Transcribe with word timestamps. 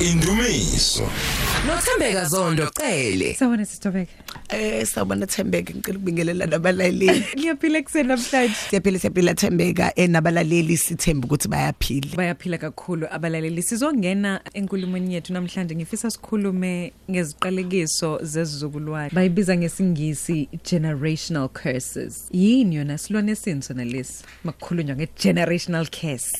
indumiso 0.00 1.08
nothembeka 1.66 2.24
zondo 2.24 2.70
cele 2.70 3.34
Sawona 3.34 3.64
sitobeka. 3.64 4.12
Eh 4.48 4.86
sawubona 4.86 5.26
Thembeka 5.26 5.74
ngicela 5.74 5.98
ukubingelela 5.98 6.46
nabalaleli. 6.46 7.24
Liyaphila 7.36 7.78
ekseni 7.78 8.08
namhlanje. 8.08 8.54
Siyaphila 8.70 8.98
siyaphila 8.98 9.34
Thembeka 9.34 9.94
enabalaleli 9.94 10.76
sithemba 10.76 11.26
ukuthi 11.26 11.48
bayaphila. 11.48 12.16
Bayaphila 12.16 12.58
kakhulu 12.58 13.06
abalaleli. 13.10 13.62
Sizongena 13.62 14.40
enkulumweni 14.54 15.14
yethu 15.14 15.32
namhlanje 15.32 15.74
ngifisa 15.74 16.10
sikhulume 16.10 16.92
ngeziqalekiso 17.10 18.20
zezizukulwane. 18.22 19.10
Bayibiza 19.12 19.56
ngesingisi 19.56 20.48
generational 20.70 21.48
curses. 21.48 22.28
Yini 22.32 22.76
yona 22.76 22.98
silwane 22.98 23.34
sinso 23.36 23.74
nalesi? 23.74 24.24
Makukhulunywa 24.44 24.96
ngegenerational 24.96 25.86
curse. 25.86 26.32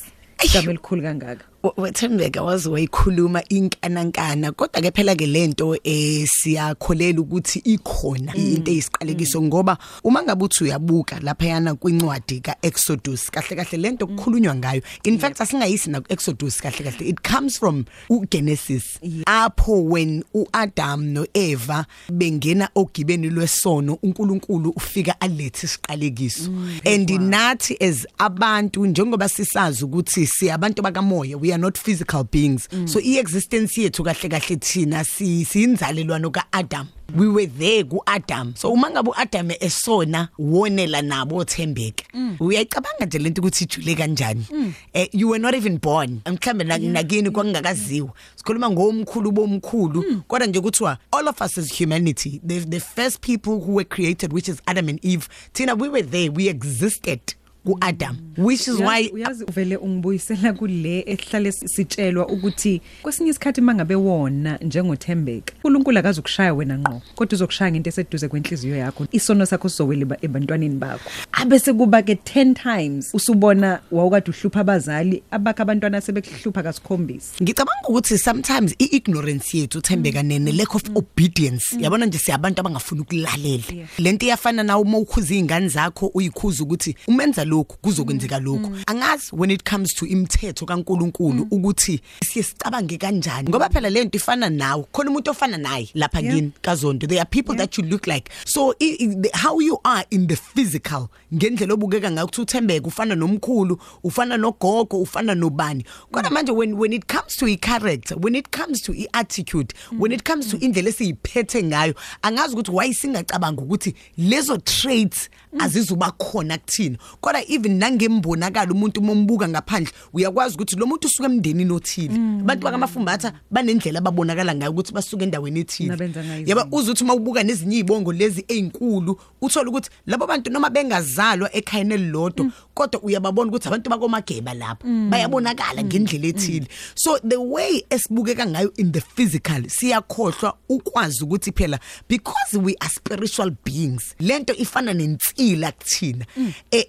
Igama 0.45 0.71
elikhulu 0.71 1.03
kangaka. 1.03 1.50
Wethembeka 1.77 2.43
wazi 2.43 2.69
wayikhuluma 2.69 3.45
inkanankana 3.49 4.53
kodwa 4.53 4.83
ke 4.83 4.91
phela 4.91 5.15
ke 5.15 5.27
lento 5.27 5.77
eh 5.85 6.29
siyakholela 6.29 7.21
ukuthi 7.21 7.59
ikhona 7.59 8.35
into 8.35 8.71
eyisiqalekiso 8.71 9.43
ngoba 9.43 9.79
uma 10.05 10.23
ngabe 10.23 10.45
uthi 10.45 10.65
uyabuka 10.65 11.21
lapha 11.21 11.47
yana 11.47 11.75
kwincwadi 11.75 12.41
kaExodus 12.41 13.31
kahle 13.31 13.57
kahle 13.57 13.79
lento 13.79 14.07
kukhulunywa 14.07 14.55
ngayo 14.55 14.83
in 15.05 15.19
fact 15.19 15.41
asingayisi 15.41 15.91
na 15.91 16.01
kuExodus 16.01 16.61
kahle 16.61 16.85
kahle 16.85 17.09
it 17.09 17.23
comes 17.23 17.59
from 17.59 17.85
uGenesis. 18.09 18.99
Apho 19.27 19.85
when 19.85 20.25
uAdam 20.35 21.13
noEva 21.13 21.87
bengena 22.13 22.69
ogibeni 22.75 23.31
lwesono 23.31 23.99
uNkulunkulu 24.03 24.71
ufika 24.77 25.21
alethe 25.21 25.67
isiqalekiso. 25.67 26.51
And 26.85 27.09
nathi 27.09 27.77
as 27.81 28.07
abantu 28.19 28.87
njengoba 28.87 29.29
sisazi 29.29 29.85
ukuthi 29.85 30.27
siyabantu 30.27 30.83
bakamoya 30.83 31.37
we 31.51 31.55
are 31.55 31.59
not 31.59 31.77
physical 31.77 32.23
beings. 32.23 32.69
Mm. 32.69 32.89
so 32.89 33.01
iexistence 33.01 33.81
yethu 33.83 34.05
kahle 34.05 34.29
kahle 34.29 34.57
thina 34.57 35.05
si 35.05 35.45
siyinzalelwano 35.45 36.31
kaAdam. 36.31 36.87
We 37.17 37.27
were 37.27 37.47
there 37.47 37.83
kuAdam. 37.85 38.57
So 38.57 38.73
uma 38.73 38.91
ngabe 38.91 39.11
uAdam 39.11 39.51
esona 39.61 40.29
wonela 40.39 41.03
nabo 41.03 41.37
othembeka 41.37 42.05
uyayicabanga 42.41 43.07
nje 43.07 43.19
lento 43.19 43.43
ukuthi 43.43 43.65
ijule 43.65 43.95
kanjani? 43.95 44.47
Eh 44.95 45.09
you 45.13 45.29
were 45.29 45.43
not 45.43 45.55
even 45.55 45.79
born. 45.79 46.21
Mhlambe 46.27 46.65
nakini 46.65 47.31
kwakungakaziwa. 47.31 48.13
Sikhuluma 48.37 48.71
ngomkhulu 48.71 49.33
bomkhulu. 49.33 50.23
Kodwa 50.29 50.47
nje 50.47 50.61
kuthiwa 50.61 50.99
all 51.13 51.29
of 51.29 51.41
us 51.41 51.59
as 51.59 51.79
humanity 51.79 52.41
the 52.47 52.61
the 52.61 52.81
first 52.81 53.21
people 53.21 53.59
who 53.59 53.73
were 53.73 53.85
created 53.85 54.33
which 54.33 54.49
is 54.49 54.63
Adam 54.67 54.89
and 54.89 55.01
Eve 55.03 55.29
thina 55.53 55.75
we 55.75 55.89
were 55.89 56.03
there. 56.03 56.31
We 56.31 56.49
existed. 56.49 57.21
kuAdam 57.65 58.17
which 58.39 58.61
is 58.69 58.79
why 58.81 59.03
Uyazi- 59.09 59.13
uyazi 59.15 59.45
uvele 59.45 59.77
ungibuyisela 59.77 60.53
kule 60.53 61.01
ehlale 61.07 61.53
sitshelwa 61.53 62.29
ukuthi 62.29 62.81
kwesinye 63.03 63.31
isikhathi 63.31 63.61
mangabe 63.61 63.95
wona 63.95 64.59
njengothembeka 64.63 65.53
uNkulunkulu 65.57 65.99
akazukushaya 65.99 66.55
wena 66.55 66.79
ngqo 66.79 67.03
kodwa 67.15 67.37
uzokushaya 67.37 67.71
ngento 67.73 67.89
eseduze 67.89 68.29
kwenhliziyo 68.29 68.77
yakho 68.77 69.07
isono 69.13 69.47
sakho 69.47 69.69
sizowela 69.69 70.03
eba- 70.03 70.19
ebantwaneni 70.23 70.75
bakho. 70.75 71.11
Abese 71.33 71.73
kuba 71.73 72.03
ke 72.03 72.15
10 72.15 72.55
times 72.55 73.11
usubona 73.15 73.81
wawukade 73.91 74.31
uhlupha 74.31 74.61
abazali 74.61 75.23
abakho 75.31 75.63
abantwana 75.63 76.01
sebekuhlupha 76.01 76.63
kasikhombisa. 76.63 77.33
Ngicabanga 77.43 77.89
ukuthi 77.89 78.19
sometimes 78.19 78.75
iignorance 78.79 79.59
yethu 79.59 79.79
uthembeka 79.79 80.23
nene 80.23 80.53
lack 80.53 80.75
of 80.75 80.83
obedience. 80.95 81.77
Yabona 81.81 82.07
nje 82.07 82.19
siyabantu 82.19 82.61
abangafuni 82.61 83.01
ukulalela. 83.01 83.63
Yeah. 83.75 83.89
lento 83.99 84.27
iyafana 84.27 84.63
nawe 84.63 84.83
uma 84.83 84.99
ukhuza 84.99 85.27
izingane 85.35 85.69
zakho 85.69 86.07
uyikhuza 86.15 86.63
ukuthi 86.65 86.97
umenza 87.09 87.45
lokhu 87.51 87.77
kuzokwenzeka 87.83 88.39
lokhu. 88.39 88.71
angazi 88.87 89.31
when 89.33 89.51
it 89.51 89.65
comes 89.71 89.95
to 89.95 90.07
imithetho 90.07 90.67
kaNkuluNkulu 90.67 91.47
ukuthi 91.51 92.01
siyesicabange 92.25 92.97
kanjani 92.99 93.49
ngoba 93.49 93.69
phela 93.69 93.91
lento 93.91 94.17
ifana 94.19 94.51
nawe 94.51 94.85
khona 94.93 95.11
umuntu 95.11 95.31
ofana 95.31 95.57
naye 95.59 95.89
lapha 95.95 96.21
Yeah. 96.21 96.35
kini 96.35 96.53
kaZondo 96.63 97.09
there 97.09 97.21
are 97.21 97.29
people 97.31 97.55
that 97.55 97.79
you 97.79 97.85
look 97.85 98.07
like. 98.07 98.31
So 98.45 98.75
i, 98.81 98.97
i, 99.01 99.07
the, 99.07 99.31
how 99.35 99.59
you 99.59 99.79
are 99.85 100.05
in 100.11 100.27
the 100.27 100.37
physical 100.37 101.09
ngendlela 101.35 101.75
obukeka 101.75 102.11
ngayo 102.11 102.27
ukuthi 102.27 102.41
uthembeke 102.41 102.87
ufana 102.87 103.15
nomkhulu 103.15 103.81
ufana 104.05 104.37
nogogo 104.37 105.01
ufana 105.01 105.35
nobani. 105.35 105.85
Kodwa 106.13 106.31
manje 106.31 106.53
when 106.53 106.75
when 106.79 106.93
it 106.93 107.07
comes 107.07 107.37
to 107.37 107.47
i 107.47 107.57
character 107.57 108.17
when 108.19 108.35
it 108.35 108.51
comes 108.51 108.83
to 108.83 108.93
i 108.93 109.07
attitude 109.15 109.75
when 109.99 110.13
it 110.13 110.25
comes 110.25 110.49
to 110.49 110.57
indlela 110.57 110.89
esiyiphethe 110.89 111.63
ngayo 111.63 111.95
angazi 112.23 112.55
ukuthi 112.55 112.71
why 112.71 112.95
singacabanga 112.95 113.63
ukuthi 113.63 113.95
lezo 114.19 114.57
traits 114.57 115.31
azizuba 115.59 116.11
khona 116.11 116.59
kuthina. 116.59 116.99
Kodwa 117.21 117.40
even 117.49 117.79
nangembonakala 117.79 118.73
umuntu 118.73 119.03
mombuka 119.03 119.49
ngaphandle 119.49 119.93
uyakwazi 120.13 120.55
ukuthi 120.55 120.77
lo 120.77 120.87
muntu 120.87 121.07
usuke 121.07 121.27
emndenini 121.27 121.73
othile? 121.73 122.15
Abantu 122.41 122.65
bakamafumbatha 122.65 123.33
banendlela 123.51 123.99
ababonakala 123.99 124.55
ngayo 124.55 124.71
ukuthi 124.71 124.93
basuka 124.93 125.25
endaweni 125.25 125.61
ethile. 125.61 125.89
Nabenza 125.89 126.25
ngayo 126.25 126.47
yaba 126.47 126.61
izinto. 126.63 126.77
uzuthi 126.77 127.05
uma 127.05 127.15
ubuka 127.15 127.43
nezinye 127.43 127.77
izibongo 127.77 128.13
lezi 128.13 128.45
ezinkulu 128.49 129.21
uthola 129.41 129.71
ukuthi 129.71 129.91
labo 130.07 130.27
bantu 130.27 130.51
noma 130.51 130.71
bengazalwa 130.71 131.57
ekhayeni 131.57 131.95
elilodwa 131.95 132.51
kodwa 132.75 133.03
uyababona 133.03 133.49
ukuthi 133.51 133.69
abantu 133.69 133.91
bakomageba 133.91 134.55
lapho. 134.55 134.87
Bayabonakala 135.11 135.83
ngendlela 135.85 136.27
ethile. 136.27 136.67
So 136.95 137.19
the 137.19 137.37
way 137.37 137.85
esibukeka 137.91 138.47
ngayo 138.47 138.73
in 138.77 138.93
the 138.93 139.01
physical 139.01 139.63
siyakhohlwa 139.69 140.55
ukwazi 140.69 141.25
ukuthi 141.25 141.53
phela 141.53 141.79
because 142.09 142.59
we 142.59 142.77
are 142.81 142.91
spiritual 142.91 143.51
beings 143.65 144.15
lento 144.19 144.55
ifana 144.55 144.93
nensila 144.93 145.73
kuthina. 145.73 146.27
Eh 146.71 146.85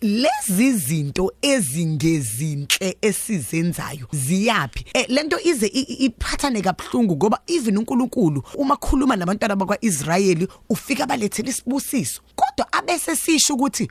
lezi 0.50 0.72
zinto 0.72 1.32
ezingezinhle 1.42 2.98
esizenzayo. 3.02 4.08
Ziyapi 4.12 4.86
eh 4.94 5.06
lento 5.10 5.40
ize 5.40 5.68
iphathane 5.68 6.62
kabuhlungu 6.62 7.16
ngoba 7.16 7.40
even 7.48 7.78
uNkulunkulu 7.78 8.44
uma 8.58 8.76
khuluma 8.76 9.16
nabantwana 9.16 9.56
bakwaIsrayeli 9.56 10.48
ufika 10.70 11.06
balethele 11.06 11.50
isibusiso. 11.50 12.22
Kodwa 12.36 12.74
abese 12.74 13.16
sisho 13.16 13.54
ukuthi 13.54 13.88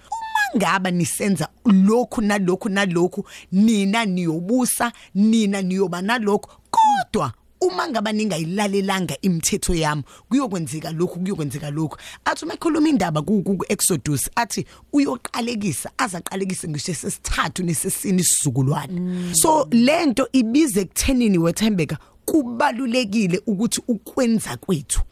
ngaba 0.56 0.90
nisenza 0.90 1.48
lokhu 1.64 2.20
nalokhu 2.20 2.68
nalokhu 2.68 3.24
nina 3.52 4.04
niyobusa 4.04 4.92
nina 5.14 5.62
niyoba 5.62 6.02
nalokho 6.02 6.50
kodwa 6.70 7.32
uma 7.60 7.88
ngaba 7.88 8.12
ningayilalelanga 8.12 9.16
imithetho 9.22 9.74
yami 9.74 10.02
kuyokwenzeka 10.28 10.90
lokhu 10.92 11.20
kuyokwenzeka 11.20 11.70
lokhu. 11.70 11.96
Athi 12.24 12.44
uma 12.44 12.54
ekhuluma 12.54 12.88
indaba 12.88 13.22
ku 13.22 13.42
ku- 13.42 13.64
Exodus 13.68 14.30
athi 14.36 14.64
uyoqalekisa 14.92 15.90
azaqalekise 15.98 16.68
ngisho 16.68 16.94
sesithathu 16.94 17.62
nesesini 17.62 18.20
isizukulwane. 18.20 19.34
So 19.34 19.68
lento 19.70 20.28
ibize 20.32 20.84
kuthenini 20.84 21.38
wethembeka 21.38 21.98
kubalulekile 22.24 23.40
ukuthi 23.46 23.82
ukwenza 23.88 24.56
kwethu. 24.56 25.02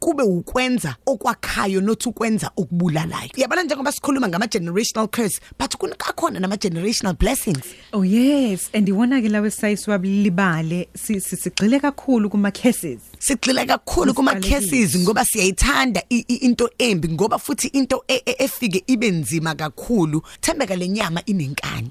Kube 0.00 0.22
ukwenza 0.22 0.96
okwakhayo 1.06 1.80
not 1.80 2.06
ukwenza 2.06 2.50
okubulalayo. 2.56 3.30
Yabona 3.36 3.62
njengoba 3.62 3.92
sikhuluma 3.92 4.28
ngama 4.28 4.46
generational 4.46 5.08
curse 5.08 5.40
but 5.58 5.76
kunakhona 5.76 6.40
nama 6.40 6.56
generational 6.56 7.14
blessings. 7.16 7.64
Oh 7.92 8.02
yes. 8.04 8.70
And 8.74 8.88
iwona 8.88 9.20
ke 9.22 9.28
lawe 9.28 9.50
sayisi 9.50 9.90
wablibale 9.90 10.88
si- 10.94 11.20
si- 11.20 11.36
sigxile 11.36 11.80
kakhulu 11.80 12.30
kuma 12.30 12.50
cases 12.50 12.98
sigxila 13.18 13.66
kakhulu 13.66 14.14
kuma 14.14 14.34
Kusiqalekiso. 14.34 14.70
cases 14.70 14.96
ngoba 15.02 15.24
siyayithanda 15.24 16.02
i- 16.10 16.24
i- 16.28 16.34
into 16.46 16.70
embi 16.78 17.08
ngoba 17.08 17.38
futhi 17.38 17.68
into 17.68 18.04
e- 18.08 18.22
e- 18.26 18.36
efike 18.44 18.82
ibe 18.86 19.10
nzima 19.10 19.54
kakhulu. 19.54 20.22
Thembeka 20.40 20.76
lenyama 20.76 21.22
inenkani. 21.26 21.90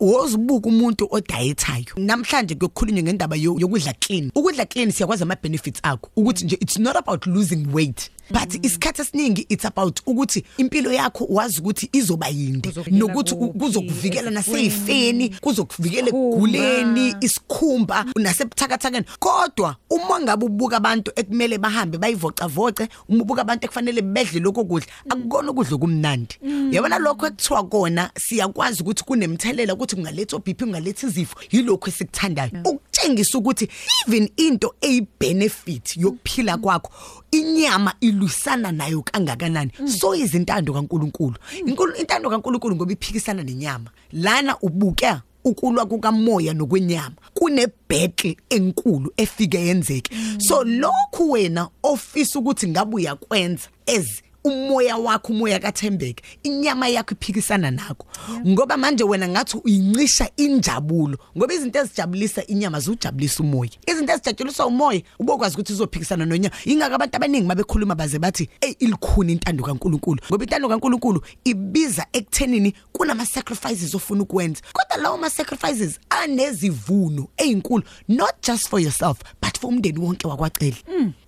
Wozibuka 0.00 0.68
umuntu 0.68 1.08
odayethayo 1.10 1.84
namhlanje 1.96 2.54
kuyokhulunywa 2.54 3.02
ngendaba 3.02 3.36
yo- 3.36 3.56
yokudla 3.58 3.92
clean. 4.00 4.30
Ukudla 4.34 4.66
clean 4.66 4.90
siyakwazi 4.90 5.22
ama 5.22 5.36
benefits 5.42 5.80
akho. 5.82 6.10
Ukuthi 6.16 6.44
nje 6.44 6.56
it's 6.60 6.78
not 6.78 6.96
about 6.96 7.13
losing 7.26 7.72
weight. 7.72 8.10
But 8.30 8.64
isikhathi 8.64 9.02
esiningi 9.02 9.46
it's 9.48 9.64
about 9.64 10.00
ukuthi 10.06 10.44
impilo 10.58 10.92
yakho 10.92 11.26
wazi 11.30 11.60
ukuthi 11.60 11.88
izoba 11.92 12.28
yinde. 12.28 12.68
Kuzokuvikela 12.68 12.98
nokuthi 12.98 13.34
u- 13.34 13.38
kuphi, 13.38 13.58
kuzokuvikela 13.58 14.30
ezifweni, 14.30 14.34
naseyifeni 14.34 15.28
kuzokuvikela 15.28 16.08
isikhumba. 16.08 16.28
ekuguleni 16.28 17.14
isikhumba 17.20 18.04
nasebuthakathakeni 18.16 19.06
kodwa 19.18 19.76
uma 19.90 20.20
ngabe 20.20 20.46
ubuka 20.46 20.76
abantu 20.76 21.12
ekumele 21.16 21.58
bahambe 21.58 21.98
bayivocavoce 21.98 22.88
uma 23.08 23.22
ubuka 23.22 23.40
abantu 23.42 23.64
ekufanele 23.66 24.02
bedle 24.02 24.40
lokho 24.40 24.64
kudla 24.64 24.86
akukona 25.10 25.50
ukudla 25.50 25.78
kumnandi 25.78 26.38
yabona 26.72 26.98
lokho 26.98 27.26
ekuthiwa 27.26 27.62
kona 27.68 28.10
siyakwazi 28.18 28.82
ukuthi 28.82 29.04
kunemthelela 29.04 29.74
ukuthi 29.74 29.96
kungaletha 29.96 30.38
BP 30.38 30.58
kungaletha 30.64 31.06
izifo 31.06 31.36
yilokho 31.50 31.88
esikuthandayo. 31.90 32.50
Ukutshengisa 32.64 33.38
ukuthi 33.38 33.68
even 34.08 34.28
into 34.36 34.74
eyibenefit 34.80 35.96
yokuphila 35.96 36.56
kwakho 36.56 36.90
inyama 37.38 37.94
ilwisana 38.00 38.72
nayo 38.72 39.02
kangakanani? 39.02 39.70
So 39.86 40.14
izintando 40.14 40.72
kaNkuluNkulu. 40.72 41.36
Inkulu 41.66 41.94
intando 41.96 42.30
kaNkuluNkulu 42.30 42.76
ngoba 42.76 42.92
iphikisana 42.92 43.42
nenyama. 43.42 43.90
Lana 44.12 44.56
ubuka 44.60 45.22
ukulwa 45.44 45.86
kukamoya 45.86 46.54
nokwenyama 46.54 47.16
kune 47.34 47.66
battle 47.88 48.36
enkulu 48.50 49.12
efike 49.16 49.58
yenzeke. 49.58 50.16
So 50.38 50.64
lokhu 50.64 51.30
wena 51.30 51.68
ofisa 51.82 52.38
ukuthi 52.38 52.68
ngabe 52.68 52.94
uyakwenza 52.96 53.68
as 53.86 54.22
umoya 54.44 54.96
wakho 54.96 55.32
umoya 55.32 55.58
kaThembeke 55.58 56.24
inyama 56.42 56.88
yakho 56.88 57.14
iphikisana 57.14 57.70
nakho. 57.70 58.06
Ngoba 58.46 58.76
manje 58.76 59.04
wena 59.04 59.28
ngathi 59.28 59.56
uyincisha 59.64 60.30
injabulo 60.36 61.18
ngoba 61.36 61.54
izinto 61.54 61.78
ezijabulisa 61.78 62.46
inyama 62.46 62.80
zujabulisa 62.80 63.42
umoya. 63.42 63.70
Izinto 63.86 64.12
ezijatshulisa 64.12 64.66
umoya 64.66 65.02
ubokwazi 65.18 65.54
ukuthi 65.54 65.72
izophikisana 65.72 66.26
nonyama 66.26 66.54
ingaka 66.64 66.94
abantu 66.94 67.16
abaningi 67.16 67.46
mabekhuluma 67.46 67.94
baze 67.94 68.18
bathi 68.18 68.48
hey 68.60 68.74
ilikhuni 68.78 69.32
intando 69.32 69.64
kaNkuluNkulu. 69.64 70.20
Ngoba 70.28 70.44
intando 70.44 70.68
kaNkuluNkulu 70.68 71.22
ibiza 71.44 72.06
ekuthenini 72.12 72.74
kunama 72.92 73.26
sacrifices 73.26 73.94
ofuna 73.94 74.22
ukwenza. 74.22 74.60
Kodwa 74.72 75.02
lawo 75.02 75.16
ma 75.18 75.30
sacrifices 75.30 75.98
anezivuno 76.22 77.28
ezinkulu 77.36 77.82
not 78.08 78.34
just 78.46 78.68
for 78.68 78.80
yourself 78.80 79.18
but 79.42 79.58
for 79.58 79.70
umndeni 79.70 79.98
wonke 79.98 80.26
wakwacele 80.28 80.76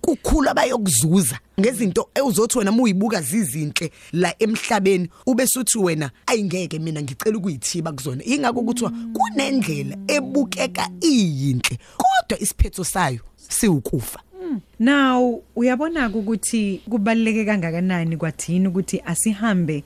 kukhulu 0.01 0.49
abayokuzuza 0.49 1.39
ngezinto 1.59 2.09
ewuzothi 2.15 2.57
wena 2.57 2.71
muyibuka 2.71 3.21
zizinhle 3.21 3.91
la 4.11 4.35
emhlabeni 4.39 5.09
ube 5.25 5.47
suthi 5.47 5.77
wena 5.77 6.11
ayingeke 6.25 6.79
mina 6.79 7.01
ngicela 7.01 7.37
ukuyithiba 7.37 7.91
kuzona. 7.91 8.23
Ingakho 8.25 8.61
kuthiwa 8.61 8.91
kunendlela 9.13 9.97
ebukeka 10.07 10.89
iyinhle 11.01 11.77
kodwa 11.97 12.39
isiphetho 12.39 12.83
sayo 12.83 13.19
siwukufa. 13.49 14.19
Now 14.79 15.43
uyabona 15.55 16.09
ukuthi 16.09 16.81
kubaleke 16.89 17.45
kangakanani 17.45 18.17
kwathini 18.17 18.67
ukuthi 18.67 19.01
asihambe 19.05 19.83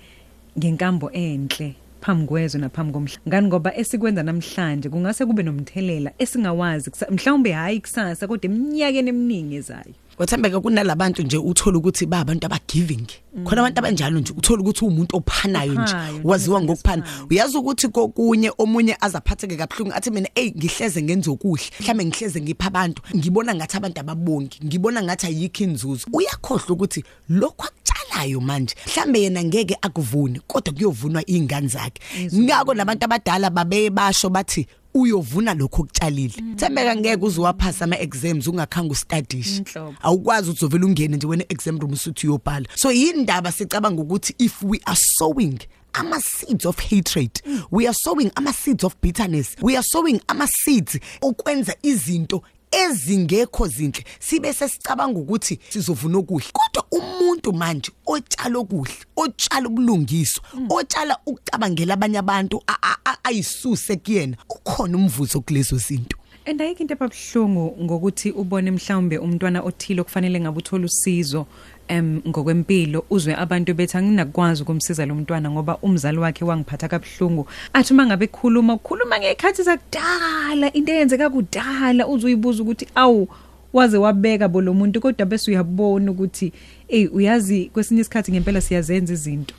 ngenkambo 0.57 1.11
enhle? 1.11 1.75
Phambi 2.01 2.27
kwezwe 2.27 2.61
naphambi 2.61 2.93
komhla. 2.93 3.17
Ngani? 3.27 3.47
Ngoba 3.47 3.77
esikwenza 3.77 4.23
namhlanje 4.23 4.89
kungase 4.89 5.25
kube 5.25 5.43
nomthelela 5.43 6.11
esingawazi 6.17 6.89
kusa- 6.89 7.11
mhlawumbe 7.11 7.51
hayi 7.51 7.79
kusasa 7.81 8.27
kodwa 8.27 8.45
eminyakeni 8.51 9.09
eminingi 9.09 9.55
ezayo. 9.55 9.93
Wathembeka 10.17 10.59
kunalabantu 10.61 11.23
nje 11.23 11.37
uthola 11.37 11.77
ukuthi 11.77 12.05
ba 12.05 12.19
abantu 12.19 12.45
abagiving 12.45 13.07
khona 13.43 13.61
abantu 13.61 13.79
abanjalo 13.79 14.19
nje 14.19 14.33
uthola 14.37 14.61
ukuthi 14.61 14.85
umuntu 14.85 15.17
ophanayo 15.17 15.71
nje 15.73 15.81
Ophayo, 15.81 16.13
nje, 16.17 16.21
waziwa 16.27 16.61
ngokuphana. 16.61 17.03
ophayo. 17.03 17.27
uyazi 17.29 17.57
ukuthi 17.57 17.87
kokunye 17.87 18.51
omunye 18.57 18.97
azaphatheke 19.01 19.55
kabuhlungu 19.57 19.93
athi 19.93 20.11
mina 20.11 20.29
hey 20.35 20.51
ngihleze 20.51 21.01
ngenza 21.03 21.31
okuhle 21.31 21.63
mhlambe 21.79 22.05
ngihleze 22.05 22.41
ngipha 22.41 22.67
abantu 22.67 23.01
ngibona 23.15 23.55
ngathi 23.55 23.77
abantu 23.77 23.99
ababongi 23.99 24.59
ngibona 24.65 25.03
ngathi 25.03 25.25
ayikho 25.27 25.63
inzuzo. 25.63 26.05
Uyakhohlwa 26.13 26.69
ukuthi 26.69 27.03
lokho 27.29 27.63
akutshalayo 27.67 28.41
manje 28.41 28.75
mhlambe 28.87 29.21
yena 29.21 29.43
ngeke 29.43 29.77
akuvune 29.81 30.39
kodwa 30.47 30.73
kuyovunwa 30.73 31.23
ingane 31.29 31.67
zakhe. 31.67 32.01
Ngako 32.35 32.73
nabantu 32.73 33.05
abadala 33.05 33.49
babe 33.49 33.89
basho 33.89 34.29
bathi 34.29 34.67
uyovuna 34.93 35.53
lokho 35.53 35.81
okutshalile. 35.81 36.33
Thembeka 36.55 36.95
ngeke 36.95 37.25
uzowaphasa 37.25 37.85
ama 37.85 37.99
exams 37.99 38.47
ungakhanga 38.47 38.91
ustadish 38.91 39.57
Inhlobo. 39.57 39.95
awukwazi 40.01 40.49
ukuthi 40.49 40.65
uzovela 40.65 40.85
ungene 40.85 41.17
nje 41.17 41.27
wena 41.27 41.45
exam 41.49 41.79
room 41.79 41.93
usuthi 41.93 42.27
uyobhala. 42.27 42.67
So 42.75 42.91
yindaba 42.91 43.51
sicabanga 43.51 44.01
ukuthi 44.01 44.35
if 44.39 44.63
we 44.63 44.79
are 44.85 44.99
sowing 45.17 45.59
ama 45.93 46.21
seeds 46.21 46.65
of 46.65 46.79
hatred 46.79 47.41
we 47.71 47.85
are 47.87 47.93
sowing 47.93 48.31
ama 48.35 48.53
seeds 48.53 48.83
of 48.83 48.95
bitterness 49.01 49.55
we 49.61 49.75
are 49.75 49.83
sowing 49.83 50.21
ama 50.27 50.47
seeds 50.47 50.97
okwenza 51.21 51.75
izinto 51.83 52.41
ezingekho 52.71 53.67
zinhle 53.67 54.03
sibe 54.19 54.53
sesicabanga 54.53 55.19
ukuthi 55.19 55.59
sizovuna 55.69 56.17
okuhle. 56.17 56.45
Kodwa 56.53 56.85
umuntu 56.91 57.53
manje 57.53 57.91
otshala 58.05 58.59
okuhle 58.59 58.93
otshala 59.15 59.67
ubulungiswa 59.67 60.43
otshala 60.69 61.17
ukucabangela 61.25 61.93
abanye 61.93 62.17
abantu 62.17 62.61
a- 62.67 62.81
a- 62.81 62.97
a- 63.05 63.17
ayisuse 63.23 63.95
kuyena 63.95 64.37
ukhona 64.49 64.97
umvuzo 64.97 65.41
kulezo 65.41 65.77
zinto. 65.77 66.17
And 66.43 66.59
ayikho 66.61 66.81
into 66.81 66.93
ebabhlungu 66.95 67.77
ngokuthi 67.81 68.31
ubone 68.31 68.71
mhlawumbe 68.71 69.17
umntwana 69.17 69.61
othile 69.61 70.01
okufanele 70.01 70.39
ngabe 70.39 70.57
uthola 70.57 70.85
usizo. 70.85 71.45
Em 71.87 72.21
ngokwempilo 72.27 73.05
uzwe 73.09 73.35
abantu 73.35 73.73
bethi 73.73 73.97
anginakwazi 73.97 74.63
ukumsiza 74.63 75.05
lo 75.05 75.15
mntwana 75.15 75.51
ngoba 75.51 75.77
umzali 75.81 76.17
wakhe 76.17 76.45
wangiphatha 76.45 76.87
kabhlungu 76.87 77.47
athi 77.73 77.93
mangabe 77.93 78.25
ekhuluma 78.25 78.73
ukukhuluma 78.73 79.19
ngekhathi 79.19 79.63
zakudala 79.63 80.73
into 80.73 80.91
eyenzeka 80.91 81.29
kudala 81.29 82.07
uzuyibuza 82.07 82.63
ukuthi 82.63 82.87
awu 82.95 83.27
waze 83.73 83.97
wabeka 83.97 84.47
bo 84.47 84.61
lo 84.61 84.73
muntu 84.73 85.01
kodwa 85.01 85.25
bese 85.25 85.51
uyabona 85.51 86.11
ukuthi 86.11 86.53
hey 86.87 87.07
uyazi 87.07 87.69
kwesinye 87.73 88.01
isikhathi 88.01 88.31
ngempela 88.31 88.61
siyazenza 88.61 89.13
izinto. 89.13 89.55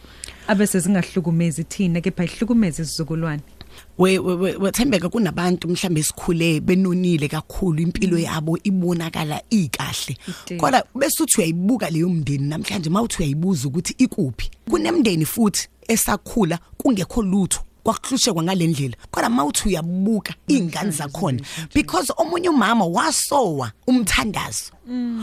Abese 0.47 0.81
zingahlukumezi 0.81 1.65
thina 1.65 2.01
kepha 2.01 2.25
ihlukumeze 2.25 2.83
isizukulwane. 2.83 3.43
we 3.43 3.47
we- 3.47 3.59
we- 3.59 3.62
wethembeka 3.99 5.09
kunabantu 5.09 5.69
mhlambe 5.69 6.01
esikhule 6.01 6.61
benonile 6.61 7.29
kakhulu 7.29 7.83
impilo 7.83 8.19
yabo 8.19 8.59
ibonakala 8.65 9.43
ikahle. 9.51 10.17
Ide. 10.47 10.57
kodwa 10.57 10.85
bese 10.95 11.23
uthi 11.23 11.39
uyayibuka 11.39 11.91
leyo 11.91 12.09
mndeni 12.09 12.49
namhlanje 12.49 12.91
mawuthi 12.91 13.17
uyayibuza 13.19 13.69
ukuthi 13.69 13.95
ikuphi? 13.99 14.51
Kunemndeni 14.71 15.25
futhi 15.25 15.69
esakhula 15.89 16.59
kungekho 16.77 17.23
lutho 17.23 17.61
kwakuhlushekwa 17.83 18.43
ngalendlela. 18.43 18.97
Kodwa 19.11 19.31
mawuthi 19.31 19.69
uyabuka 19.69 20.35
ingane 20.49 20.91
zakhona 20.91 21.41
because 21.75 22.13
omunye 22.17 22.49
umama 22.49 22.85
wasowa 22.85 23.73
umthandazo. 23.87 24.73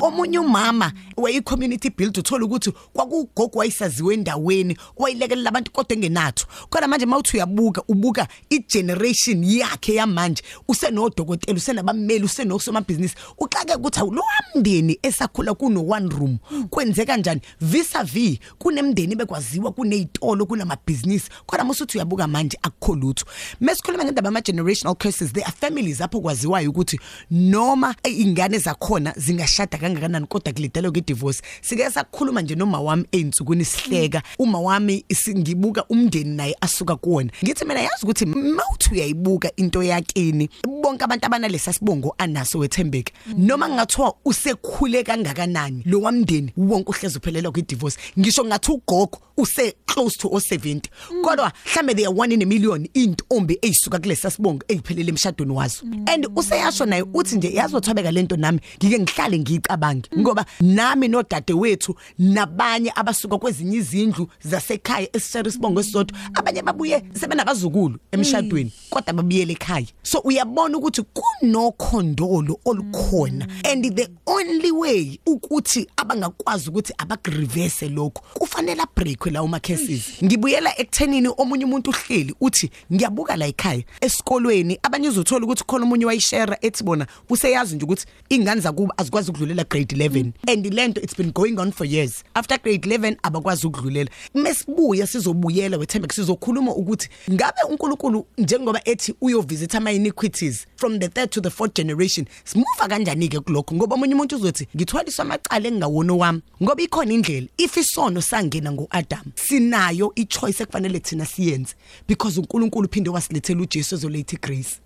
Omunye 0.02 0.40
umama 0.40 0.92
weyi 1.18 1.42
community 1.42 1.90
build 1.90 2.18
uthola 2.18 2.46
ukuthi 2.46 2.72
kwakugogo 2.94 3.60
wayisaziwe 3.60 4.14
endaweni 4.14 4.78
wayilekelela 4.98 5.50
abantu 5.50 5.72
kodwa 5.72 5.94
engenatho. 5.94 6.48
Kodwa 6.70 6.88
manje 6.88 7.06
mawuthi 7.06 7.38
uyabuka 7.38 7.84
ubuka 7.88 8.28
igeneration 8.50 9.44
yakhe 9.44 9.94
yamanje 9.94 10.44
usenodokotela 10.68 11.58
usenabameli 11.58 12.24
usenosomabhizinisi 12.26 13.16
uxake 13.38 13.76
ukuthi 13.76 14.00
awu 14.00 14.12
lo 14.12 14.22
wamndeni 14.54 15.00
esakhula 15.04 15.54
kuno 15.54 15.86
one 15.88 16.10
room 16.10 16.38
kwenze 16.70 17.06
kanjani? 17.06 17.42
Visa 17.62 18.04
v 18.04 18.40
kunemndeni 18.58 19.16
bekwaziwa 19.16 19.72
kunezitolo 19.72 20.46
kunamabhizinisi. 20.46 21.30
Kodwa 21.46 21.66
musuthi 21.66 21.98
uyabuka 21.98 22.28
manje 22.28 22.58
akukho 22.62 22.96
lutho. 22.96 23.26
Mesikhuluma 23.62 24.04
ngendaba 24.06 24.30
ama 24.30 24.42
generational 24.42 24.96
curses 24.96 25.34
there 25.34 25.46
are 25.46 25.56
families 25.60 26.02
apho 26.02 26.22
kwaziwayo 26.22 26.70
ukuthi 26.70 27.00
noma 27.32 27.96
eh, 28.04 28.20
ingane 28.20 28.58
zakhona 28.58 29.14
zingashada 29.50 29.78
kangakanani 29.78 30.28
kodwa 30.28 30.54
kulidelwa 30.54 30.92
ke 30.92 31.02
divorce 31.02 31.42
sike 31.62 31.90
sakhuluma 31.90 32.42
nje 32.42 32.56
noma 32.56 32.80
wami 32.80 33.06
einsukwini 33.12 33.66
sihleka. 33.66 34.22
Uma 34.40 34.60
wami 34.60 35.06
singibuka 35.14 35.86
umndeni 35.90 36.36
naye 36.36 36.56
asuka 36.62 36.96
kuwona. 36.96 37.32
Ngithi 37.44 37.66
mina 37.66 37.82
yazi 37.82 38.04
ukuthi 38.04 38.26
mawuthi 38.26 38.90
uyayibuka 38.92 39.52
into 39.56 39.84
yakini 39.84 40.50
bonke 40.82 41.04
abantu 41.04 41.26
abanalesa 41.26 41.74
sibongo 41.74 42.16
anaso 42.18 42.60
wethembeke 42.60 43.14
noma 43.38 43.70
ngathiwa 43.70 44.16
usekhule 44.26 45.04
kangakanani 45.04 45.84
lo 45.86 46.02
wamndeni 46.02 46.54
wonke 46.58 46.90
uhlezi 46.90 47.18
uphelelwa 47.18 47.52
kwidivorce. 47.52 47.98
Ngisho 48.20 48.46
ngathi 48.46 48.72
ugogo 48.72 49.20
use 49.38 49.76
close 49.86 50.18
to 50.18 50.28
o 50.28 50.38
70 50.40 50.82
kodwa 51.24 51.52
mhlambe 51.66 51.96
they 51.96 52.06
are 52.06 52.16
one 52.16 52.34
in 52.34 52.42
a 52.42 52.46
million 52.46 52.88
intombi 52.94 53.58
eyisuka 53.62 54.00
kulesa 54.00 54.32
sibongo 54.32 54.64
eyiphelele 54.68 55.10
emshadweni 55.10 55.52
wazo. 55.54 55.84
And 56.06 56.28
useyasho 56.36 56.86
naye 56.86 57.06
uthi 57.14 57.36
nje 57.36 57.54
yazothobeka 57.54 58.12
lento 58.12 58.38
nami 58.38 58.60
ngike 58.78 59.00
ngihlale 59.00 59.39
ngiyicabange 59.40 60.10
ngoba 60.18 60.46
nami 60.62 61.08
nodade 61.08 61.54
wethu 61.54 61.96
nabanye 62.20 62.92
abasuka 62.96 63.38
kwezinye 63.38 63.78
izindlu 63.78 64.28
zasekhaya 64.42 65.16
esishare 65.16 65.50
isibongo 65.50 65.80
esisodwa 65.80 66.18
abanye 66.34 66.62
babuye 66.62 67.04
sebenabazukulu 67.14 68.00
emshadweni 68.12 68.72
kodwa 68.90 69.14
babuyele 69.14 69.54
ekhaya. 69.54 69.88
So 70.04 70.20
uyabona 70.20 70.78
ukuthi 70.78 71.04
kunokhondolo 71.14 72.60
olukhona 72.66 73.48
and 73.66 73.96
the 73.96 74.08
only 74.26 74.72
way 74.72 75.20
ukuthi 75.26 75.88
abangakwazi 75.98 76.70
ukuthi 76.70 76.94
abagreverse 76.98 77.90
lokho 77.90 78.24
kufanele 78.34 78.82
abreakwe 78.82 79.32
lawo 79.32 79.48
ma 79.48 79.60
cases 79.60 80.24
ngibuyela 80.24 80.80
ekuthenini 80.80 81.30
omunye 81.38 81.66
umuntu 81.66 81.90
uhleli 81.90 82.36
uthi 82.42 82.70
ngiyabuka 82.94 83.36
la 83.36 83.48
ekhaya 83.48 83.84
esikolweni. 84.02 84.80
Abanye 84.84 85.10
uzothola 85.10 85.46
ukuthi 85.46 85.64
khona 85.64 85.86
omunye 85.86 86.06
wayishare 86.06 86.58
ethi 86.62 86.84
bona 86.84 87.08
useyazi 87.30 87.76
nje 87.76 87.86
ukuthi 87.86 88.06
ingane 88.30 88.62
zakuba 88.62 88.94
azikwazi 88.98 89.29
ukudlulela 89.30 89.64
grade 89.64 89.96
11 89.96 90.34
and 90.48 90.74
lento 90.74 91.02
it's 91.02 91.16
been 91.16 91.32
going 91.32 91.60
on 91.60 91.72
for 91.72 91.86
years. 91.86 92.24
After 92.36 92.58
grade 92.58 92.86
11 92.90 93.18
abakwazi 93.24 93.68
ukudlulela. 93.68 94.10
Mesibuya 94.34 95.08
sizobuyela 95.08 95.78
wethembe 95.78 96.08
sizokhuluma 96.14 96.76
ukuthi 96.76 97.10
ngabe 97.32 97.62
uNkulunkulu 97.70 98.26
njengoba 98.38 98.82
ethi 98.86 99.14
uyovisit 99.22 99.76
ama 99.76 99.92
iniquities 99.92 100.68
from 100.76 101.00
the 101.00 101.08
third 101.08 101.30
to 101.30 101.42
the 101.42 101.50
fourth 101.50 101.76
generation 101.76 102.26
simuva 102.44 102.88
kanjani 102.88 103.28
ke 103.30 103.40
kulokho? 103.40 103.76
Ngoba 103.76 103.96
omunye 103.96 104.14
umuntu 104.14 104.36
uzothi 104.36 104.68
ngithwaliswa 104.76 105.26
amacala 105.26 105.68
engawona 105.68 106.14
wami. 106.14 106.42
Ngoba 106.64 106.84
ikhona 106.84 107.14
indlela 107.14 107.48
if 107.58 107.78
isono 107.78 108.22
sangena 108.22 108.72
ngoAdam 108.72 109.26
sinayo 109.36 110.12
ichoice 110.16 110.64
ekufanele 110.64 111.00
thina 111.00 111.26
siyenze. 111.26 111.76
Because 112.08 112.40
uNkulunkulu 112.40 112.88
uphinde 112.88 113.10
wasilethela 113.10 113.62
uJesu 113.62 113.96
ezolethe 113.96 114.38
grace 114.42 114.80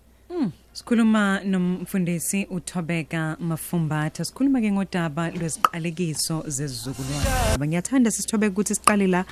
Sikhuluma 0.74 1.40
nomfundisi 1.44 2.46
uThobeka 2.50 3.36
Mafumbatha. 3.40 4.24
Sikhuluma 4.24 4.60
ke 4.60 4.72
ngodaba 4.72 5.30
lweziqalekiso 5.30 6.42
zezizukulwane. 6.48 7.66
Ngiyathanda 7.66 8.10
sisithobeka 8.10 8.52
ukuthi 8.52 8.74
siqale 8.74 9.06
la 9.06 9.24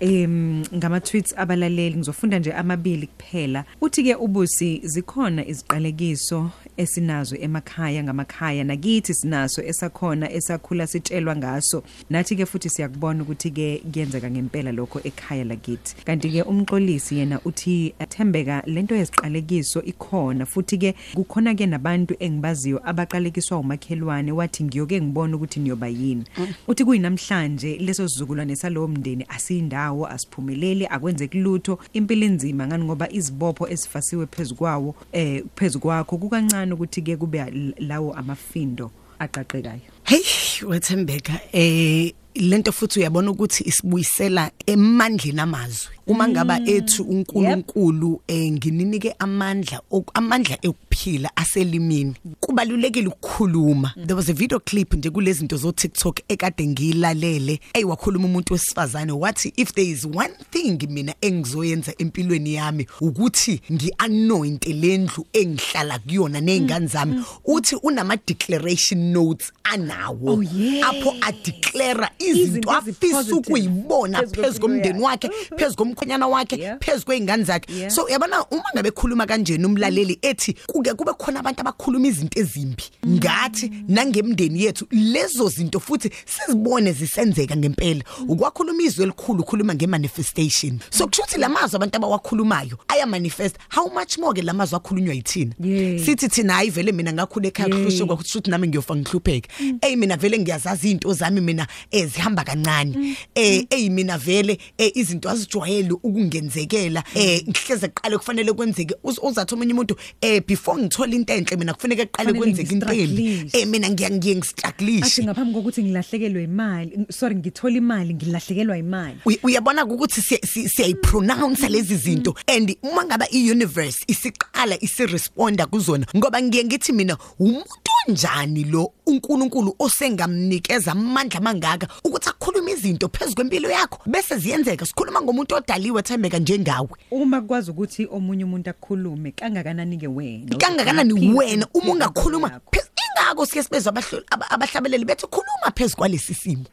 em 0.00 0.62
ngama 0.74 1.00
tweets 1.00 1.34
abalaleli 1.38 1.96
ngizofunda 1.96 2.38
nje 2.38 2.52
amabili 2.52 3.06
kuphela. 3.06 3.64
Uthi 3.80 4.02
ke 4.02 4.14
ubusi 4.14 4.80
zikhona 4.84 5.46
iziqalekiso 5.46 6.50
esinazo 6.76 7.36
emakhaya 7.36 8.04
ngamakhaya 8.04 8.64
nakithi 8.64 9.14
sinaso 9.14 9.62
esakhona 9.62 10.32
esakhula 10.32 10.86
sitshelwa 10.86 11.36
ngaso. 11.36 11.82
Nathi 12.10 12.36
ke 12.36 12.46
futhi 12.46 12.70
siyakubona 12.70 13.22
ukuthi 13.22 13.50
ke 13.50 13.82
kuyenzeka 13.92 14.30
ngempela 14.30 14.72
lokho 14.72 15.00
ekhaya 15.04 15.44
lakithi. 15.44 15.96
Kanti 16.04 16.30
ke 16.30 16.42
umxolisi 16.42 17.18
yena 17.18 17.40
uthi 17.44 17.94
athembeka 17.98 18.62
lento 18.66 18.94
yeziqalekiso 18.94 19.82
ikhona. 19.82 20.46
Futhi 20.46 20.78
ke 20.78 20.94
kukhona 21.14 21.54
ke 21.54 21.66
nabantu 21.66 22.14
engibaziyo 22.18 22.80
abaqalekiswa 22.84 23.58
umakhelwane 23.58 24.32
wathi 24.32 24.64
ngiyoke 24.64 25.00
ngibona 25.00 25.36
ukuthi 25.36 25.60
niyoba 25.60 25.88
yini. 25.88 26.24
Uthi 26.68 26.84
kuyinamhlanje 26.84 27.76
leso 27.76 28.08
sizukulwane 28.08 28.56
salowo 28.56 28.88
mndeni 28.88 29.24
asiyindawo. 29.28 29.89
Asiphumeleli 30.06 30.86
akwenzeki 30.86 31.38
lutho 31.38 31.78
impilo 31.92 32.26
enzima 32.26 32.66
ngani 32.66 32.84
ngoba 32.84 33.12
izibopho 33.12 33.68
esifasiwe 33.68 34.26
phezukwawo 34.26 34.94
eh 35.12 35.44
phezukwakho 35.56 36.18
kukancane 36.18 36.72
ukuthi 36.72 37.02
ke 37.02 37.16
kube 37.16 37.44
lawo 37.78 38.14
amafindo 38.14 38.90
aqaqekayo. 39.18 39.80
Hey 40.04 40.22
wethembeka 40.66 41.40
eh 41.52 42.12
lento 42.34 42.72
futhi 42.72 42.98
uyabona 42.98 43.30
ukuthi 43.30 43.64
isibuyisela 43.68 44.50
emandleni 44.66 45.40
amazwi. 45.40 45.94
Uma 46.06 46.28
ngaba 46.28 46.60
ethu 46.66 47.02
uNkulunkulu 47.02 48.20
eh 48.28 48.52
ngininike 48.52 49.14
amandla 49.18 49.80
ok- 49.90 50.10
amandla 50.14 50.58
ekuphila 50.90 51.30
aselimini. 51.36 52.14
Kubalulekile 52.40 53.08
ukukhuluma. 53.08 53.92
There 53.96 54.14
was 54.14 54.28
a 54.28 54.32
video 54.32 54.58
clip 54.60 54.94
nje 54.94 55.10
kulezi 55.10 55.38
zinto 55.38 55.56
zo 55.56 55.72
TikTok 55.72 56.20
ekade 56.28 56.66
ngiyilalele 56.66 57.60
eyiwakhuluma 57.74 58.24
umuntu 58.24 58.52
wesifazane 58.52 59.12
wathi 59.12 59.52
if 59.56 59.72
there 59.72 59.88
is 59.88 60.04
one 60.04 60.34
thing 60.50 60.78
mina 60.88 61.14
engizoyenza 61.20 61.94
empilweni 61.98 62.54
yami 62.54 62.86
ukuthi 63.00 63.60
ngianointe 63.72 64.72
lendlu 64.72 65.26
engihlala 65.32 65.98
kuyona 65.98 66.40
nezingane 66.40 66.86
zami. 66.86 67.24
uthi 67.44 67.76
unama 67.82 68.16
declaration 68.26 69.12
notes 69.12 69.52
anawo. 69.64 70.32
Oh, 70.32 70.42
apho 70.82 71.14
a 71.22 71.32
declare 71.32 72.08
Izinto 72.18 72.70
afisa 72.70 73.36
ukuyibona 73.36 74.18
phezu 74.18 74.42
phezu 74.42 74.60
komndeni 74.60 75.00
kwempilo 75.00 75.04
wakhe 75.04 75.30
phezu 75.56 75.76
komkhonyana 75.76 76.26
wakhe 76.26 76.56
Yeah. 76.60 76.78
phezu 76.80 77.04
kweingane 77.06 77.44
zakhe. 77.44 77.90
So 77.90 78.08
yabona 78.08 78.44
uma 78.50 78.64
ngabe 78.74 78.90
khuluma 78.90 79.26
kanjena 79.26 79.66
umlaleli 79.66 80.18
ethi 80.22 80.54
kuke 80.82 80.94
kube 80.94 81.12
khona 81.18 81.40
abantu 81.40 81.60
abakhuluma 81.60 82.06
izinto 82.08 82.40
ezimbi. 82.40 82.84
Ngathi 83.06 83.70
nangemndeni 83.88 84.62
yethu 84.64 84.86
lezo 84.90 85.48
zinto 85.48 85.80
futhi 85.80 86.10
sizibone 86.26 86.92
zisenzeka 86.92 87.56
ngempela. 87.56 88.02
Ukwakhuluma 88.28 88.82
izwi 88.82 89.04
elikhulu 89.04 89.42
ukhuluma 89.42 89.74
ngemanifestation. 89.74 90.78
So 90.90 91.06
kusho 91.06 91.22
ukuthi 91.22 91.38
lamazwi 91.38 91.76
abantu 91.76 91.96
abawakhulumayo 91.96 92.78
aya 92.88 93.06
manifest 93.06 93.56
how 93.68 93.88
much 93.88 94.18
more 94.18 94.32
ke 94.34 94.42
lamazwi 94.42 94.76
akhulunywa 94.76 95.14
yithina? 95.14 95.54
Yeah. 95.60 96.04
sithi 96.04 96.28
thina 96.28 96.52
hayi 96.54 96.70
vele 96.70 96.92
mina 96.92 97.12
ngakhula 97.12 97.48
ekhaya 97.48 97.68
Yeah. 97.68 97.78
kuhlushe 97.82 98.04
kwakuthi 98.04 98.38
ukuthi 98.38 98.50
nami 98.50 98.68
ngiyofa 98.68 98.96
ngihlupheke. 98.96 99.48
Ey 99.82 99.96
mina 99.96 100.16
vele 100.16 100.38
ngiyazazi 100.38 100.86
izinto 100.86 101.12
zami 101.12 101.40
mina 101.40 101.66
ezihamba 101.90 102.44
kancane. 102.44 103.16
Eh 103.34 103.66
ey 103.70 103.88
mina 103.90 104.18
vele 104.18 104.58
eh, 104.78 104.92
izinto 104.94 105.30
azijwayele 105.30 105.92
ukungenzekela. 105.92 107.04
Eh 107.14 107.42
ngihleze 107.48 107.86
eqale 107.86 108.18
kufanele 108.18 108.52
kwenzeke. 108.52 108.94
Uz- 109.04 109.18
uzathi 109.22 109.54
omunye 109.54 109.72
umuntu 109.72 109.96
eh 110.20 110.42
before 110.46 110.69
ngithola 110.78 111.14
into 111.14 111.32
enhle 111.34 111.56
mina 111.56 111.74
kufanele 111.74 112.02
eqale 112.02 112.32
Kufanele 112.32 112.38
kwenzeke 112.38 112.72
into 112.74 112.86
embi. 112.86 113.22
ngistrugglise. 113.22 113.58
eh 113.58 113.66
mina 113.66 113.90
ngiya 113.90 114.10
ngiye 114.10 114.34
athi 114.34 114.38
ngistrugglish 114.38 115.18
ngaphambi 115.24 115.54
kokuthi 115.54 115.82
ngilahlekelwe 115.82 116.44
imali 116.44 116.90
ng- 116.96 117.12
sorry 117.12 117.34
ngithola 117.36 117.76
imali 117.76 118.14
ngilahlekelwa 118.14 118.78
imali. 118.78 119.16
Uy- 119.26 119.38
uyabona 119.42 119.84
ukuthi 119.84 120.20
siya- 120.20 120.46
si- 120.46 120.68
siyayipronounce 120.68 121.68
lezi 121.68 121.96
zinto. 121.96 122.34
And 122.46 122.76
uma 122.82 123.04
ngaba 123.04 123.26
i-universe 123.30 124.04
isiqala 124.08 124.76
isiresponda 124.82 125.66
kuzona 125.66 126.06
ngoba 126.16 126.42
ngiye 126.42 126.64
ngithi 126.64 126.92
mina 126.92 127.16
umuntu 127.38 127.90
onjani 128.08 128.64
lo 128.64 128.92
uNkulunkulu 129.06 129.74
osengamnikeza 129.78 130.92
amandla 130.92 131.38
amangaka 131.38 131.88
ukuthi 132.04 132.28
akhulume 132.28 132.72
izinto 132.72 133.08
phezulu 133.08 133.34
kwempilo 133.34 133.70
yakho? 133.70 133.98
Bese 134.06 134.36
ziyenzeka 134.38 134.86
sikhuluma 134.86 135.22
ngomuntu 135.22 135.54
odaliwe 135.54 136.02
thembeka 136.02 136.38
njengawe. 136.38 136.88
Uma 137.10 137.40
kwazi 137.40 137.70
ukuthi 137.70 138.06
omunye 138.10 138.44
umuntu 138.44 138.70
akhulume 138.70 139.32
kangakanani 139.32 139.96
ke 139.98 140.06
wena? 140.08 140.56
Kangakanani 140.60 141.12
Uyaphila 141.12 141.38
wena? 141.38 141.66
Uma 141.74 141.80
impilo 141.80 141.92
ungakhuluma 141.94 142.48
yakho. 142.48 142.70
phez- 142.72 142.90
ingako 143.04 143.46
sike 143.46 143.62
sibezwe 143.62 143.92
abahloli- 143.92 144.24
aba- 144.30 144.50
abahlabeleli 144.50 145.04
bethi 145.04 145.26
khuluma 145.26 145.70
phezulu 145.76 145.96
kwalesi 145.96 146.34
simo. 146.34 146.64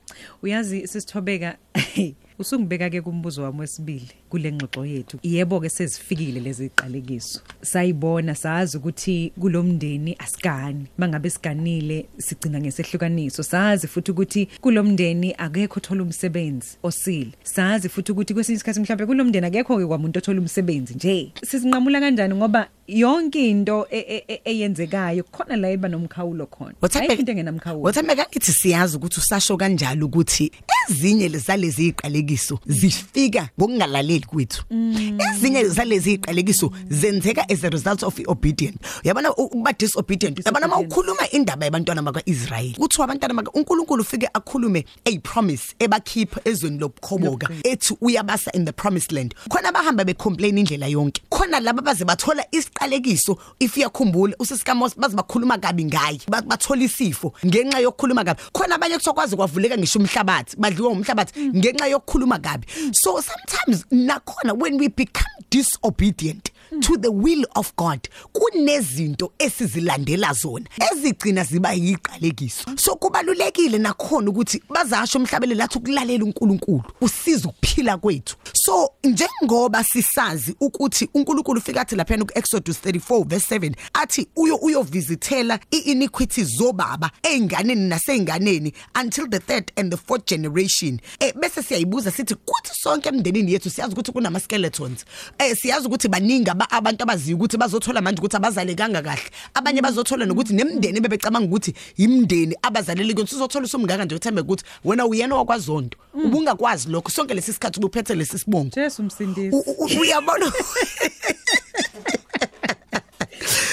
Uyazi 0.44 0.88
sisithobeka 0.88 1.58
usungibeka 2.40 2.90
ke 2.90 3.02
kumbuzo 3.02 3.44
wami 3.44 3.60
wesibili 3.60 4.10
kule 4.30 4.52
ngxoxo 4.52 4.86
yethu. 4.86 5.20
Yebo 5.24 5.60
ke 5.60 5.70
sezifikile 5.70 6.40
lezi 6.40 6.64
ziqalekiso. 6.64 7.40
Sayibona 7.62 8.36
sazi 8.36 8.78
ukuthi 8.78 9.32
kulomndeni 9.40 10.16
asigani 10.20 10.86
mangabe 10.98 11.30
siganile 11.30 12.06
sigcina 12.18 12.60
ngesehlukaniso. 12.60 13.44
Sazi 13.44 13.88
futhi 13.88 14.12
ukuthi 14.12 14.48
kulomndeni 14.62 15.36
akekho 15.38 15.80
othola 15.80 16.04
umsebenzi 16.04 16.78
osile. 16.84 17.32
Sazi 17.44 17.90
futhi 17.90 18.12
ukuthi 18.12 18.34
kwesinye 18.34 18.56
isikhathi 18.56 18.80
mhlawumbe 18.80 19.06
kulomndeni 19.06 19.48
akekho 19.48 19.78
ke 19.78 19.86
kwamuntu 19.86 20.20
othola 20.20 20.40
umsebenzi 20.40 20.94
nje. 20.96 21.32
Sizinqamula 21.44 22.00
kanjani 22.00 22.36
ngoba 22.36 22.70
yonke 22.88 23.50
into 23.50 23.88
e- 23.92 24.00
e- 24.00 24.24
e- 24.28 24.42
eyenzekayo 24.46 25.24
khona 25.24 25.56
la 25.56 25.72
iba 25.72 25.88
nomkhawulo 25.90 26.46
khona. 26.46 26.74
Ayikho 26.82 27.14
into 27.14 27.32
engenamkhawulo 27.32 27.84
Wathembeka 27.84 28.26
ngithi 28.30 28.52
siyazi 28.52 28.98
ukuthi 28.98 29.20
usasho 29.20 29.58
kanjalo 29.58 30.06
ukuthi 30.06 30.52
ezinye 30.90 31.30
lezalezi 31.30 31.88
ziqalekiso 32.28 32.60
zifika 32.66 33.50
ngokungalaleli 33.60 34.20
kwethu. 34.26 34.64
Ezinye 34.72 35.64
zalezi 35.68 36.12
ziqalekiso 36.12 36.72
zenzeka 36.90 37.46
as 37.50 37.64
a 37.64 37.70
result 37.70 38.04
of 38.04 38.20
obedient. 38.28 38.76
Uyabona 39.04 39.32
ukuba 39.36 39.74
disobedient. 39.74 40.46
Yabona 40.46 40.68
mawukhuluma 40.68 41.30
indaba 41.32 41.66
yabantwana 41.66 42.02
bakwaIsrael. 42.02 42.74
Kuthiwa 42.76 43.06
abantwana 43.06 43.34
baka 43.34 43.52
uNkulunkulu 43.52 44.02
ufike 44.02 44.28
akhulume 44.34 44.86
a 45.06 45.18
promise 45.20 45.76
ebakhipha 45.80 46.42
ezweni 46.46 46.80
lobukhoboka 46.80 47.50
ethi 47.64 47.96
uyabasa 48.02 48.52
in 48.54 48.66
the 48.66 48.74
promised 48.74 49.12
land. 49.12 49.34
Khona 49.50 49.72
bahamba 49.72 50.06
becomplain 50.06 50.58
indlela 50.58 50.88
yonke. 50.88 51.22
Khona 51.30 51.60
laba 51.60 51.82
baze 51.82 52.06
bathola 52.06 52.44
isiqalekiso 52.52 53.38
if 53.60 53.76
uyakhumbula 53.78 54.36
usisikamos 54.40 54.96
baze 54.98 55.16
bakhuluma 55.16 55.58
kabi 55.62 55.86
ngaye. 55.86 56.20
Ba- 56.30 56.42
Bathola 56.42 56.84
isifo 56.84 57.34
ngenxa 57.46 57.80
yokukhuluma 57.80 58.24
kabi. 58.24 58.42
Khona 58.54 58.76
abanye 58.76 58.98
kusokwazi 58.98 59.36
kwavuleka 59.36 59.78
ngisho 59.78 60.00
umhlabathi. 60.00 60.56
Badliwa 60.58 60.90
umhlabathi 60.90 61.40
ngenxa 61.56 61.88
yokukhuluma 61.88 62.17
kabi. 62.26 62.66
So 62.96 63.22
sometimes 63.22 63.86
nakhona 63.92 64.58
when 64.58 64.78
we 64.78 64.88
become 64.88 65.26
disobedient 65.50 66.52
to 66.82 66.98
the 66.98 67.12
will 67.12 67.46
of 67.56 67.76
God. 67.76 68.08
Kunezinto 68.34 69.32
esizilandela 69.40 70.34
zona. 70.34 70.66
Ezigcina 70.92 71.44
ziba 71.44 71.74
yiqalekiso. 71.74 72.80
So 72.80 72.96
kubalulekile 72.96 73.78
nakhona 73.78 74.30
ukuthi 74.30 74.62
bazasho 74.70 75.20
umhlabele 75.20 75.56
lathi 75.56 75.78
ukulalela 75.78 76.24
uNkulunkulu. 76.24 76.84
Usiza 77.02 77.50
ukuphila 77.50 77.98
kwethu. 77.98 78.36
So 78.54 78.90
njengoba 79.04 79.84
sisazi 79.84 80.56
ukuthi 80.60 81.10
uNkulunkulu 81.14 81.60
ufika 81.60 81.82
athi 81.82 81.96
lapha 81.96 82.18
ku 82.18 82.32
Exodus 82.36 82.78
34 82.84 83.26
verse 83.26 83.56
7 83.56 83.74
athi 83.94 84.28
uyo 84.36 84.56
uyovisitela 84.56 85.60
iiniquities 85.74 86.48
zobaba 86.58 87.12
einganeni 87.24 87.88
naseinganeni 87.90 88.74
until 89.02 89.28
the 89.30 89.40
third 89.40 89.72
and 89.76 89.92
the 89.92 89.98
fourth 89.98 90.26
generation. 90.26 91.00
Eh 91.20 91.34
bese 91.34 91.64
siyayibuza 91.64 92.12
sithi 92.12 92.36
kuthi 92.36 92.72
sonke 92.74 93.10
emndenini 93.10 93.54
yethu 93.54 93.70
siyazi 93.70 93.94
ukuthi 93.94 94.12
kunama 94.12 94.40
skeletons 94.40 95.06
eh 95.40 95.56
siyazi 95.58 95.88
ukuthi 95.88 96.08
baningi 96.08 96.50
aba- 96.50 96.57
abantu 96.70 97.04
abaziyo 97.04 97.38
ukuthi 97.38 97.58
bazothola 97.58 98.02
manje 98.02 98.20
ukuthi 98.20 98.36
abazalekanga 98.38 99.02
kahle. 99.02 99.30
Abanye 99.54 99.82
bazothola 99.82 100.26
nokuthi 100.26 100.54
nemndeni 100.54 101.00
bebecabanga 101.00 101.48
ukuthi 101.48 101.74
imndeni 101.98 102.56
abazalele 102.62 103.14
kuyona. 103.14 103.30
Sizothola 103.30 103.66
usumngaka 103.66 104.06
nje 104.06 104.16
uthembe 104.16 104.42
ukuthi 104.42 104.64
wena 104.86 105.06
uyena 105.06 105.36
wakwazonto 105.36 105.98
ubungakwazi 106.14 106.90
lokho. 106.90 107.10
Sonke 107.10 107.34
lesi 107.34 107.54
sikhathi 107.54 107.80
ubuphethe 107.80 108.16
lesi 108.16 108.40
sibongo. 108.40 108.72
Jesu 108.76 109.04
msindisi. 109.04 109.56
U- 109.56 109.76
u- 109.78 110.00
uyabona? 110.02 110.52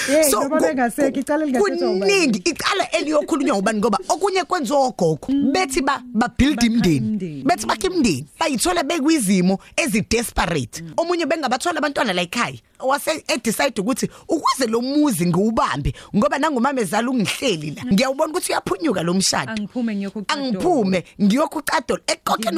Hey 0.07 0.31
So, 0.31 0.41
ngoba 0.41 0.57
ku- 0.59 0.65
bengasekho 0.65 1.21
icala 1.21 1.45
lingathethwa 1.45 1.91
ubani 1.91 2.01
kuningi 2.01 2.39
icala 2.45 2.91
eliyokhulunywa 2.91 3.57
ubani 3.59 3.79
ngoba 3.79 3.99
okunye 4.09 4.45
kwenziwa 4.45 4.79
ogogo. 4.87 5.29
Bethi 5.53 5.81
ba 5.83 6.03
ba 6.15 6.29
build 6.39 6.57
Bakha 6.57 6.67
imndeni 6.67 6.97
imindeni. 6.97 7.43
bethi 7.43 7.67
bakhe 7.67 7.87
imndeni 7.87 8.27
bayithola 8.39 8.83
bekwizimo 8.85 9.59
ezi 9.77 10.01
desperate 10.11 10.85
omunye 10.97 11.27
bengabathola 11.27 11.79
abantwana 11.79 12.13
la 12.13 12.23
ekhaya. 12.23 12.59
Wase 12.81 13.25
edecide 13.29 13.81
ukuthi 13.81 14.09
ukuze 14.29 14.67
lo 14.67 14.81
muzi 14.81 15.27
ngiwubambe 15.27 15.95
ngoba 16.17 16.39
nangumama 16.39 16.81
ezala 16.81 17.11
ungihleli 17.11 17.71
la 17.71 17.85
ngiyawubona 17.93 18.33
ukuthi 18.33 18.53
uyaphunyuka 18.53 19.03
lo 19.03 19.15
mshado. 19.15 19.53
Angiphume 19.53 19.97
ngiyokuqadola. 19.97 20.43
angiphume 20.43 21.05
Ngibuye 21.23 21.45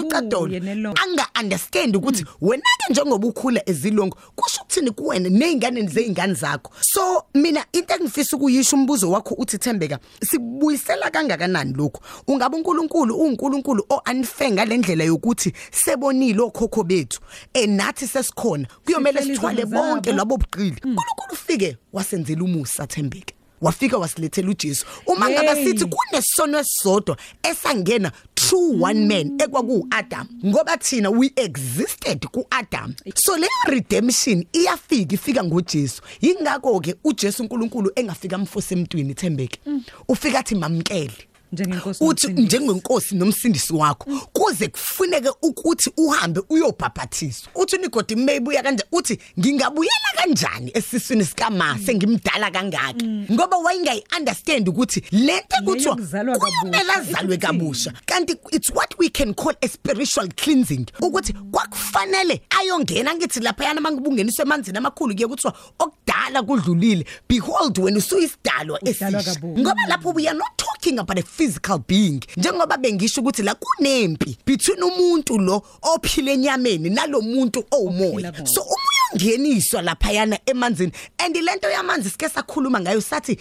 uqadola 0.06 0.60
nelonke. 0.60 1.00
anga 1.02 1.26
understand 1.40 1.96
ukuthi 1.96 2.24
wena 2.40 2.62
ke 2.86 2.92
njengoba 2.92 3.28
ukhula 3.28 3.68
ezilongo 3.68 4.16
kusho 4.36 4.60
ukuthini 4.62 4.90
kuwena 4.90 5.28
nezingane 5.28 5.86
zeingane 5.86 6.34
zakho? 6.34 6.72
So 6.80 7.24
mina 7.34 7.64
into 7.72 7.94
engifisa 7.94 8.36
ukuyisho 8.36 8.76
umbuzo 8.76 9.10
wakho 9.10 9.34
uthi 9.34 9.58
Thembeka 9.58 9.98
sibuyisela 10.22 11.10
kangakanani 11.10 11.72
lokho 11.72 12.00
ungabe 12.26 12.56
uNkulunkulu 12.56 13.16
uNkulunkulu 13.16 13.84
o 13.90 14.02
unfair 14.10 14.52
ngalendlela 14.52 15.04
yokuthi 15.04 15.52
sebonile 15.70 16.40
okhokho 16.40 16.84
bethu 16.84 17.20
enathi 17.54 18.06
sesikhona 18.06 18.66
kuyomela 18.84 19.22
sithwale 19.22 19.62
izandla 19.62 20.05
bonke 20.06 20.12
labo 20.12 20.36
buqili 20.36 20.76
uNkulunkulu 20.84 21.32
ufike 21.32 21.76
wasenzela 21.92 22.44
umusa 22.44 22.86
Thembeka 22.86 23.34
wafika 23.60 23.98
wasilethela 23.98 24.50
uJesu. 24.50 24.86
Uma 25.06 25.30
ngaba 25.30 25.56
sithi 25.56 25.84
kunesono 25.84 26.58
esisodwa 26.58 27.16
esangena 27.42 28.12
true 28.34 28.76
one 28.80 29.06
man 29.06 29.40
ekwaku 29.40 29.86
Adam 29.90 30.28
ngoba 30.44 30.76
thina 30.76 31.10
we 31.10 31.30
existed 31.36 32.26
ku 32.32 32.46
Adam. 32.50 32.94
So 33.14 33.36
le 33.36 33.46
redemption 33.66 34.44
iyafika 34.52 35.14
ifika 35.14 35.44
ngoJesu. 35.44 36.02
Ingakho 36.20 36.80
ke 36.80 36.94
uJesu 37.04 37.42
uNkulunkulu 37.42 37.90
engafika 37.96 38.38
mfose 38.38 38.74
emntwini 38.74 39.14
Thembeke. 39.14 39.60
Ufika 40.08 40.38
athi 40.38 40.54
mamkele. 40.54 41.28
Njengenkosi 41.52 42.04
uthi 42.04 42.26
nomsindisi. 42.26 42.42
njengenkosi 42.56 43.14
nomsindisi 43.14 43.72
wakho 43.74 44.10
kuze 44.32 44.68
kufuneke 44.68 45.28
ukuthi 45.42 45.90
uhambe 45.96 46.40
uyobhabhathizwa 46.50 47.48
uthi 47.54 47.76
unigodi 47.76 48.16
maybe 48.16 48.48
uya 48.50 48.62
kanje 48.62 48.84
uthi 48.92 49.18
ngingabuyela 49.40 50.10
kanjani 50.16 50.70
esiswini 50.74 51.24
sikama 51.24 51.78
sengimdala 51.86 52.50
kangaka? 52.50 53.04
Ngoba 53.32 53.56
wayingayi 53.56 54.04
understand 54.18 54.68
ukuthi 54.68 55.02
lento 55.10 55.56
kuthiwa 55.64 55.94
yokuzalwa 55.94 56.34
kabusha, 56.38 56.60
kumele 56.60 56.92
azalwe 56.92 57.34
ithini? 57.34 57.38
kabusha. 57.58 57.92
Kanti 58.06 58.34
it's 58.52 58.70
what 58.70 58.94
we 58.98 59.08
can 59.08 59.34
call 59.34 59.54
a 59.62 59.68
spiritual 59.68 60.28
cleansing. 60.36 60.86
Ukuthi 61.00 61.32
kwakufanele 61.32 62.42
ayongena 62.50 63.14
ngithi 63.14 63.40
lapha 63.40 63.64
yana 63.64 63.80
mangibungeniswe 63.80 64.42
emanzini 64.42 64.78
amakhulu 64.78 65.14
kuye 65.14 65.26
kuthiwa 65.28 65.54
okudala 65.78 66.42
kudlulile. 66.42 67.06
Behold 67.28 67.78
wena 67.78 67.98
usuyisidalwa 67.98 68.78
Udalwa 68.82 69.20
esisha. 69.20 69.34
kabusha. 69.34 69.60
ngoba 69.62 69.82
lapho 69.88 70.12
we 70.14 70.26
are 70.28 70.38
not 70.38 70.56
talking 70.56 70.98
about 70.98 71.18
a 71.18 71.22
physical 71.36 71.78
being 71.88 72.20
njengoba 72.36 72.76
bengisho 72.76 73.20
ukuthi 73.20 73.42
la 73.42 73.54
kunempi 73.54 74.38
between 74.46 74.82
umuntu 74.82 75.38
lo 75.38 75.62
ophile 75.82 76.32
enyameni 76.32 76.90
nalomuntu 76.90 77.64
owumoya. 77.70 78.28
Ophila 78.28 78.32
bona. 78.32 78.46
so 78.46 78.60
umoya 78.60 78.96
ungeniswa 79.12 79.82
lapha 79.82 80.12
yana 80.12 80.38
emanzini 80.46 80.92
and 81.18 81.36
lento 81.36 81.70
yamanzi 81.70 82.10
sike 82.10 82.28
sakhuluma 82.28 82.80
ngayo 82.80 83.00
sathi 83.00 83.38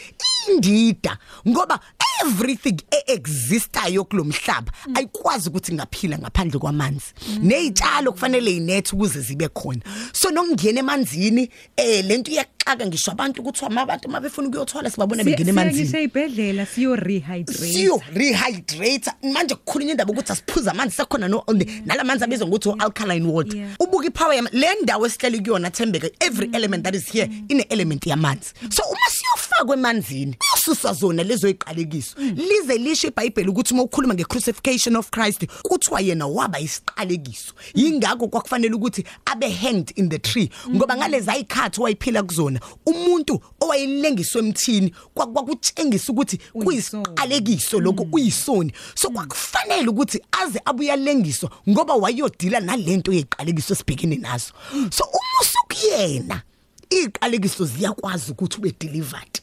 indida 0.50 1.18
ngoba 1.48 1.80
everything 2.22 2.78
existayo 3.08 4.04
kulomhlaba 4.04 4.72
ayikwazi 4.96 5.50
ukuthi 5.50 5.74
ngaphila 5.74 6.18
ngaphandle 6.18 6.60
kwamanzi. 6.60 7.14
Nezitshalo 7.42 8.12
kufanele 8.12 8.56
inethi 8.56 8.96
ukuze 8.96 9.22
zibe 9.22 9.48
khona. 9.48 9.82
So 10.14 10.32
nokungena 10.32 10.80
emanzini 10.80 11.50
eh 11.78 12.06
lento 12.06 12.32
iyaxaka 12.66 12.86
ngisho 12.86 13.12
abantu 13.12 13.42
ukuthi 13.42 13.66
abantu 13.66 14.10
mabefuna 14.10 14.48
ukuyothola 14.48 14.90
sibabona 14.90 15.24
bengena 15.24 15.50
emanzini 15.50 15.88
Siyangise 15.88 16.04
ibhedlela 16.04 16.66
siyo 16.66 16.96
rehydrate. 16.96 17.54
siyo 17.54 18.02
rehydrate 18.14 19.12
manje 19.22 19.56
kukhulunywa 19.56 19.92
indaba 19.92 20.12
ukuthi 20.12 20.32
asiphuza 20.32 20.72
amanzi 20.72 20.96
sekhona 20.96 21.28
no 21.28 21.44
nalamanzi 21.86 22.24
abizwa 22.24 22.48
ngokuthi 22.48 22.76
alkaline 22.80 23.28
water. 23.28 23.58
Yeah. 23.58 23.76
ubuka 23.80 24.08
ipower 24.08 24.36
yama 24.36 24.50
le 24.52 24.68
ndawo 24.82 25.06
esihleli 25.06 25.40
kuyona 25.40 25.72
thembeka 25.72 26.10
every 26.20 26.50
element 26.54 26.84
that 26.84 26.96
is 26.96 27.12
here 27.12 27.30
ine 27.50 27.66
element 27.70 28.06
yamanzi. 28.06 28.54
So 28.70 28.84
uma 28.84 29.10
siyofakwa 29.10 29.76
emanzini 29.76 30.36
kususwa 30.54 30.94
zona 30.94 31.24
lezo 31.24 31.50
iqalekiso 31.50 32.16
lize 32.20 32.78
lisho 32.78 33.08
iBhayibheli 33.08 33.50
ukuthi 33.50 33.74
uma 33.74 33.84
ukhuluma 33.84 34.14
ngecrucifixion 34.14 34.96
of 34.96 35.12
Christ 35.12 35.46
kuthiwa 35.64 36.02
yena 36.02 36.28
waba 36.28 36.60
isiqalekiso. 36.60 37.54
Yingakho 37.76 38.28
kwakufanele 38.28 38.74
ukuthi 38.74 39.04
abe 39.26 39.50
hanged 39.50 39.94
in 39.96 40.10
the 40.10 40.20
tree 40.20 40.50
ngoba 40.70 40.98
ngalezi 40.98 41.30
ayikhathi 41.30 41.82
wayiphila 41.82 42.24
kuzona 42.24 42.55
umuntu 42.86 43.42
owayelengiswe 43.60 44.40
emthini 44.42 44.94
kwa- 45.14 45.28
kwakutshengisa 45.28 46.12
ukuthi 46.14 46.40
Uyisoni. 46.54 46.66
kuyisiqalekiso 46.66 47.80
lokho 47.80 48.08
uyisoni. 48.12 48.72
So 48.96 49.10
kwakufanele 49.10 49.88
ukuthi 49.90 50.22
aze 50.32 50.60
abuya 50.66 50.96
lengiswa 50.96 51.52
ngoba 51.70 51.94
wayodila 51.94 52.60
nalento 52.60 53.14
yeqalekiso 53.14 53.74
esibhekene 53.74 54.16
nazo 54.16 54.54
so 54.92 55.04
uma 55.04 55.40
usukuyena 55.42 56.42
iqalekiso 56.90 57.66
ziyakwazi 57.66 58.32
ukuthi 58.32 58.58
ube 58.58 58.74
delivered 58.80 59.42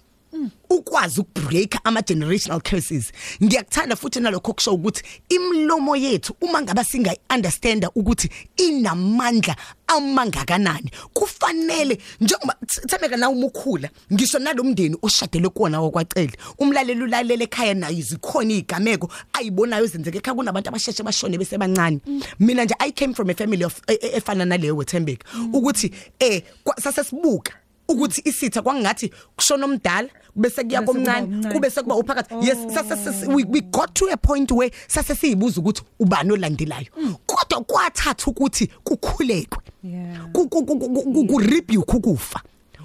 ukwazi 0.75 1.21
ukubreak 1.21 1.79
ama 1.85 2.03
generational 2.03 2.61
curses. 2.61 3.13
Ngiyakuthanda 3.43 3.97
futhi 3.97 4.21
nalokho 4.21 4.51
okusho 4.51 4.75
ukuthi 4.75 5.03
imlomo 5.29 5.97
yethu 5.97 6.35
uma 6.41 6.63
ngaba 6.63 6.85
singa 6.85 7.17
understand 7.35 7.87
ukuthi 7.95 8.29
inamandla 8.57 9.57
amangakanani 9.87 10.91
kufanele 11.13 11.99
njengoba 12.21 12.57
themeka 12.87 13.17
na 13.17 13.31
umukhula 13.31 13.89
ngisho 14.13 14.39
nalomndeni 14.39 14.97
oshadele 15.03 15.49
kuona 15.49 15.81
okwacele 15.81 16.33
umlaleli 16.59 17.03
ulalela 17.03 17.45
ekhaya 17.45 17.75
nayo 17.75 17.97
izikhona 17.99 18.53
izigameko 18.53 19.09
ayibonayo 19.33 19.87
zenzeke 19.87 20.19
ekhaya 20.19 20.35
kunabantu 20.35 20.69
abasheshe 20.69 21.03
bashone 21.03 21.39
besebancane 21.39 22.01
mina 22.41 22.65
nje 22.65 22.75
i 22.79 22.93
came 22.93 23.15
from 23.15 23.31
a 23.31 23.35
family 23.35 23.65
of 23.65 23.81
e- 23.89 23.99
e- 24.01 24.17
efana 24.17 24.45
naleyo 24.45 24.77
wethembeka. 24.77 25.27
Ukuthi 25.53 25.91
eh 26.19 26.43
kwa- 26.65 26.81
sasesibuka. 26.81 27.53
Ukuthi 27.93 28.23
isitha 28.25 28.63
kwangathi 28.63 29.13
kushona 29.37 29.65
omdala 29.67 30.09
bese 30.37 30.65
kuya 30.65 30.81
Bese 30.81 30.87
kuba 30.87 30.93
komncane 30.93 31.27
omncane. 31.27 31.55
kube 31.55 31.71
sekuba 31.71 31.95
uphakathi. 31.97 32.35
Yes 32.47 32.59
sase 32.75 32.97
sase- 32.97 33.27
we, 33.35 33.45
we 33.45 33.61
got 33.61 33.95
to 33.95 34.07
a 34.13 34.17
point 34.17 34.51
where 34.53 34.71
sase 34.89 35.15
siyibuza 35.15 35.61
ukuthi 35.61 35.83
ubani 36.01 36.33
olandelayo. 36.33 36.87
Kodwa 37.27 37.65
kwathatha 37.65 38.31
ukuthi 38.31 38.67
kukhulekwe. 38.85 39.59
Yeah. 39.85 40.31
ku 40.33 40.49
ku- 40.49 40.65
ku- 40.65 40.79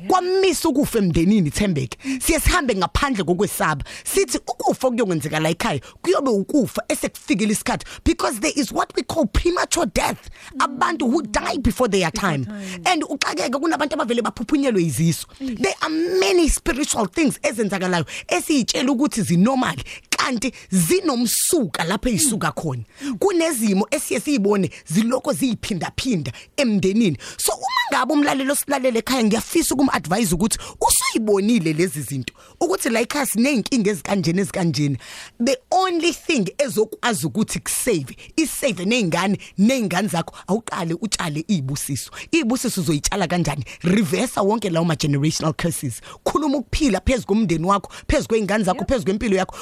kwamisa 0.07 0.69
ukufa 0.69 0.97
emndenini 0.99 1.51
Thembeke. 1.51 1.97
Siye 2.21 2.39
sihambe 2.39 2.75
ngaphandle 2.75 3.23
kokwesaba. 3.23 3.85
Sithi 4.03 4.37
ukufa 4.37 4.89
kuyokwenzeka 4.89 5.39
la 5.39 5.49
ekhaya 5.49 5.79
kuyobe 6.01 6.29
ukufa 6.29 6.83
esekufikile 6.89 7.51
isikhathi 7.51 7.85
because 8.03 8.39
there 8.39 8.53
is 8.55 8.71
what 8.71 8.95
we 8.95 9.03
call 9.03 9.25
premature 9.25 9.85
death. 9.93 10.29
Abantu 10.59 11.05
who 11.07 11.21
die 11.21 11.57
before 11.57 11.87
their 11.89 12.11
time. 12.11 12.47
and 12.85 13.03
uxakeke 13.03 13.59
kunabantu 13.59 13.93
abavele 13.95 14.21
baphuphunyelwe 14.21 14.83
iziso 14.83 15.27
there 15.39 15.75
are 15.81 15.89
many 16.19 16.49
spiritual 16.49 17.07
things 17.07 17.39
ezenzakalayo 17.43 18.05
esiyitshela 18.27 18.91
ukuthi 18.91 19.21
zinormal 19.21 19.75
kanti 20.17 20.51
zinomsuka 20.71 21.83
lapho 21.83 22.09
ezisuka 22.09 22.51
khona. 22.51 22.83
Kunezimo 23.19 23.87
esiye 23.91 24.19
siyibone 24.19 24.69
ziloko 24.85 25.33
ziyiphinda 25.33 25.91
phinda 25.95 26.31
emndenini. 26.57 27.17
So 27.37 27.53
uma 27.53 27.83
ngabe 27.91 28.13
umlalelo 28.13 28.55
silalele 28.55 28.99
ekhaya 28.99 29.23
ngiyafisa 29.23 29.75
ukum 29.75 29.89
advise 29.91 30.35
ukuthi 30.35 30.57
usuyibonile 30.81 31.73
lezi 31.73 32.01
zinto 32.01 32.33
ukuthi 32.59 32.89
la 32.89 32.99
ekhaya 32.99 33.25
sineyinkinga 33.25 33.91
ezikanjeni 33.91 34.41
ezikanjeni 34.41 34.97
the 35.43 35.57
only 35.71 36.13
thing 36.13 36.53
ezokwazi 36.57 37.25
ukuthi 37.27 37.59
kusave 37.59 38.17
isave 38.35 38.85
nezingane 38.85 39.37
nezingane 39.57 40.07
zakho 40.07 40.35
awuqale 40.47 40.93
utshale 41.01 41.45
izibusiso 41.47 42.11
izibusiso 42.31 42.81
uzoyitshala 42.81 43.27
kanjani? 43.27 43.63
Reverse 43.81 44.39
wonke 44.39 44.69
lawo 44.69 44.85
ma 44.85 44.95
generational 44.95 45.53
curses. 45.53 46.01
Khuluma 46.23 46.57
ukuphila 46.57 47.01
phezulu 47.01 47.27
komndeni 47.27 47.65
wakho 47.65 47.91
phezulu 48.07 48.27
kweingane 48.27 48.63
zakho 48.63 48.85
phezulu 48.85 49.05
kwempilo 49.05 49.35
yakho. 49.37 49.55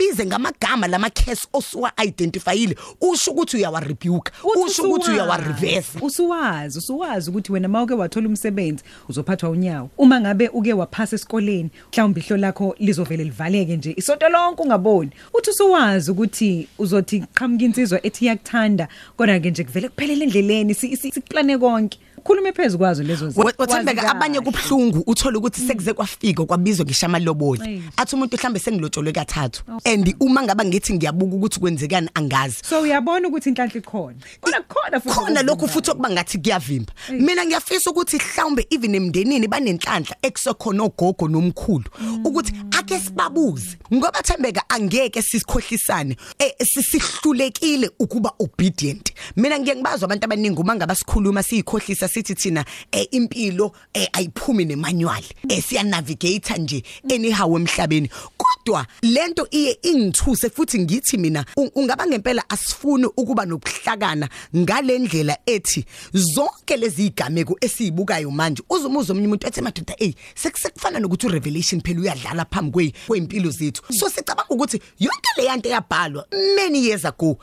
Wabize 0.00 0.26
ngamagama 0.26 0.86
lama 0.88 1.10
curse 1.10 1.48
osuwa 1.52 1.92
identifyile 2.04 2.76
usho 3.00 3.30
ukuthi 3.30 3.56
uyawa 3.56 3.80
rebuke 3.80 4.32
Uthi 4.44 4.60
usho 4.60 4.82
ukuthi 4.82 5.00
usuwazi, 5.00 5.10
uyawa 5.12 5.36
reverse 5.36 5.98
usuwazi 6.02 6.78
usuwazi 6.78 7.30
ukuthi 7.30 7.52
wena 7.52 7.68
mawuke 7.68 7.94
wathola 7.94 8.28
umsebenzi 8.28 8.84
uzophathwa 9.08 9.50
unyawo 9.50 9.90
uma 9.98 10.20
ngabe 10.20 10.48
uke 10.48 10.72
waphasa 10.72 11.16
esikoleni 11.16 11.70
mhlawumbe 11.92 12.20
ihlo 12.20 12.36
lakho 12.36 12.74
lizovele 12.78 13.24
livaleke 13.24 13.76
nje 13.76 13.94
isonto 13.96 14.28
lonke 14.28 14.62
ungaboni 14.62 15.10
uthi 15.34 15.50
usuwazi 15.50 16.10
ukuthi 16.10 16.68
uzothi 16.78 17.20
qhamuka 17.34 17.64
insizwa 17.64 18.06
ethi 18.06 18.26
yakuthanda 18.26 18.88
kodwa 19.16 19.40
ke 19.40 19.50
nje 19.50 19.64
kuvele 19.64 19.88
kuphelele 19.88 20.24
endleleni 20.24 20.74
si- 20.74 20.96
si- 20.96 21.12
sikuplane 21.12 21.58
konke 21.58 21.98
khulume 22.20 22.52
phezukwazo 22.52 23.02
lezo 23.02 23.30
zinto. 23.30 23.52
wathembeka 23.58 24.02
Wazi 24.02 24.16
abanye 24.16 24.38
kahle. 24.38 24.52
kubhlungu 24.52 25.04
uthola 25.06 25.38
ukuthi 25.38 25.60
sekuze 25.66 25.92
kwafika 25.92 26.44
kwabizwa 26.44 26.86
ngishama 26.86 27.18
lobola 27.18 27.68
Eish. 27.68 27.82
athi 27.96 28.14
umuntu 28.14 28.36
mhlambe 28.36 28.58
sengilotsholwe 28.60 29.12
kathathu. 29.12 29.62
And 29.84 30.14
uma 30.20 30.42
ngaba 30.42 30.64
ngithi 30.64 30.94
ngiyabuka 30.94 31.36
ukuthi 31.36 31.60
kwenzekani 31.60 32.08
angazi. 32.14 32.56
So 32.68 32.80
uyabona 32.80 33.28
ukuthi 33.28 33.48
inhlanhla 33.48 33.80
ikhona? 33.80 34.16
Khona 34.40 34.62
khona 34.68 35.00
futhi 35.00 35.14
khona 35.14 35.42
lokhu 35.42 35.64
okuvimbayo. 35.64 35.72
futhi 35.72 35.90
okuba 35.90 36.10
ngathi 36.10 36.38
kuyavimba. 36.38 36.92
Mina 37.10 37.44
ngiyafisa 37.44 37.90
ukuthi 37.90 38.16
mhlawumbe 38.16 38.66
even 38.70 38.94
emndenini 38.94 39.48
banenhlanhla 39.48 40.16
ekusekhona 40.22 40.82
ogogo 40.84 41.28
nomkhulu 41.28 41.84
ukuthi 42.24 42.52
ake 42.78 42.98
sibabuze. 42.98 43.78
Ngoba 43.94 44.22
thembeka 44.22 44.62
angeke 44.68 45.22
sisikhohlisane. 45.22 46.16
Eh, 46.38 46.52
sisihlulekile 46.62 47.90
ukuba 47.98 48.32
obedient. 48.38 49.12
Mina 49.36 49.58
ngiye 49.58 49.76
ngibazwa 49.76 50.06
abantu 50.06 50.24
abaningi 50.24 50.60
uma 50.60 50.74
ngaba 50.74 50.94
sikhuluma 50.94 51.42
siyikhohlisa 51.42 52.08
sithi 52.10 52.34
thina 52.34 52.64
eh, 52.92 53.06
impilo 53.10 53.72
eh, 53.94 54.08
ayiphumi 54.12 54.64
nemanual 54.64 55.22
eh, 55.48 55.62
siya 55.64 55.82
navigate 55.82 56.58
nje 56.58 56.82
anyhow 57.14 57.56
emhlabeni. 57.56 58.10
Kodwa 58.36 58.86
lento 59.02 59.46
iye 59.50 59.78
ingithuse 59.82 60.50
futhi 60.50 60.78
ngithi 60.78 61.16
mina 61.18 61.44
un- 61.56 61.70
ungaba 61.74 62.06
ngempela 62.06 62.44
asifuni 62.50 63.06
ukuba 63.16 63.46
nokuhlakana 63.46 64.28
ngalendlela 64.56 65.38
ethi 65.46 65.84
zonke 66.12 66.76
lezi 66.76 67.06
igameko 67.06 67.56
esizibukayo 67.60 68.30
manje 68.30 68.62
uzumuza 68.70 69.12
omunye 69.12 69.26
umuntu 69.26 69.46
ethi 69.46 69.60
madoda 69.62 69.94
hey 69.98 70.12
sekusekufana 70.34 70.98
nokuthi 71.00 71.26
urevelation 71.26 71.80
phela 71.80 72.00
uyadlala 72.00 72.44
phambi 72.44 72.70
kwe 72.72 72.92
kwempilo 73.06 73.50
zethu. 73.50 73.82
So 73.92 74.08
sicabanga 74.10 74.50
ukuthi 74.50 74.80
yonke 74.98 75.30
le 75.36 75.44
yanto 75.44 75.68
yabhalwa 75.68 76.26
many 76.56 76.78
years 76.86 77.04
ago 77.04 77.38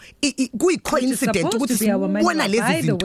kuyi 0.58 0.78
coincident 0.78 1.36
supposed 1.38 1.56
ukuthi 1.56 1.76
sibona 1.78 2.48
lezi 2.48 2.82
zinto. 2.82 2.98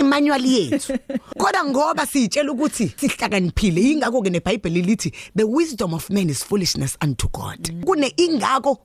imanual 0.00 0.46
yethu. 0.46 0.97
Kodwa 1.38 1.64
ngoba 1.64 2.06
sitshela 2.06 2.52
ukuthi 2.52 2.94
sihlakaniphile 2.96 3.80
ingakho 3.80 4.22
ke 4.22 4.30
neBhayibheli 4.30 4.82
lithi 4.82 5.12
the 5.36 5.44
wisdom 5.44 5.94
of 5.94 6.10
man 6.10 6.30
is 6.30 6.44
foolishness 6.44 6.96
unto 7.04 7.28
God. 7.28 7.84
Kune 7.84 8.12
ingakho 8.16 8.78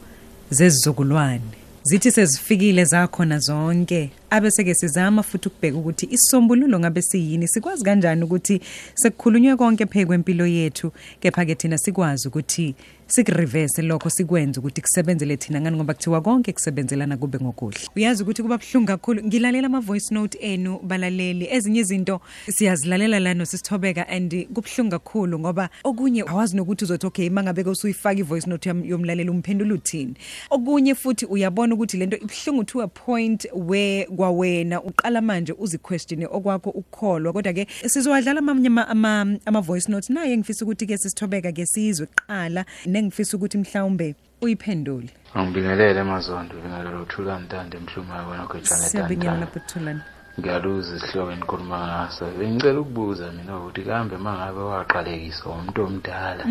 zezizukulwane. 0.49 1.41
Zithi 1.83 2.11
sezifikile 2.11 2.85
zakhona 2.85 3.39
zonke. 3.39 4.09
Abese 4.31 4.63
ke 4.63 4.73
sizama 4.75 5.23
futhi 5.23 5.47
ukubheka 5.47 5.77
ukuthi 5.77 6.07
isombululo 6.11 6.79
ngabe 6.79 7.01
siyini 7.01 7.47
sikwazi 7.47 7.83
kanjani 7.83 8.23
ukuthi 8.23 8.61
sekukhulunywe 8.95 9.55
konke 9.55 9.85
phe 9.85 10.05
kwempilo 10.05 10.47
yethu 10.47 10.91
kepha 11.19 11.45
ke 11.45 11.55
thina 11.55 11.77
sikwazi 11.77 12.27
ukuthi 12.27 12.75
sikureverse 13.07 13.81
lokho 13.81 14.09
sikwenze 14.09 14.59
ukuthi 14.59 14.81
kusebenzele 14.81 15.37
thina 15.37 15.61
ngani 15.61 15.77
ngoba 15.77 15.93
kuthiwa 15.93 16.21
konke 16.21 16.53
kusebenzelana 16.53 17.17
kube 17.17 17.37
ngokuhle 17.39 17.79
uyazi 17.95 18.23
ukuthi 18.23 18.41
kuba 18.41 18.57
buhlungu 18.57 18.87
kakhulu. 18.87 19.23
Ngilalela 19.23 19.67
ama 19.67 19.79
voice 19.79 20.13
note 20.15 20.37
enu 20.41 20.79
balaleli. 20.83 21.47
Ezinye 21.51 21.79
izinto 21.79 22.21
siyazilalela 22.49 23.19
lana 23.19 23.45
sisithobeka 23.45 24.07
and 24.07 24.47
kubuhlungu 24.53 24.91
kakhulu 24.91 25.39
ngoba 25.39 25.69
okunye 25.83 26.21
awazi 26.27 26.55
nokuthi 26.55 26.83
uzothi 26.83 27.07
okay 27.07 27.29
mangabe 27.29 27.63
ke 27.63 27.69
usuyifaka 27.69 28.19
ivoice 28.19 28.49
note 28.49 28.69
yam- 28.69 28.85
yomlaleli 28.85 29.29
umphendula 29.29 29.73
uthini? 29.73 30.13
Okunye 30.49 30.95
futhi 30.95 31.25
uyabona 31.25 31.75
ukuthi 31.75 31.97
lento 31.97 32.17
ibhlungu 32.17 32.63
to 32.63 32.81
a 32.81 32.87
point 32.87 33.45
where 33.53 34.07
kwawena 34.21 34.77
uqala 34.83 35.21
manje 35.21 35.53
uziquestione 35.57 36.25
okwakho 36.29 36.69
ukukholwa. 36.69 37.33
Kodwa 37.33 37.53
ke 37.53 37.67
sizowadlala 37.89 38.39
amanye 38.39 38.67
ama- 38.67 38.87
ama 38.87 39.37
ama 39.45 39.61
voice 39.61 39.89
notes. 39.91 40.09
Naye 40.09 40.37
ngifisa 40.37 40.65
ukuthi 40.65 40.85
ke 40.85 40.97
sisithobeka 40.97 41.51
ke 41.51 41.65
sizwe 41.65 42.05
kuqala 42.05 42.65
nengifisa 42.85 43.37
ukuthi 43.37 43.57
mhlawumbe 43.57 44.15
uyiphendule. 44.41 45.09
Angibingelele 45.33 45.99
emazondo 45.99 46.53
bingelele 46.61 46.97
uthula 47.01 47.39
ntande 47.39 47.77
emhlumayo 47.77 48.29
wena 48.29 48.45
gwejana 48.45 48.85
siyabingelela 48.89 49.31
tantana 49.31 49.45
lapho 49.45 49.59
Thulani 49.67 50.01
ngiyaluza 50.39 50.95
isihloko 50.95 51.31
enikhuluma 51.31 51.77
ngaso. 51.87 52.25
Bengicela 52.37 52.79
ukubuza 52.79 53.31
mina 53.31 53.57
ukuthi 53.57 53.81
kambe 53.81 54.17
mangabe 54.17 54.59
waqalekiswa 54.59 55.51
umuntu 55.55 55.81
omdala 55.83 56.43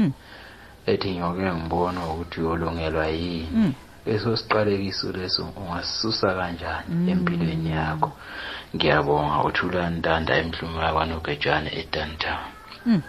ethi 0.87 1.11
nyoke 1.14 1.46
ngibona 1.54 2.00
ukuthi 2.12 2.40
uyolungelwa 2.40 3.06
yini? 3.06 3.74
Leso 4.06 4.36
siqalekiso 4.36 5.12
leso 5.12 5.52
ungasisusa 5.56 6.34
kanjani 6.34 7.10
empilweni 7.10 7.70
yakho. 7.70 8.12
Ngiyabonga 8.76 9.44
uthula 9.44 9.90
ntanda 9.90 10.36
emhlumayo 10.36 10.94
kwanogejane 10.94 11.70
edantown 11.80 13.02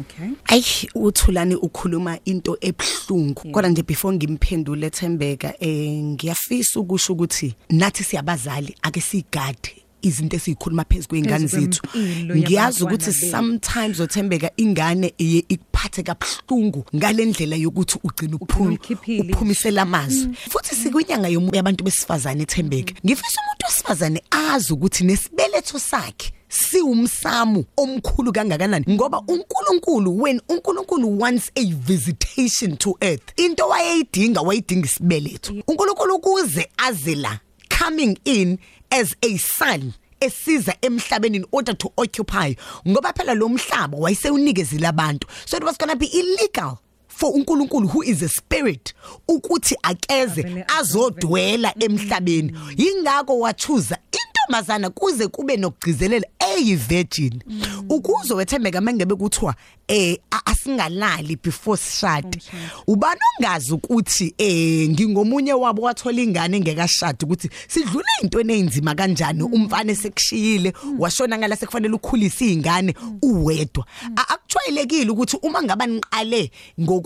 okay. 0.00 0.30
Ayi 0.48 0.88
uthulani 0.94 1.54
ukhuluma 1.54 2.18
into 2.24 2.56
ebhlungu 2.60 3.52
kodwa 3.52 3.70
nje 3.70 3.82
before 3.82 4.16
ngimphendule 4.16 4.90
Thembeka 4.90 5.54
eh 5.60 6.02
ngiyafisa 6.02 6.80
ukusho 6.80 7.12
ukuthi 7.12 7.54
nathi 7.70 8.04
siyabazali 8.04 8.76
ake 8.82 9.00
sigade. 9.00 9.81
Izinto 10.02 10.36
esikhuluma 10.36 10.84
phezulu 10.84 11.08
kweingane 11.08 11.48
Phezu 11.48 11.60
zethu. 11.60 11.82
kwempilo 11.82 12.36
ngiyazi 12.36 12.54
yabantwana 12.54 12.84
ukuthi 12.94 13.10
bethu. 13.20 13.30
sometimes 13.30 14.00
othembeka 14.00 14.50
ingane 14.56 15.14
iye 15.18 15.44
ikuphathe 15.48 16.02
kabhlungu 16.02 16.84
ngalendlela 16.96 17.56
yokuthi 17.56 17.98
ugcina 18.04 18.36
uphuma 18.40 18.68
ulikhiphile 18.68 19.32
uphumisela 19.32 19.82
amazwi. 19.82 20.34
Futhi 20.50 20.74
sikwinyanga 20.76 21.28
yomuntu 21.28 21.56
yabantu 21.56 21.84
besifazane 21.84 22.42
ethembeka 22.42 22.94
ngifisa 23.06 23.40
umuntu 23.40 23.64
wesifazane 23.66 24.22
azi 24.30 24.72
ukuthi 24.72 25.04
nesibeletho 25.04 25.78
sakhe 25.78 26.32
siwumsamu 26.48 27.64
omkhulu 27.76 28.32
kangakanani 28.32 28.84
ngoba 28.90 29.22
uNkulunkulu 29.28 30.22
when 30.22 30.40
uNkulunkulu 30.48 31.18
wants 31.20 31.50
a 31.56 31.64
visitation 31.64 32.76
to 32.76 32.96
earth 33.00 33.22
into 33.40 33.66
wayeyidinga 33.68 34.40
wayidinga 34.40 34.86
isibeletho. 34.86 35.52
uNkulunkulu 35.68 36.18
kuze 36.18 36.68
aze 36.76 37.14
la 37.14 37.38
coming 37.78 38.18
in 38.24 38.58
as 38.92 39.16
a 39.22 39.38
son 39.38 39.92
esiza 40.20 40.74
emhlabeni 40.82 41.36
in 41.36 41.46
order 41.52 41.74
to 41.74 41.92
occupy 41.96 42.54
ngoba 42.86 43.12
phela 43.12 43.34
lo 43.34 43.48
mhlaba 43.48 43.98
wayesewunikezile 43.98 44.86
abantu 44.86 45.26
so 45.44 45.56
it 45.56 45.64
was 45.64 45.76
going 45.78 45.90
to 45.90 45.96
be 45.96 46.06
illegal. 46.06 46.78
For 47.22 47.32
uNkulunkulu 47.34 47.88
who 47.88 48.02
is 48.02 48.20
a 48.22 48.28
spirit 48.28 48.94
ukuthi 49.28 49.76
akeze 49.82 50.64
azodwela 50.78 51.74
emhlabeni. 51.78 52.52
Ingakho 52.76 53.38
wachuza 53.38 53.98
intombazana 54.12 54.90
kuze 54.90 55.28
kube 55.28 55.56
nokugcizelela 55.56 56.26
eyi 56.38 56.76
virgin 56.76 57.42
ukuze 57.88 58.34
wethembeka 58.34 58.80
mangebe 58.80 59.14
kuthiwa 59.14 59.54
eh 59.88 60.18
asingalali 60.46 61.36
before 61.42 61.76
sishade 61.76 62.38
ubani 62.86 63.20
ongazi 63.38 63.72
ukuthi 63.72 64.34
eh 64.38 64.88
ngingomunye 64.90 65.52
wabo 65.52 65.82
wathola 65.82 66.22
ingane 66.22 66.56
engekashadi 66.56 67.24
ukuthi 67.24 67.50
sidlule 67.68 68.06
intweni 68.22 68.52
ezindima 68.52 68.94
kanjani? 68.94 69.42
Umfana 69.42 69.92
esekushiyile 69.92 70.72
washona 70.98 71.38
ngala 71.38 71.56
sekufanele 71.56 71.94
ukhulisa 71.94 72.44
izingane 72.44 72.94
uwedwa. 73.22 73.86
Akujwayelekile 74.16 75.10
ukuthi 75.10 75.36
uma 75.42 75.62
ngaba 75.62 75.86
niqale 75.86 76.50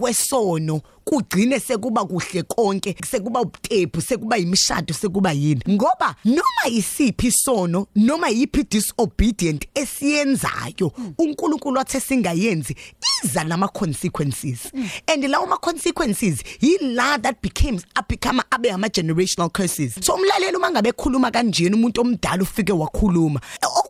ngokwesono 0.07 0.81
kugcine 1.07 1.61
sekuba 1.61 2.05
kuhle 2.05 2.43
konke 2.43 2.97
sekuba 3.11 3.41
ubutephu 3.41 4.01
sekuba 4.01 4.39
imishado 4.39 4.95
sekuba 4.95 5.33
yini. 5.33 5.63
Ngoba 5.69 6.15
noma 6.25 6.69
isiphi 6.69 7.27
isono 7.27 7.87
noma 7.97 8.29
yiphi 8.29 8.65
disobedient 8.71 9.69
esiyenzayo 9.75 10.93
uNkulunkulu 11.19 11.79
wathe 11.79 12.01
singayenzi 12.01 12.77
iza 13.25 13.45
nama 13.45 13.69
consequences 13.69 14.73
and 15.07 15.25
lawo 15.25 15.47
ma 15.47 15.57
consequences 15.57 16.43
yila 16.61 17.19
that 17.23 17.37
becomes 17.43 17.85
become 18.09 18.43
abe 18.51 18.71
ama 18.71 18.89
generational 18.89 19.51
curses. 19.51 19.95
So 20.01 20.15
umlaleli 20.15 20.57
uma 20.57 20.71
ngabe 20.71 20.89
ekhuluma 20.89 21.31
kanjena 21.31 21.77
umuntu 21.77 22.01
omdala 22.01 22.43
ufike 22.43 22.73
wakhuluma 22.73 23.41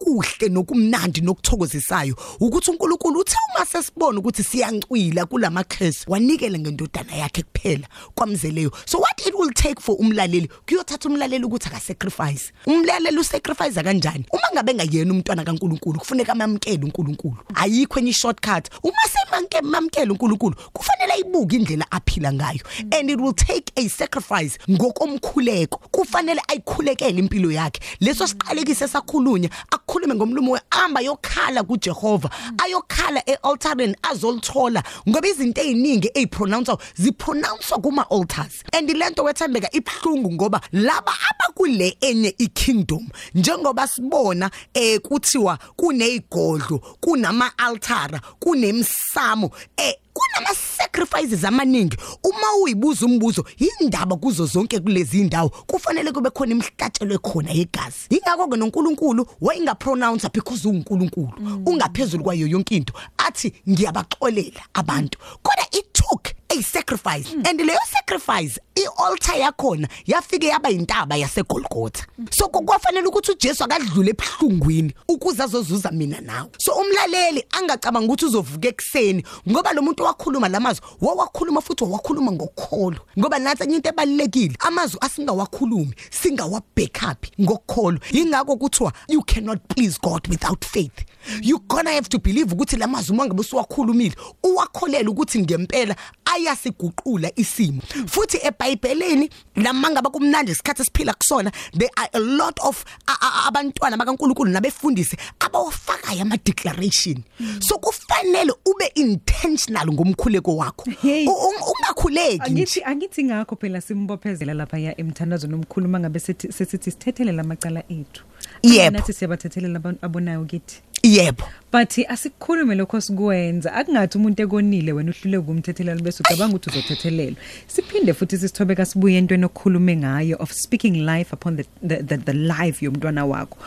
okuhle 0.07 0.49
nokumnandi 0.49 1.21
nokuthokozisayo 1.21 2.15
ukuthi 2.41 2.71
uNkulunkulu 2.71 3.21
uthe 3.21 3.37
uma 3.55 3.67
sesibona 3.67 4.19
ukuthi 4.19 4.45
siyancwila 4.45 5.27
kulama 5.27 5.65
curse 5.65 6.05
wanikela 6.09 6.59
ngendodana 6.59 7.06
yakhe 7.14 7.42
kuphela 7.42 7.87
kwamzeleyo. 8.14 8.71
So 8.87 8.99
what 8.99 9.27
it 9.27 9.35
will 9.35 9.51
take 9.51 9.81
for 9.81 9.97
umlaleli? 9.99 10.49
Kuyothatha 10.66 11.09
umlaleli 11.09 11.45
ukuthi 11.45 11.69
aka 11.69 11.81
sacrifice 11.81 12.53
umlaleli 12.66 13.19
usacrifice 13.19 13.83
kanjani? 13.83 14.27
Uma 14.33 14.49
ngabe 14.55 14.75
ngayena 14.75 15.12
umntwana 15.12 15.45
kaNkulunkulu 15.45 15.99
kufuneka 15.99 16.33
amamkele 16.33 16.85
uNkulunkulu. 16.85 17.37
Ayikho 17.55 18.01
enye 18.01 18.12
shortcut 18.12 18.69
uma 18.83 19.03
semanke 19.09 19.61
mamkele 19.62 20.11
uNkulunkulu 20.11 20.57
kufanele 20.73 21.12
ayibuke 21.12 21.57
indlela 21.57 21.87
aphila 21.90 22.33
ngayo. 22.33 22.61
And 22.92 23.11
it 23.11 23.21
will 23.21 23.35
take 23.35 23.73
a 23.77 23.88
sacrifice 23.88 24.59
ngokomkhuleko. 24.69 25.79
Kufanele 25.90 26.40
ayikhulekele 26.49 27.19
impilo 27.19 27.51
yakhe. 27.51 27.81
Leso 28.01 28.27
siqalekise 28.27 28.88
sakhulunya 28.88 29.51
akukhulume 29.71 30.14
ngomlumo 30.14 30.53
weamba 30.53 31.01
yokhala 31.01 31.62
kuJehova. 31.62 32.31
Ayokhala 32.64 32.87
ayokhala 33.07 33.23
ealtareni 33.27 33.97
azolithola. 34.03 34.83
Ngoba 35.09 35.29
izinto 35.29 35.61
eziningi 35.61 36.11
ezipronouncewa 36.14 36.79
zipronouncewa 36.99 37.81
kuma 37.81 38.11
altars 38.11 38.65
and 38.73 38.91
lento 38.91 39.25
wethembeka 39.25 39.69
ibhlungu 39.73 40.33
ngoba 40.33 40.61
laba 40.73 41.13
abakule 41.31 41.97
enye 42.01 42.35
ikingdom 42.39 43.09
njengoba 43.35 43.89
sibona 43.89 44.51
eh 44.75 45.01
kuthiwa 45.01 45.59
kunezigodlo 45.77 46.79
kunama 47.01 47.59
altara 47.59 48.21
kunemsamo 48.41 49.51
eh 49.77 49.95
kunama 50.17 50.55
sacrifices 50.79 51.45
amaningi. 51.45 51.97
Uma 52.25 52.63
uyibuza 52.63 53.07
umbuzo 53.07 53.45
indaba 53.81 54.17
kuzo 54.17 54.47
zonke 54.47 54.81
kulezi 54.81 55.21
indawo 55.21 55.49
kufanele 55.49 56.13
kube 56.13 56.31
khona 56.31 56.53
imhlatshelo 56.53 57.19
khona 57.19 57.51
yegazi. 57.51 58.07
Ingakho 58.11 58.49
ke 58.49 58.57
noNkulunkulu 58.57 59.27
wayingapronounce 59.41 60.29
because 60.33 60.69
uNkulunkulu 60.69 61.63
ungaphezulu 61.67 62.25
kwayo 62.25 62.47
yonke 62.47 62.77
into 62.77 62.93
athi 63.19 63.53
ngiyabaxolela 63.69 64.63
abantu. 64.75 65.19
Kodwa 65.43 65.67
it 65.73 65.93
took 65.93 66.36
a 66.51 66.63
sacrifice. 66.63 67.33
And 67.33 67.61
leyo 67.61 67.79
sacrifice 67.91 68.59
ialtar 68.75 69.39
yakhona 69.39 69.89
yafike 70.07 70.47
yaba 70.47 70.71
intaba 70.71 71.17
yaseGolgotha. 71.17 72.07
So 72.31 72.49
kwafanele 72.49 73.07
ukuthi 73.07 73.33
uJesu 73.33 73.65
akadlule 73.65 74.11
ebhlungwini 74.11 74.95
ukuze 75.09 75.43
azozuza 75.43 75.91
mina 75.91 76.21
nawe. 76.21 76.51
So 76.59 76.73
umlaleli 76.73 77.45
angacabanga 77.51 78.07
ukuthi 78.07 78.25
uzovuka 78.25 78.69
ekseni 78.69 79.25
ngoba 79.49 79.73
lo 79.73 79.83
muntu 79.83 80.03
wakhuluma 80.03 80.49
lamazwi 80.49 80.87
wawakhuluma 81.01 81.61
futhi 81.61 81.85
wawakhuluma 81.85 82.33
ngokukholo 82.33 82.99
ngoba 83.19 83.39
nathi 83.39 83.63
enye 83.65 83.77
into 83.77 83.89
ebalekile 83.89 84.57
amazwi 84.61 84.99
asingawakhulumi 85.01 85.95
singawa 86.11 86.63
backup 86.77 87.27
ngokukholo 87.41 87.99
ingakho 88.13 88.57
kuthiwa 88.57 88.93
you 89.09 89.23
cannot 89.23 89.59
please 89.69 89.99
God 90.03 90.29
without 90.29 90.65
faith. 90.65 91.05
You 91.43 91.59
gonna 91.69 91.91
have 91.91 92.09
to 92.09 92.19
believe 92.19 92.53
ukuthi 92.55 92.77
lamazwi 92.77 93.15
uma 93.15 93.27
ngabe 93.27 93.41
usuwakhulumile 93.41 94.15
uwakholela 94.43 95.11
ukuthi 95.11 95.39
ngempela 95.43 95.97
ayasiguqula 96.25 97.31
isimo 97.37 97.83
futhi 98.07 98.39
eBhayibhelini 98.43 99.31
lamanga 99.57 100.03
bakumnandi 100.03 100.53
isikhathi 100.53 100.83
esiphila 100.83 101.15
kusona 101.15 101.53
there 101.79 101.91
are 101.97 102.09
a 102.12 102.19
lot 102.19 102.61
of 102.62 102.85
a- 103.07 103.19
a- 103.21 103.47
abantwana 103.49 103.97
bakaNkuluNkulu 103.97 104.51
nabefundisi 104.51 105.17
abawafakayo 105.41 106.23
ama 106.23 106.37
declaration 106.37 107.23
so 107.61 107.79
kufanele 107.79 108.53
ube 108.65 108.87
intentional 108.95 109.87
ngomkhuleko 109.93 110.57
wakho 110.57 110.91
Hey. 111.03 111.27
U- 111.27 111.31
u- 111.33 111.73
ungakhuleki 111.73 112.37
nje 112.37 112.45
Angithi 112.51 112.83
angithi 112.85 113.25
ngakho 113.25 113.57
phela 113.57 113.81
simbophezela 113.81 114.55
lapha 114.55 114.79
ya 114.79 115.01
emthandazo 115.01 115.47
nomkhuluma 115.47 116.01
ngabe 116.01 116.19
sethi 116.21 116.53
sesithi 116.53 116.91
sithethelele 116.91 117.37
lamacala 117.37 117.83
ethu. 117.89 118.25
Yebo. 118.62 118.99
Nathi 118.99 119.12
siyabathethelela 119.12 119.77
abantu 119.77 120.07
abonayo 120.07 120.45
kithi. 120.45 120.83
yebo 121.03 121.45
But 121.73 121.99
asikhulume 122.09 122.75
lokho 122.75 123.01
sikwenza 123.01 123.73
akungathi 123.75 124.19
umuntu 124.19 124.42
ekonile 124.42 124.92
wena 124.92 125.11
uhlule 125.11 125.37
ukumthethelela 125.38 126.01
bese 126.01 126.23
ucabanga 126.23 126.57
ukuthi 126.57 126.71
uzothethelelwa. 126.71 127.37
Siphinde 127.66 128.14
futhi 128.14 128.38
sisithobeka 128.38 128.87
sibuye 128.87 129.19
entweni 129.19 129.45
okukhulume 129.45 129.97
ngayo 129.97 130.37
of 130.40 130.53
speaking 130.53 131.05
life 131.05 131.33
upon 131.33 131.57
the 131.57 131.64
the, 131.83 132.03
the, 132.03 132.16
the 132.16 132.33
life 132.33 132.85
yomntwana 132.85 133.27
wakho. 133.27 133.59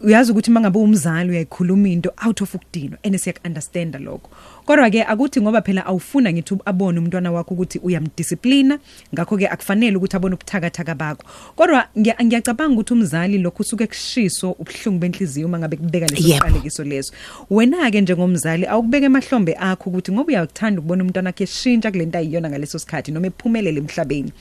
Uyazi 0.00 0.32
ukuthi 0.32 0.50
mangabe 0.50 0.78
umzali 0.78 1.30
uyayikhuluma 1.30 1.88
into 1.88 2.10
out 2.26 2.40
of 2.42 2.54
ukudinwa 2.54 2.98
and 3.02 3.16
siyak 3.18 3.40
understand 3.44 3.94
lokho. 3.96 4.30
Kodwa 4.64 4.90
ke 4.90 5.02
akuthi 5.04 5.40
ngoba 5.40 5.60
phela 5.62 5.86
awufuna 5.86 6.32
ngithi 6.32 6.54
abone 6.64 6.98
umntwana 6.98 7.32
wakho 7.32 7.54
ukuthi 7.54 7.78
uyamdisciplina 7.82 8.78
ngakho 9.14 9.36
ke 9.36 9.48
akufanele 9.48 9.96
ukuthi 9.96 10.16
abone 10.16 10.34
ubuthakathaka 10.34 10.94
bakho. 10.94 11.22
Kodwa 11.56 11.88
ngiya- 11.98 12.24
ngiyacabanga 12.24 12.74
ukuthi 12.74 12.92
umzali 12.92 13.38
lokho 13.38 13.62
usuke 13.62 13.86
kushiso 13.86 14.52
ubhlungu 14.52 14.98
benhliziyo 14.98 15.48
mangabe 15.48 15.76
kubeka 15.76 16.06
leso 16.06 16.22
siqalekiso 16.22 16.84
leso. 16.84 17.12
Wena 17.50 17.90
ke 17.90 18.00
njengomzali 18.00 18.66
awukubeka 18.66 19.06
emahlombe 19.06 19.56
akho 19.58 19.90
ukuthi 19.90 20.12
ngoba 20.12 20.28
uyakuthanda 20.28 20.78
ukubona 20.80 21.02
umntwana 21.04 21.28
wakhe 21.28 21.44
eshintsha 21.44 21.90
kulento 21.90 22.18
ayiyona 22.18 22.50
ngaleso 22.50 22.78
sikhathi 22.78 23.10
noma 23.10 23.26
ephumelele 23.26 23.80
emhlabeni. 23.80 24.32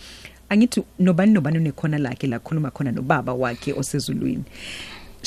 Angithi 0.49 0.83
nobani 0.99 1.33
nobani 1.33 1.57
unekhona 1.57 1.97
lakhe 1.97 2.27
la 2.27 2.39
khuluma 2.39 2.71
khona 2.71 2.91
nobaba 2.91 3.33
wakhe 3.33 3.73
osezulwini. 3.73 4.43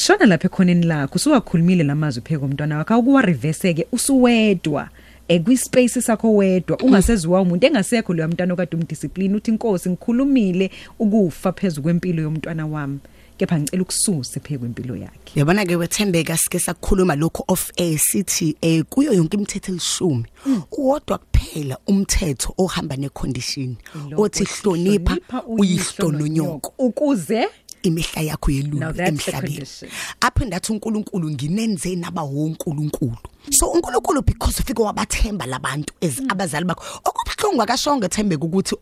Shona 0.01 0.27
lapha 0.27 0.49
ekhoneni 0.49 0.87
lakho 0.87 1.15
usuwakhulumile 1.15 1.85
lamazwi 1.85 2.23
pheko 2.23 2.45
umntwana 2.45 2.79
wakho 2.79 2.95
akuwa 2.95 3.23
reverse 3.23 3.75
ke 3.75 3.87
usuwedwa 3.93 4.89
ekwispace 5.29 6.01
sakho 6.01 6.35
wedwa 6.35 6.79
ungaseziwa 6.79 7.41
umuntu 7.41 7.67
engasekho 7.67 8.15
lo 8.15 8.29
mntwana 8.29 8.55
okade 8.55 8.77
umdiscipline 8.77 9.35
uthi 9.37 9.51
inkosi 9.51 9.91
ngikhulumile 9.91 10.71
ukufa 10.99 11.53
phezulu 11.53 11.83
kwempilo 11.83 12.23
yomntwana 12.23 12.67
wami. 12.67 12.99
Kepha 13.37 13.59
ngicela 13.59 13.83
ukususe 13.83 14.41
pheko 14.41 14.67
impilo 14.67 14.97
yakhe. 14.97 15.39
Yabona 15.41 15.67
ke 15.67 15.77
wethembeka 15.77 16.37
sike 16.37 16.59
sakukhuluma 16.59 17.15
lokho 17.17 17.45
of 17.49 17.71
air 17.77 17.99
sithi 17.99 18.57
eh 18.63 18.85
kuyo 18.89 19.13
yonke 19.13 19.37
imithetho 19.37 19.73
elishumi 19.73 20.25
uwodwa 20.73 21.19
kuphela 21.19 21.79
umthetho 21.87 22.55
ohamba 22.59 22.97
necondition 22.97 23.77
Lo 24.11 24.23
othi 24.23 24.45
hlonipha 24.45 25.43
uyihlo 25.47 26.13
nonyoko. 26.13 26.73
Ukuze 26.79 27.49
imihla 27.83 28.23
yakho 28.23 28.51
Now 28.51 28.57
yelulu 28.57 28.81
that's 28.81 28.97
the 28.97 29.03
emhlabeni 29.31 29.55
condition. 29.55 29.91
aphinda 30.21 30.57
athi 30.57 30.73
uNkulunkulu 30.73 31.31
nginenze 31.31 31.97
naba 31.97 32.23
wonkulunkulu 32.23 33.17
so 33.51 33.67
uNkulunkulu 33.67 34.23
because 34.23 34.61
ufike 34.63 34.83
wabathemba 34.83 35.47
labantu 35.47 35.95
Mm. 36.03 36.09
as 36.09 36.21
abazali 36.29 36.65
bakho 36.65 36.85
okubhlungu 37.05 37.63
akashonga 37.63 38.07
ethembeka 38.07 38.45
ukuthi 38.45 38.77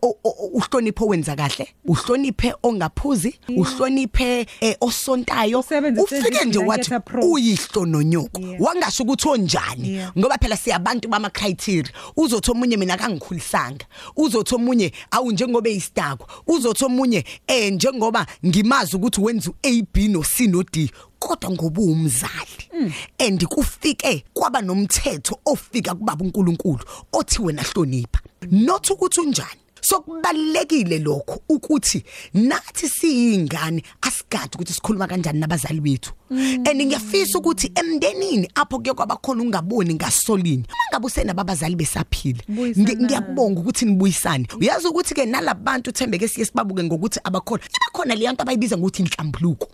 uhloniphe 0.53 1.05
owenza 1.05 1.37
kahle 1.37 1.69
uhloniphe 1.85 2.55
ongaphuzi 2.63 3.39
uhloniphe 3.57 4.47
eh, 4.61 4.77
osontayo 4.81 5.61
ufike 5.61 6.45
nje 6.45 6.59
wathi 6.59 6.91
uyihlo 7.23 7.87
nonyoko. 7.87 8.41
Wangasho 8.59 9.03
ukuthi 9.03 9.29
onjani 9.29 10.03
ngoba 10.19 10.39
phela 10.39 10.57
siyabantu 10.57 11.09
bama 11.09 11.31
criteria 11.31 11.93
uzothi 12.17 12.51
omunye 12.51 12.77
mina 12.77 12.95
akangikhulisanga 12.95 13.85
uzothi 14.17 14.55
omunye 14.55 14.93
awu 15.11 15.33
njengoba 15.33 15.71
eyistakwa 15.71 16.27
uzothi 16.47 16.85
omunye 16.85 17.25
eh 17.47 17.73
njengoba 17.73 18.27
ngimazi 18.47 18.97
ukuthi 18.97 19.21
wenza 19.21 19.51
uA 19.51 19.83
B 19.93 20.09
no 20.09 20.23
C 20.23 20.47
no 20.47 20.63
D 20.63 20.91
kodwa 21.19 21.51
ngoba 21.51 21.83
umzali 21.83 22.93
and 23.19 23.47
kufike 23.47 24.25
kwaba 24.33 24.61
nomthetho 24.63 25.41
ofika 25.47 25.95
kubaba 25.95 26.25
uNkulunkulu 26.25 26.85
othi 27.13 27.43
wena 27.43 27.63
hlonipha. 27.63 28.21
Not 28.51 28.91
ukuthi 28.91 29.21
unjani. 29.21 29.61
So 29.81 30.01
kubalekile 30.01 30.99
lokho 30.99 31.41
ukuthi 31.49 32.03
nathi 32.35 32.89
siyingane 32.89 33.83
asigade 34.03 34.51
ukuthi 34.55 34.73
sikhuluma 34.73 35.07
kanjani 35.07 35.41
nabazali 35.41 35.81
bethu. 35.81 36.13
And 36.31 36.83
ngiyafisa 36.83 37.39
ukuthi 37.39 37.73
emndenini 37.75 38.51
apho 38.55 38.79
kuye 38.79 38.95
kwabakhona 38.95 39.43
ungaboni 39.43 39.95
ngasolini 39.95 40.65
mangabe 40.91 41.07
usenababazali 41.07 41.77
besaphila 41.77 42.43
Buyisana. 42.49 42.85
Ngi- 42.91 43.05
ngiyakubonga 43.05 43.61
ukuthi 43.61 43.85
nibuyisane. 43.85 44.47
Uyazi 44.61 44.87
ukuthi 44.89 45.15
ke 45.15 45.25
nalabantu 45.27 45.93
thembeke 45.93 46.29
siye 46.29 46.47
sibabuke 46.47 46.83
ngokuthi 46.85 47.21
abakhona 47.25 47.63
ibakhona 47.65 48.15
le 48.15 48.33
nto 48.33 48.43
abayibiza 48.43 48.77
ngokuthi 48.77 49.03
inhlambuluko. 49.03 49.67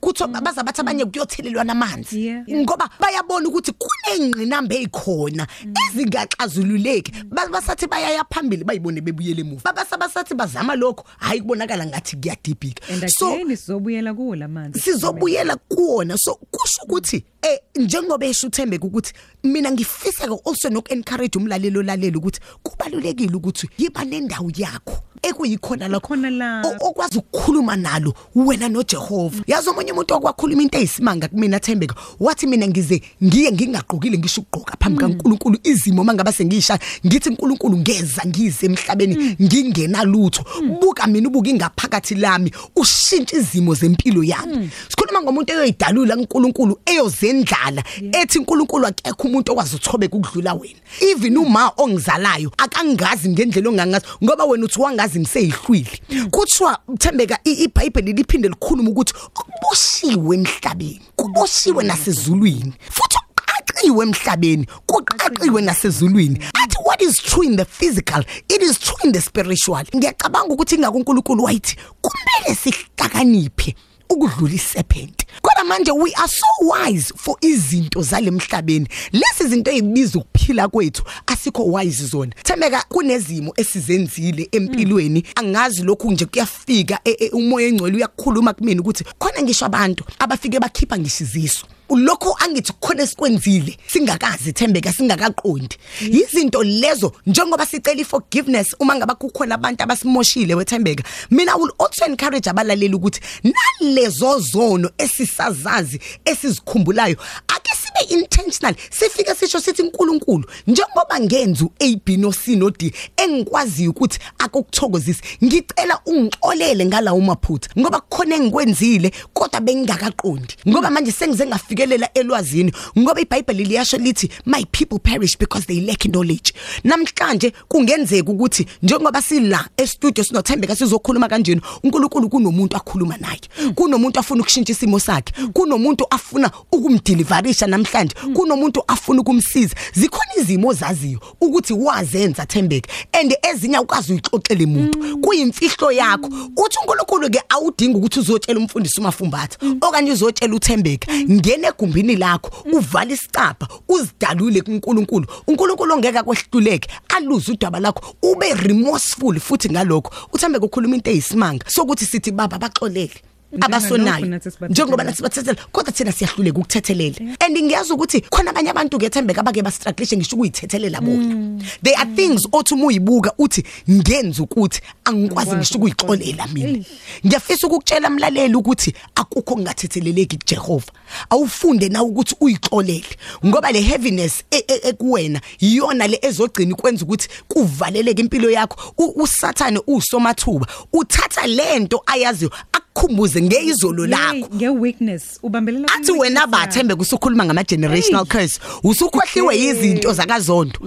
Kuthi 0.00 0.24
baza 0.26 0.62
bathi 0.64 0.80
abanye 0.80 1.04
kuyothelelwana 1.04 1.72
amanzi 1.72 2.22
Yeah, 2.26 2.44
yeah. 2.48 2.62
ngoba 2.62 2.90
bayabona 3.00 3.48
ukuthi 3.48 3.72
kunengqinamba 3.72 4.74
ezikhona 4.74 5.46
ezingaxazululeki. 5.88 7.12
Ba- 7.30 7.48
basathi 7.48 7.86
bayaya 7.86 8.24
phambili 8.30 8.64
bayibone 8.64 9.00
bebuyele 9.00 9.41
emuva. 9.42 9.62
Babasabasathi 9.64 10.34
bazama 10.34 10.74
lokho 10.76 11.04
hayi 11.18 11.40
kubonakala 11.40 11.86
ngathi 11.86 12.16
kuyadibhika 12.16 12.82
and 12.92 13.08
so 13.08 13.34
again 13.34 13.56
sizobuyela 13.56 14.14
kuwo 14.14 14.36
lamanzi 14.36 14.80
sizobuyela 14.80 15.56
kuwona. 15.56 16.16
So 16.18 16.34
kusho 16.50 16.82
ukuthi 16.84 17.24
eh 17.42 17.58
njengoba 17.76 18.26
esho 18.26 18.46
uthembeka 18.46 18.86
ukuthi 18.86 19.12
mina 19.44 19.70
ngifisa 19.70 20.28
ke 20.28 20.34
also 20.46 20.70
nok 20.70 20.90
encourage 20.90 21.38
umlalelo 21.38 21.80
olalela 21.80 22.18
ukuthi 22.18 22.40
kubalulekile 22.62 23.36
ukuthi 23.36 23.68
yiba 23.78 24.04
nendawo 24.04 24.50
yakho. 24.56 25.11
Ekuyikhona 25.22 25.88
lakho 25.88 26.08
Khona 26.08 26.30
lapho. 26.30 26.68
o- 26.68 26.88
okwazi 26.90 27.18
ukukhuluma 27.18 27.76
nalo 27.76 28.14
wena 28.34 28.68
noJehova. 28.68 29.42
Yazi 29.46 29.68
omunye 29.70 29.92
umuntu 29.92 30.14
okwakhuluma 30.14 30.62
into 30.62 30.78
eyisimanga 30.78 31.28
kumina 31.28 31.60
thembeka 31.60 31.94
wathi 32.20 32.46
mina 32.46 32.66
ngize 32.68 33.02
ngiye 33.22 33.52
ngingaqokile 33.52 34.18
ngisho 34.18 34.40
ukugqoka 34.40 34.76
phambi 34.80 34.98
kaNkuluNkulu 34.98 35.58
izimo 35.64 36.04
mangaba 36.04 36.32
sengiyisha 36.32 36.78
ngithi 37.06 37.28
uNkulunkulu 37.28 37.76
ngeza 37.78 38.22
ngize 38.26 38.66
emhlabeni 38.66 39.36
ngingena 39.42 40.04
lutho. 40.04 40.44
Buka 40.80 41.06
mina 41.06 41.28
ubuka 41.28 41.50
ingaphakathi 41.50 42.14
lami 42.14 42.50
ushintsha 42.76 43.36
izimo 43.36 43.74
zempilo 43.74 44.24
yami. 44.24 44.70
Sikhuluma 44.88 45.22
ngomuntu 45.22 45.52
eyoyidalula 45.52 46.16
uNkulunkulu 46.16 46.78
eyozendlala 46.86 47.82
ethi 48.12 48.38
uNkulunkulu 48.38 48.86
akekho 48.86 49.28
umuntu 49.28 49.52
okwazi 49.52 49.76
uthobeka 49.76 50.16
ukudlula 50.16 50.54
wena. 50.54 50.80
Even 51.00 51.36
uma 51.38 51.72
ongizalayo 51.76 52.50
akangazi 52.58 53.28
ngendlela 53.28 53.68
ongangazi 53.70 54.06
ngoba 54.24 54.44
wena 54.44 54.64
uthi 54.64 54.80
wangazi 54.80 55.11
ngiseyihlwili 55.20 56.00
kuthiwa 56.30 56.78
thembeka 56.98 57.38
i- 57.44 57.64
iBhayibheli 57.64 58.12
liphinde 58.12 58.48
likhuluma 58.48 58.90
ukuthi 58.90 59.14
kuboshiwe 59.34 60.36
emhlabeni 60.36 61.00
kuboshiwe 61.16 61.84
nasezulwini. 61.84 62.72
Futhi 62.90 63.18
kuqaqiwe 63.36 64.04
emhlabeni 64.06 64.66
kuqaqiwe 64.86 65.62
nasezulwini. 65.62 66.38
Athi 66.62 66.76
what 66.84 67.02
is 67.02 67.16
true 67.22 67.46
in 67.46 67.56
the 67.56 67.64
physical? 67.64 68.24
It 68.48 68.62
is 68.62 68.78
true 68.78 68.96
in 69.04 69.12
the 69.12 69.20
spiritual. 69.20 69.84
Ngiyacabanga 69.96 70.54
ukuthi 70.54 70.74
ingako 70.74 70.96
uNkulunkulu 70.98 71.44
wayithi 71.44 71.76
kumele 72.02 72.54
sihlakaniphe 72.54 73.74
ukudlula 74.12 74.54
iserpent. 74.54 75.26
Kodwa 75.42 75.64
manje 75.64 75.92
we 75.92 76.12
are 76.14 76.28
so 76.28 76.46
wise 76.60 77.12
for 77.16 77.36
izinto 77.40 78.02
zalemhlabeni. 78.02 78.88
Lezi 79.12 79.48
zinto 79.48 79.70
ezibiza 79.70 80.18
ukuphila 80.18 80.68
kwethu 80.68 81.02
asikho 81.26 81.64
wise 81.66 82.06
zona. 82.06 82.32
Thembeka 82.42 82.84
kunezimo 82.88 83.52
esizenzile 83.56 84.48
empilweni. 84.52 85.24
Angazi 85.34 85.82
lokhu 85.82 86.12
nje 86.12 86.26
kuyafika 86.26 87.00
e- 87.04 87.16
e- 87.18 87.30
umoya 87.30 87.66
engcwele 87.68 87.96
uyakukhuluma 87.96 88.52
kumina 88.52 88.80
ukuthi 88.80 89.04
khona 89.18 89.42
ngisho 89.42 89.66
abantu 89.66 90.04
abafike 90.18 90.60
bakhipha 90.60 90.98
ngisiziso 90.98 91.66
lokho 91.96 92.36
angithi 92.38 92.72
khona 92.80 93.02
esikwenzile 93.02 93.76
singakazi 93.86 94.52
thembeka 94.52 94.92
singakaqondi. 94.92 95.76
Izinto 96.00 96.62
lezo 96.62 97.12
njengoba 97.26 97.66
sicela 97.66 98.00
iforgiveness 98.00 98.76
uma 98.80 98.94
ngaba 98.96 99.14
kukhona 99.14 99.54
abantu 99.54 99.82
abasimoshile 99.82 100.54
wethembeka 100.54 101.04
mina 101.30 101.56
will 101.56 101.72
also 101.78 102.04
encourage 102.04 102.50
abalaleli 102.50 102.94
ukuthi 102.94 103.20
nalezo 103.44 104.38
zono 104.38 104.90
esisazazi 104.98 106.00
esizikhumbulayo 106.24 107.16
ake 107.48 107.70
sibe 107.74 108.14
intentional 108.14 108.74
sifike 108.90 109.34
sisho 109.34 109.60
sithi 109.60 109.82
uNkulunkulu 109.82 110.44
njengoba 110.66 111.20
ngenza 111.20 111.64
uAB 111.64 112.08
no 112.18 112.32
C 112.32 112.56
no 112.56 112.70
D 112.70 112.92
engikwaziyo 113.16 113.90
ukuthi 113.90 114.18
akukuthokozisi 114.38 115.22
ngicela 115.44 116.00
ungixolele 116.06 116.86
ngalawo 116.86 117.20
maphutha 117.20 117.70
ngoba 117.78 118.00
kukhona 118.00 118.36
engikwenzile 118.36 119.12
kodwa 119.32 119.60
bengingakaqondi. 119.60 120.56
Ngoba 120.68 120.90
manje 120.90 121.12
sengize 121.12 121.46
ngafikelela 121.82 122.12
elwazini 122.14 122.72
ngoba 122.98 123.20
iBhayibheli 123.20 123.64
liyasho 123.64 123.96
lithi 123.96 124.30
my 124.46 124.64
people 124.72 124.98
perish 124.98 125.38
because 125.38 125.66
they 125.66 125.80
lack 125.80 126.02
knowledge. 126.02 126.52
Namhlanje 126.84 127.52
kungenzeka 127.68 128.32
ukuthi 128.32 128.66
njengoba 128.82 129.22
sila 129.22 129.68
e-studio 129.76 130.24
sinothembeka 130.24 130.76
sizokhuluma 130.76 131.28
kanjeni 131.28 131.60
uNkulunkulu 131.82 132.28
kunomuntu 132.28 132.76
akhuluma 132.76 133.16
naye. 133.16 133.40
Kunomuntu 133.74 134.20
afuna 134.20 134.40
ukushintsha 134.40 134.72
isimo 134.72 134.98
sakhe. 134.98 135.32
Kunomuntu 135.52 136.06
afuna 136.10 136.50
ukumdeliverisha 136.72 137.66
namhlanje. 137.66 138.14
Kunomuntu 138.34 138.82
afuna 138.86 139.20
ukumsiza. 139.20 139.74
Zikhona 139.94 140.36
izimo 140.40 140.68
ozaziyo 140.68 141.20
ukuthi 141.40 141.72
wazenza 141.72 142.46
thembeka 142.46 142.90
and 143.12 143.36
ezinye 143.52 143.78
ukwazi 143.78 144.12
uyixoxele 144.12 144.64
umuntu. 144.64 145.20
Kuyimfihlo 145.20 145.92
yakho. 145.92 146.28
Uthi 146.56 146.78
uNkulunkulu 146.82 147.30
ke 147.30 147.42
awudingi 147.48 147.96
ukuthi 147.96 148.20
uzotshela 148.20 148.58
umfundisi 148.60 149.00
umafumbatha 149.00 149.58
okanye 149.80 150.12
uzotshela 150.12 150.54
uthembeka. 150.54 151.12
Ngene 151.30 151.61
egumbini 151.68 152.16
lakho 152.16 152.50
uvale 152.72 153.14
isicapha 153.14 153.68
uzidalule 153.88 154.60
kuNkulunkulu. 154.60 155.26
uNkulunkulu 155.46 155.94
ongeke 155.94 156.18
akwehluleke 156.18 156.88
aluze 157.08 157.52
udaba 157.52 157.80
lakho 157.80 158.16
ube 158.22 158.54
remorseful 158.54 159.40
futhi 159.40 159.70
ngalokho. 159.70 160.12
Uthembeka 160.32 160.66
ukhuluma 160.66 160.94
into 160.96 161.10
eyisimanga 161.10 161.64
sokuthi 161.68 162.06
sithi 162.06 162.30
baba 162.30 162.58
baxolele. 162.58 163.10
Njengalokhu 163.10 163.31
abasonayo 163.60 164.26
nathi 164.26 164.50
sibathethela. 164.50 164.68
njengoba 164.70 165.04
nathi 165.04 165.16
sibathethela 165.16 165.58
kodwa 165.72 165.92
thina 165.92 166.12
siyahluleka 166.12 166.58
ukuthethelela 166.58 167.16
and 167.40 167.58
ngiyazi 167.58 167.92
ukuthi 167.92 168.20
khona 168.20 168.50
abanye 168.50 168.70
abantu 168.70 168.96
ngethembeka 168.96 169.40
abake 169.40 169.62
bastrugglishe 169.62 170.16
ngisho 170.16 170.36
ukuyithethelela 170.36 171.00
bona. 171.00 171.62
There 171.82 171.96
are 171.96 172.10
things 172.16 172.46
othi 172.52 172.74
uma 172.74 172.86
uyibuka 172.86 173.32
uthi 173.38 173.64
ngenza 173.90 174.42
ukuthi 174.42 174.80
angikwazi 175.04 175.56
ngisho 175.56 175.78
ukuyixolela 175.78 176.46
mina. 176.46 176.84
Ngiyafisa 177.26 177.66
ukukutshela 177.66 178.10
mlaleli 178.10 178.54
ukuthi 178.54 178.94
akukho 179.14 179.54
kungathetheleleki 179.54 180.36
kuJehova. 180.38 180.92
Awufunde 181.30 181.88
na 181.88 182.02
ukuthi 182.02 182.36
uyixolele 182.40 183.16
ngoba 183.46 183.72
le 183.72 183.80
heaviness 183.80 184.44
e- 184.50 184.64
e- 184.68 184.88
ekuwena 184.88 185.40
iyona 185.60 186.06
le 186.06 186.18
ezogcina 186.22 186.70
ikwenza 186.70 187.04
ukuthi 187.04 187.28
kuvaleleke 187.48 188.22
impilo 188.22 188.50
yakho. 188.50 188.94
U- 188.98 189.22
usathane 189.22 189.80
usomathuba. 189.86 190.66
Uthatha 190.92 191.46
lento 191.46 192.02
ayaziyo 192.06 192.50
akukhumbuze 192.96 193.42
ngeyizolo 193.42 194.06
lakho. 194.06 194.48
nge 194.54 194.68
weakness 194.68 195.38
ubambelela 195.42 195.88
athi 195.94 196.12
wena 196.12 196.46
bathembe 196.46 196.94
kusukhuluma 196.94 197.44
ngama 197.44 197.62
generational 197.64 198.26
curse 198.26 198.60
usukhohliwe 198.84 199.56
izinto 199.58 200.12
zakazondo. 200.12 200.78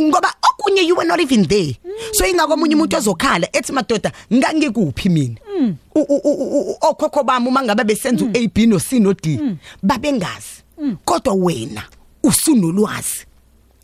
Ngoba 0.00 0.34
okunye 0.50 0.82
you 0.86 0.96
were 0.96 1.06
not 1.08 1.20
even 1.20 1.46
there. 1.46 1.76
So 2.12 2.26
ingakho 2.26 2.52
omunye 2.54 2.74
umuntu 2.74 2.96
ozokhala 2.96 3.48
ethi 3.52 3.72
madoda 3.72 4.12
ngangikuphi 4.32 5.08
mina? 5.08 5.36
U- 5.94 6.76
okhokho 6.80 7.22
bami 7.24 7.48
uma 7.48 7.62
ngabe 7.62 7.84
besenza 7.84 8.24
uAB 8.24 8.58
no 8.66 8.78
C 8.78 8.98
no 9.00 9.12
D 9.14 9.38
babengazi. 9.82 10.62
Kodwa 11.04 11.34
wena 11.34 11.82
usunolwazi. 12.22 13.26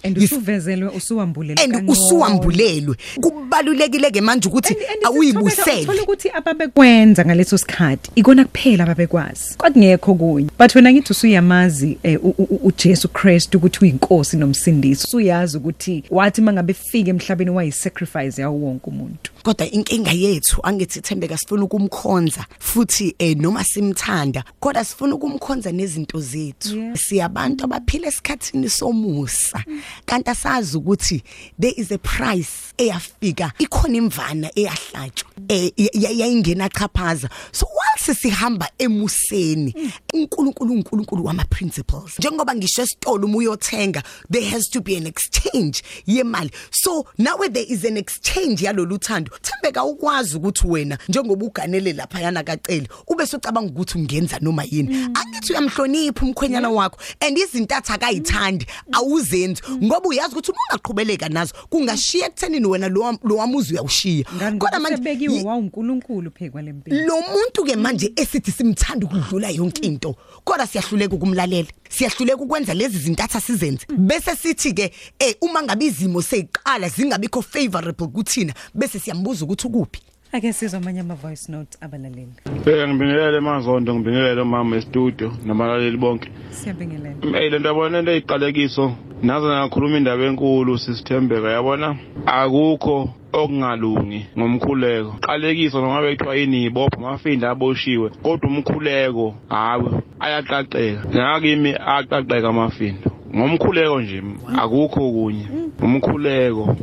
And 0.04 0.16
Yes. 0.18 0.32
usuvezelwe 0.32 0.88
usuwambulele 0.96 1.62
and 1.62 1.72
kangcono. 1.72 1.92
usuwambulelwe. 1.92 2.96
Kubalulekile 3.20 4.10
ke 4.10 4.20
manje 4.20 4.48
ukuthi 4.48 4.74
And- 4.74 4.82
and 4.82 5.00
Thola 5.02 5.08
awuyibusele. 5.14 5.86
ukuthi 6.02 6.28
ababekwenza 6.34 7.24
ngaleso 7.24 7.58
sikhathi 7.58 8.10
ikona 8.14 8.44
kuphela 8.44 8.84
ababekwazi. 8.84 9.54
Kwakungekho 9.58 10.14
kunye 10.14 10.48
but 10.58 10.74
wena 10.74 10.92
ngithi 10.92 11.12
usuyamazi 11.12 11.98
eh, 12.02 12.24
u- 12.24 12.34
u- 12.38 12.60
uJesu 12.62 13.08
Christ 13.08 13.54
ukuthi 13.54 13.78
uyinkosi 13.82 14.36
nomsindisi. 14.36 15.04
Usuyazi 15.06 15.56
ukuthi 15.56 16.04
wathi 16.10 16.40
mangabe 16.40 16.72
fika 16.74 17.10
emhlabeni 17.10 17.50
wayisacrifice 17.50 18.40
yawo 18.42 18.56
wonke 18.60 18.86
umuntu. 18.90 19.30
Kodwa 19.44 19.70
inkinga 19.70 20.10
yethu 20.12 20.60
angithi 20.62 21.00
thembeka 21.00 21.36
sifuna 21.38 21.64
ukumkhonza 21.64 22.46
futhi 22.58 23.14
eh 23.18 23.36
noma 23.36 23.64
simthanda 23.64 24.44
kodwa 24.60 24.84
sifuna 24.84 25.14
ukumkhonza 25.14 25.72
nezinto 25.72 26.20
zethu. 26.20 26.76
Yeah. 26.76 26.96
siyabantu 26.96 27.64
abaphila 27.64 28.08
esikhathini 28.08 28.70
somusa. 28.70 29.64
Kanti 30.06 30.30
asazi 30.30 30.76
ukuthi 30.76 31.22
there 31.60 31.74
is 31.76 31.92
a 31.92 31.98
price 31.98 32.72
eyafika 32.78 33.52
ikhona 33.58 33.96
imvana 33.96 34.50
eyahlatshwa 34.58 35.30
eh 35.48 35.72
ya- 35.76 35.90
ya- 35.92 36.10
yayingena 36.10 36.68
chaphaza. 36.68 37.28
So 37.52 37.66
whilst 37.66 38.20
sihamba 38.22 38.70
emuseni 38.78 39.74
uNkulunkulu 40.14 40.72
uNkulunkulu 40.74 41.24
wama 41.24 41.44
principles 41.44 42.18
njengoba 42.18 42.54
ngisho 42.54 42.82
esitolo 42.82 43.26
uma 43.26 43.36
uyothenga 43.36 44.02
there 44.30 44.46
has 44.48 44.70
to 44.70 44.80
be 44.80 44.96
an 44.96 45.06
exchange 45.06 45.82
yemali. 46.06 46.50
So 46.70 47.06
now 47.18 47.36
there 47.52 47.66
is 47.68 47.84
an 47.84 47.96
exchange 47.96 48.64
yalolu 48.64 48.98
thando 48.98 49.30
thembeka 49.42 49.84
ukwazi 49.84 50.36
ukuthi 50.36 50.66
wena 50.66 50.98
njengoba 51.08 51.46
uganele 51.46 51.92
lapha 51.92 52.20
yana 52.20 52.42
kacele 52.42 52.88
ube 53.06 53.26
socabanga 53.26 53.70
ukuthi 53.70 53.98
ungenza 53.98 54.38
noma 54.40 54.64
yini. 54.64 54.94
Angithi 55.14 55.52
uyamhlonipha 55.52 56.26
umkhwenyana 56.26 56.70
wakho 56.70 56.98
and 57.20 57.38
izinto 57.38 57.74
athi 57.74 57.92
akayithandi 57.92 58.66
awuzenzi 58.92 59.62
ngoba 59.82 60.08
uyazi 60.08 60.32
ukuthi 60.32 60.50
uma 60.50 60.60
ungaqhubeleka 60.70 61.28
nazo 61.28 61.54
kungashiya 61.70 62.26
ekuthenini 62.26 62.66
wena 62.66 62.88
lo 62.88 63.00
wam- 63.00 63.18
lo 63.24 63.36
wamuzi 63.36 63.72
uyawushiya. 63.72 64.24
Ngani? 64.36 64.58
Kodwa 64.58 64.80
ngoba 64.80 64.80
manje 64.80 64.96
sebekiwe 64.96 65.34
yi- 65.34 65.44
wawuNkulunkulu 65.44 66.30
phekwa 66.30 66.62
lempilo 66.62 67.06
lo 67.06 67.14
muntu 67.20 67.64
ke 67.64 67.76
manje 67.76 68.12
esithi 68.16 68.52
simthanda 68.52 69.06
ukudlula 69.06 69.50
yonke 69.50 69.86
into 69.86 70.14
kodwa 70.44 70.66
siyahluleka 70.66 71.14
ukumlalela 71.14 71.68
siyahluleka 71.90 72.42
ukwenza 72.42 72.74
lezi 72.74 72.98
zinto 72.98 73.22
athi 73.22 73.40
sizenze 73.40 73.86
bese 73.98 74.36
sithi 74.36 74.72
ke 74.72 74.92
eh 75.18 75.34
uma 75.40 75.62
ngabe 75.62 75.84
izimo 75.86 76.22
seyiqala 76.22 76.88
zingabikho 76.88 77.42
favorable 77.42 78.06
kuthina 78.06 78.54
bese 78.74 78.98
siyambuza 79.24 79.44
ukuthi 79.44 79.66
ukuphi 79.66 80.02
ake 80.32 80.52
sizwe 80.52 80.78
amanye 80.78 81.00
ama 81.00 81.14
voice 81.14 81.52
note 81.52 81.78
abalaleli 81.80 82.28
Eh 82.66 82.88
ngibingelele 82.88 83.40
mazondo 83.40 83.94
ngibingelele 83.94 84.44
mama 84.44 84.76
e-studio 84.76 85.32
nabalaleli 85.46 85.96
bonke. 85.96 86.28
siyabingelela 86.50 87.16
Eh 87.22 87.50
lento 87.50 87.68
yabona 87.68 88.02
lento 88.02 88.12
eyiqalekiso 88.12 88.92
nazo 89.22 89.46
ngakhuluma 89.48 89.96
indaba 89.96 90.24
enkulu 90.24 90.78
sisithembeka 90.78 91.48
yabona 91.50 91.96
akukho 92.26 93.08
okungalungi 93.32 94.26
ngomkhuleko. 94.36 95.12
Qalekiso 95.20 95.80
noma 95.80 96.02
bethiwa 96.02 96.36
yini 96.36 96.64
ibopha 96.64 96.96
amafinda 96.98 97.50
aboshiwe 97.50 98.10
kodwa 98.22 98.50
umkhuleko 98.50 99.34
hawe 99.48 99.90
ayaqaqeka. 100.20 101.00
Ngakimi 101.14 101.70
aqaqeka 101.96 102.48
amafinda. 102.48 103.10
Ngomkhuleko 103.34 104.00
nje 104.00 104.22
akukho 104.62 105.12
kunye. 105.14 105.46
Umkhuleko. 105.82 106.76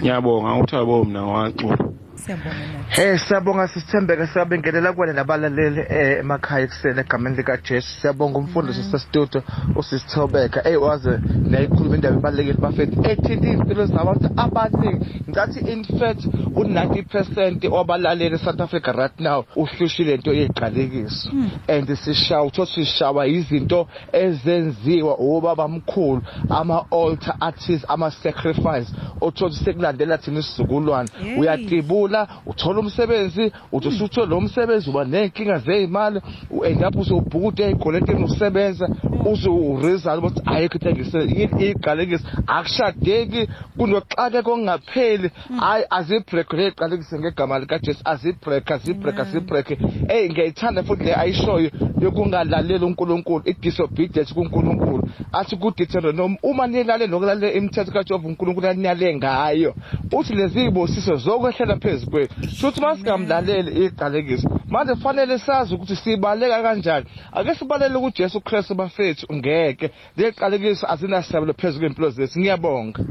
Ngiyabonga 0.00 0.50
uthabo 0.62 0.94
mina 1.04 1.22
waxoxa. 1.32 1.76
Siyabonga 2.24 2.64
nathi 2.72 3.02
Eh 3.02 3.20
siyabonga 3.20 3.68
sisithembeka 3.68 4.26
siyabingelela 4.26 4.92
kwena 4.92 5.12
nabalaleli 5.12 5.80
eh 5.88 6.18
emakhaya 6.20 6.64
ekuseni 6.64 7.00
egameni 7.00 7.36
lika 7.36 7.56
Jesu 7.56 7.88
siyabonga 8.00 8.38
umfundisi 8.38 8.82
sestudio 8.90 9.42
usisithobeka. 9.76 10.68
Eh 10.68 10.82
waze 10.82 11.20
nayikhuluma 11.50 11.94
indaba 11.96 12.16
ebalekile 12.16 12.58
bafethu 12.64 12.96
ethinta 13.10 13.48
impilo 13.48 13.86
zabantu 13.86 14.28
abaningi. 14.36 15.22
Ngathi 15.30 15.60
in 15.72 15.84
fact 15.84 16.22
u90% 16.60 17.68
wabalaleli 17.68 18.38
South 18.38 18.60
Africa 18.60 18.92
right 18.96 19.20
now 19.20 19.44
uhlushile 19.56 20.14
into 20.14 20.32
yeqalekiso. 20.32 21.30
And 21.68 21.88
sishawa 21.88 22.46
uthi 22.46 22.66
sishawa 22.66 23.26
izinto 23.26 23.88
ezenziwa 24.12 25.16
obaba 25.18 25.68
mkhulu 25.68 26.22
ama 26.50 26.84
altar 26.90 27.36
artists 27.40 27.84
ama 27.88 28.10
sacrifice 28.10 28.88
othothi 29.20 29.64
sekulandela 29.64 30.18
thina 30.18 30.40
isizukulwane. 30.40 31.08
Yey. 31.24 31.38
uyatibula 31.38 32.07
uyakhula 32.08 32.28
uthola 32.46 32.80
umsebenzi 32.80 33.52
uthi 33.72 33.88
usuthola 33.88 34.26
lo 34.26 34.40
msebenzi 34.40 34.90
uba 34.90 35.04
nenkinga 35.04 35.58
zeyimali 35.58 36.20
u-end 36.50 36.84
up 36.84 36.96
usubhukude 36.96 37.64
ey'koletini 37.64 38.24
usebenza 38.24 38.88
uze 39.24 39.48
uresult 39.48 40.18
ukuthi 40.18 40.42
ayikho 40.46 40.78
into 40.90 41.20
iqalekisi 41.64 42.24
akushadeki. 42.46 43.48
Kunoxakeko 43.78 44.52
okungapheli. 44.52 45.30
Hayi 45.60 45.84
azibhrek 45.90 46.52
leyiqalekise 46.52 47.18
ngegama 47.18 47.58
likajesu 47.58 48.00
azibhrek 48.04 48.70
azibhrek 48.70 49.20
azibhrek 49.20 49.78
eyi 50.08 50.30
ngiyayithanda 50.30 50.82
futhi 50.82 51.04
le 51.04 51.14
ayishoyo 51.14 51.70
yokungalaleli 52.00 52.84
unkulunkulu 52.84 53.42
i-disobedience 53.46 54.34
kunkulunkulu. 54.34 55.04
Athi 55.32 55.56
kudithero 55.56 56.12
noma 56.12 56.36
uma 56.42 56.66
nilalela 56.66 57.06
nokulalela 57.06 57.52
imithetho 57.52 57.92
kajehova 57.92 58.28
unkulunkulu 58.28 58.68
aniyale 58.68 59.16
ngayo. 59.16 59.74
Uthi 60.12 60.34
lezi 60.34 60.60
y'busiso 60.64 61.16
zokwehlela 61.16 61.76
phezu 61.98 62.10
kwethu. 62.10 62.48
Shuthi 62.48 62.80
uma 62.80 62.96
singamlaleli 62.96 63.84
iqalekiso 63.84 64.48
manje 64.68 64.94
kufanele 64.94 65.38
sazi 65.38 65.74
ukuthi 65.74 65.96
sibaleka 65.96 66.62
kanjani. 66.62 67.06
Ake 67.32 67.54
sibalele 67.54 67.98
kujesu 67.98 68.40
kristu 68.40 68.74
bafethu 68.74 69.26
ngeke. 69.34 69.90
Leqalekiso 70.16 70.86
azinasabelo 70.86 71.52
phezu 71.52 71.78
kwey'mpilo 71.78 72.10
zethu 72.10 72.40
ngiyabonga. 72.40 73.02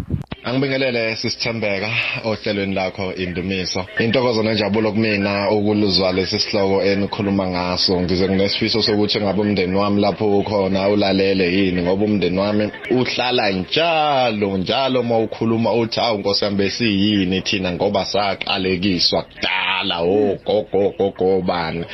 Angibingelele 0.43 1.15
sisithembeka 1.15 1.89
ohlelweni 2.23 2.73
lakho 2.75 3.13
indumiso. 3.13 3.85
Intokozo 3.99 4.43
nenjabulo 4.43 4.91
kumina 4.91 5.49
ukuluzwa 5.51 6.11
lesi 6.11 6.39
sihloko 6.39 6.83
enikhuluma 6.83 7.47
ngaso. 7.47 8.01
Ngize 8.01 8.29
nginesifiso 8.29 8.81
sokuthi 8.81 9.19
ngabe 9.21 9.41
umndeni 9.41 9.75
wami 9.75 10.01
lapho 10.01 10.39
ukhona 10.39 10.89
ulalele 10.89 11.53
yini 11.55 11.81
ngoba 11.81 12.05
umndeni 12.05 12.39
wami 12.39 12.71
uhlala 12.91 13.49
njalo 13.51 14.57
njalo 14.57 14.99
uma 14.99 15.17
ukhuluma 15.19 15.73
uthi 15.73 15.99
awu 15.99 16.17
Nkosi 16.17 16.45
yami 16.45 16.57
besiyini 16.57 17.41
thina 17.41 17.71
ngoba 17.71 18.05
saqalekiswa 18.05 19.21
kudala 19.23 19.99
ogogo 19.99 20.93
gogo 20.97 21.41
bani. 21.41 21.85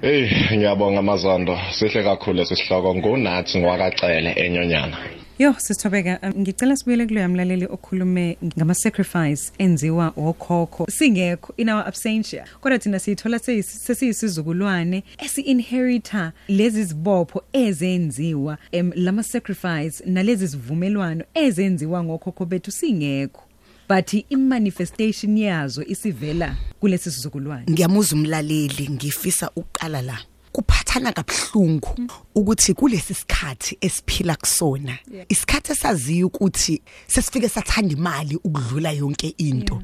Hey 0.00 0.28
ngiyabonga 0.56 0.98
amazondo 0.98 1.58
sihle 1.70 2.02
kakhulu 2.02 2.36
lesi 2.36 2.56
sihloko 2.56 2.94
ngunathi 2.94 3.58
ngwakacele 3.58 4.30
enyonyana. 4.36 5.13
Yo 5.38 5.54
sithobeka 5.58 6.18
um, 6.22 6.40
ngicela 6.40 6.76
sibuyele 6.76 7.06
kulo 7.06 7.20
yamlaleli 7.20 7.66
okhulume 7.66 8.38
ngama 8.44 8.74
sacrifice 8.74 9.52
enziwa 9.58 10.12
okhokho. 10.16 10.86
Singekho 10.90 11.54
in 11.56 11.68
our 11.68 11.84
absentia 11.88 12.44
kodwa 12.60 12.78
thina 12.78 12.98
siyithola 12.98 13.38
sesiyisizukulwane 13.38 15.02
esi 15.18 15.40
inherita 15.40 16.32
lezi 16.48 16.84
zibopho 16.84 17.42
ezenziwa 17.52 18.58
em 18.72 18.92
lama 18.94 19.22
sacrifice 19.22 20.02
nalezi 20.06 20.46
zivumelwano 20.46 21.24
ezenziwa 21.34 22.04
ngokhokho 22.04 22.46
bethu 22.46 22.70
singekho. 22.70 23.42
But 23.88 24.14
imanifestation 24.28 25.38
yazo 25.38 25.82
isivela 25.82 26.56
kulesi 26.80 27.10
sizukulwane. 27.10 27.64
Ngiyamuza 27.70 28.16
umlaleli 28.16 28.88
ngifisa 28.90 29.50
ukuqala 29.56 30.02
la. 30.02 30.18
Kuphathana 30.54 31.12
kabhlungu 31.12 32.08
ukuthi 32.34 32.74
kulesi 32.74 33.14
sikhathi 33.14 33.78
esiphila 33.80 34.36
kusona. 34.36 34.98
Isikhathi 35.28 35.72
esaziyo 35.72 36.26
ukuthi 36.26 36.82
sesifike 37.06 37.48
sathanda 37.48 37.94
imali 37.94 38.36
ukudlula 38.36 38.92
yonke 38.92 39.34
into. 39.38 39.82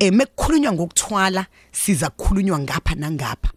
Eh 0.00 0.12
mekukhulunywa 0.12 0.72
ngokuthwala 0.72 1.46
siza 1.72 2.10
kukhulunywa 2.10 2.58
ngapha 2.58 2.94
nangapha. 2.94 3.52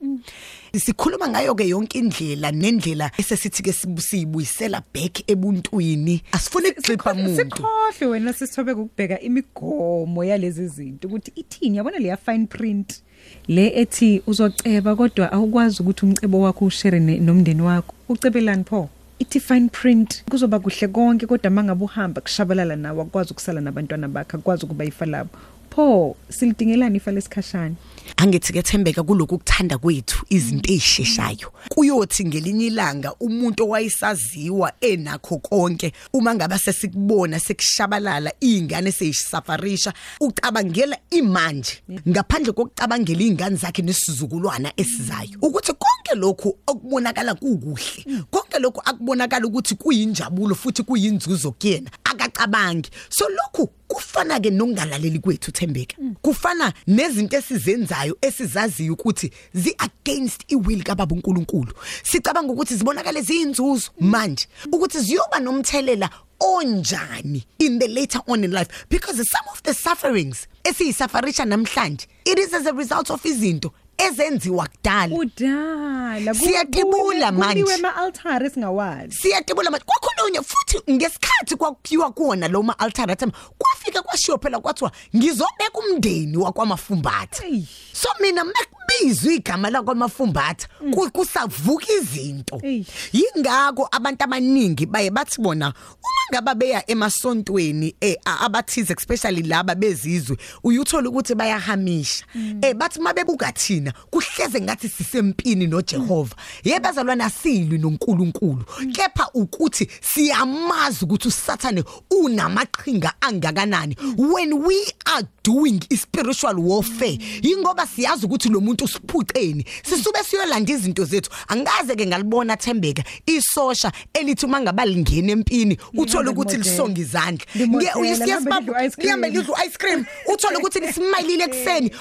Sikhuluma 0.75 1.27
ngayo 1.29 1.55
ke 1.55 1.67
yonke 1.67 1.99
indlela 1.99 2.51
nendlela 2.51 3.11
esesithi 3.17 3.63
ke 3.63 3.73
sibuyisela 3.73 4.83
back 4.93 5.23
ebuntwini. 5.29 6.21
Asifuni 6.31 6.71
kuxipha 6.71 7.13
umuntu. 7.13 7.55
sikhohle 7.55 8.11
wena 8.11 8.33
sisithobeka 8.33 8.81
ukubheka 8.81 9.19
imigomo 9.19 10.23
yalezi 10.23 10.67
zinto 10.67 11.07
ukuthi 11.07 11.31
ithini? 11.35 11.77
Yabona 11.77 11.99
leya 11.99 12.17
fine 12.17 12.47
print? 12.47 13.01
Le 13.47 13.67
ethi 13.81 14.21
uzoceba 14.27 14.95
kodwa 14.95 15.31
awukwazi 15.31 15.81
ukuthi 15.81 16.05
umcebo 16.05 16.41
wakho 16.41 16.65
ushare 16.65 16.99
nomndeni 16.99 17.61
wakho. 17.61 17.93
Ucebelani 18.09 18.63
pho 18.63 18.89
ithi 19.19 19.39
fine 19.39 19.69
print. 19.69 20.23
Kuzoba 20.29 20.59
kuhle 20.59 20.87
konke 20.87 21.27
kodwa 21.27 21.51
mangabe 21.51 21.83
uhamba 21.83 22.21
kushabalala 22.21 22.75
nawe 22.75 23.01
akwazi 23.01 23.31
ukusala 23.31 23.61
nabantwana 23.61 24.07
bakhe 24.07 24.37
akwazi 24.37 24.65
ukuba 24.65 24.85
ifa 24.85 25.05
labo. 25.05 25.29
Pho 25.69 26.15
silidingelani 26.29 26.97
ifa 26.97 27.11
lesikhashana? 27.11 27.75
Angithi 28.17 28.53
ke 28.53 28.61
thembeka 28.61 29.03
kuloko 29.03 29.37
kuthanda 29.37 29.77
kwethu 29.77 30.25
izinto 30.29 30.71
ezisheshayo 30.73 31.51
kuyothi 31.69 32.25
ngelinye 32.25 32.65
ilanga 32.65 33.13
umuntu 33.19 33.63
owayisaziwa 33.63 34.73
enakho 34.81 35.37
konke 35.37 35.93
uma 36.13 36.35
ngabe 36.35 36.57
sesikubona 36.57 37.39
sekushabalala 37.39 38.31
izingane 38.39 38.91
seyisisafarisha 38.91 39.93
ucabangela 40.19 40.97
imanje 41.09 41.83
ngaphandle 42.07 42.53
kokucabangela 42.53 43.21
izingane 43.21 43.55
zakhe 43.55 43.81
nesizukulwana 43.81 44.73
esizayo. 44.77 45.37
Ukuthi 45.41 45.73
konke 45.73 46.15
lokhu 46.15 46.57
okubonakala 46.67 47.35
kukuhle 47.35 48.05
konke 48.31 48.59
lokhu 48.59 48.81
akubonakala 48.85 49.47
ukuthi 49.47 49.75
kuyinjabulo 49.75 50.55
futhi 50.55 50.83
kuyinzuzo 50.83 51.51
kuyena. 51.51 51.89
Akacabangi 52.29 52.89
so 53.09 53.25
lokhu 53.29 53.67
kufana 53.87 54.39
ke 54.39 54.51
nokungalaleli 54.51 55.19
kwethu 55.19 55.51
thembeka. 55.51 55.97
Kufana 56.21 56.73
nezinto 56.87 57.37
esizenzayo 57.37 58.17
esizaziyo 58.21 58.93
ukuthi 58.93 59.31
zi 59.53 59.75
against 59.77 60.51
iwill 60.51 60.83
kaBaba 60.83 61.15
uNkulunkulu. 61.15 61.73
Sicabanga 62.03 62.53
ukuthi 62.53 62.75
zibonakala 62.75 63.21
ziyinzuzo 63.21 63.91
manje. 63.99 64.47
Ukuthi 64.71 64.99
ziyoba 64.99 65.39
nomthelela 65.39 66.09
onjani 66.39 67.43
in 67.59 67.79
the 67.79 67.87
later 67.87 68.21
on 68.27 68.43
in 68.43 68.51
life. 68.51 68.85
Because 68.89 69.17
some 69.29 69.47
of 69.51 69.63
the 69.63 69.73
sufferings 69.73 70.47
esiyisafarisha 70.63 71.45
namhlanje 71.45 72.07
it 72.25 72.37
is 72.39 72.53
as 72.53 72.65
a 72.67 72.73
result 72.73 73.09
of 73.09 73.25
izinto 73.25 73.71
ezenziwa 74.07 74.67
kudala. 74.67 75.15
Udala 75.15 76.33
Siyatibula 76.33 77.31
manje. 77.31 77.63
kuliwe 77.63 77.73
ama 77.75 77.95
altar 77.95 78.43
esingawazi 78.43 79.11
siyatibula 79.15 79.71
manje. 79.71 79.85
Kwakhulunywa 79.85 80.43
futhi 80.43 80.91
ngesikhathi 80.91 81.55
kwakhiwa 81.55 82.11
kuona 82.11 82.47
lo 82.47 82.63
ma 82.63 82.79
altar 82.79 83.11
athi 83.11 83.25
kwafika 83.57 84.01
kwashiwo 84.01 84.37
phela 84.37 84.59
kwathiwa 84.59 84.91
ngizobeka 85.15 85.79
umndeni 85.91 86.37
wakwamafumbatha. 86.37 87.45
Eyi. 87.45 87.67
so 87.93 88.09
mina 88.21 88.43
mekubizwa 88.43 89.33
igama 89.33 89.69
lakwamafumbatha 89.69 90.67
ku- 90.93 91.11
kusavuka 91.11 91.85
izinto. 91.93 92.59
Eyi. 92.63 92.85
yingakho 93.13 93.87
abantu 93.91 94.23
abaningi 94.23 94.85
baye 94.85 95.09
bathi 95.11 95.41
bona 95.41 95.67
uma 95.67 96.21
ngaba 96.31 96.55
beya 96.55 96.83
emasontweni 96.91 97.95
eh 98.01 98.15
a- 98.25 98.39
abathize 98.45 98.93
especially 98.93 99.43
laba 99.43 99.75
bezizwe 99.75 100.37
uyuthola 100.63 101.09
ukuthi 101.09 101.35
bayahamisha. 101.35 102.25
Eh 102.61 102.73
bathi 102.73 102.99
mabebuka 102.99 103.47
thina 103.89 103.93
kuhleze 104.11 104.61
ngathi 104.61 104.89
sisempini 104.89 105.67
noJehova. 105.67 106.35
Yebazalwana 106.63 107.25
asilwi 107.25 107.77
noNkulunkulu. 107.77 108.63
Kepha 108.93 109.29
ukuthi 109.33 109.87
siyamazi 110.01 111.05
ukuthi 111.05 111.27
uSathane 111.27 111.83
unamaqhinga 112.11 113.13
angakanani. 113.21 113.95
When 114.17 114.63
we 114.63 114.85
are 115.05 115.27
doing 115.43 115.81
spiritual 115.95 116.59
warfare 116.59 117.17
ingoba 117.41 117.87
siyazi 117.87 118.25
ukuthi 118.25 118.49
lo 118.49 118.59
muntu 118.59 118.85
usiphuceni. 118.85 119.65
Sisube 119.83 120.23
siyolanda 120.23 120.73
izinto 120.73 121.05
zethu. 121.05 121.29
Angaze 121.47 121.95
ke 121.95 122.05
ngalibona 122.05 122.57
thembeka 122.57 123.03
isosha 123.25 123.91
elithi 124.13 124.47
mangabalingena 124.47 125.31
empini 125.31 125.77
uthola 125.97 126.31
ukuthi 126.31 126.57
limodela. 126.57 126.71
lisonga 126.71 127.01
izandla. 127.01 127.45
Limodela, 127.55 127.93
Nge- 127.95 128.25
lihambe 128.25 128.51
lidle 128.51 128.85
ice 128.85 128.95
cream. 128.95 129.05
lihambe 129.05 129.29
lidla 129.29 129.65
ice 129.65 129.77
cream. 129.77 130.05
Uthola 130.33 130.59
ukuthi 130.59 130.79
nisimayilile 130.85 131.43
ekseni 131.43 131.91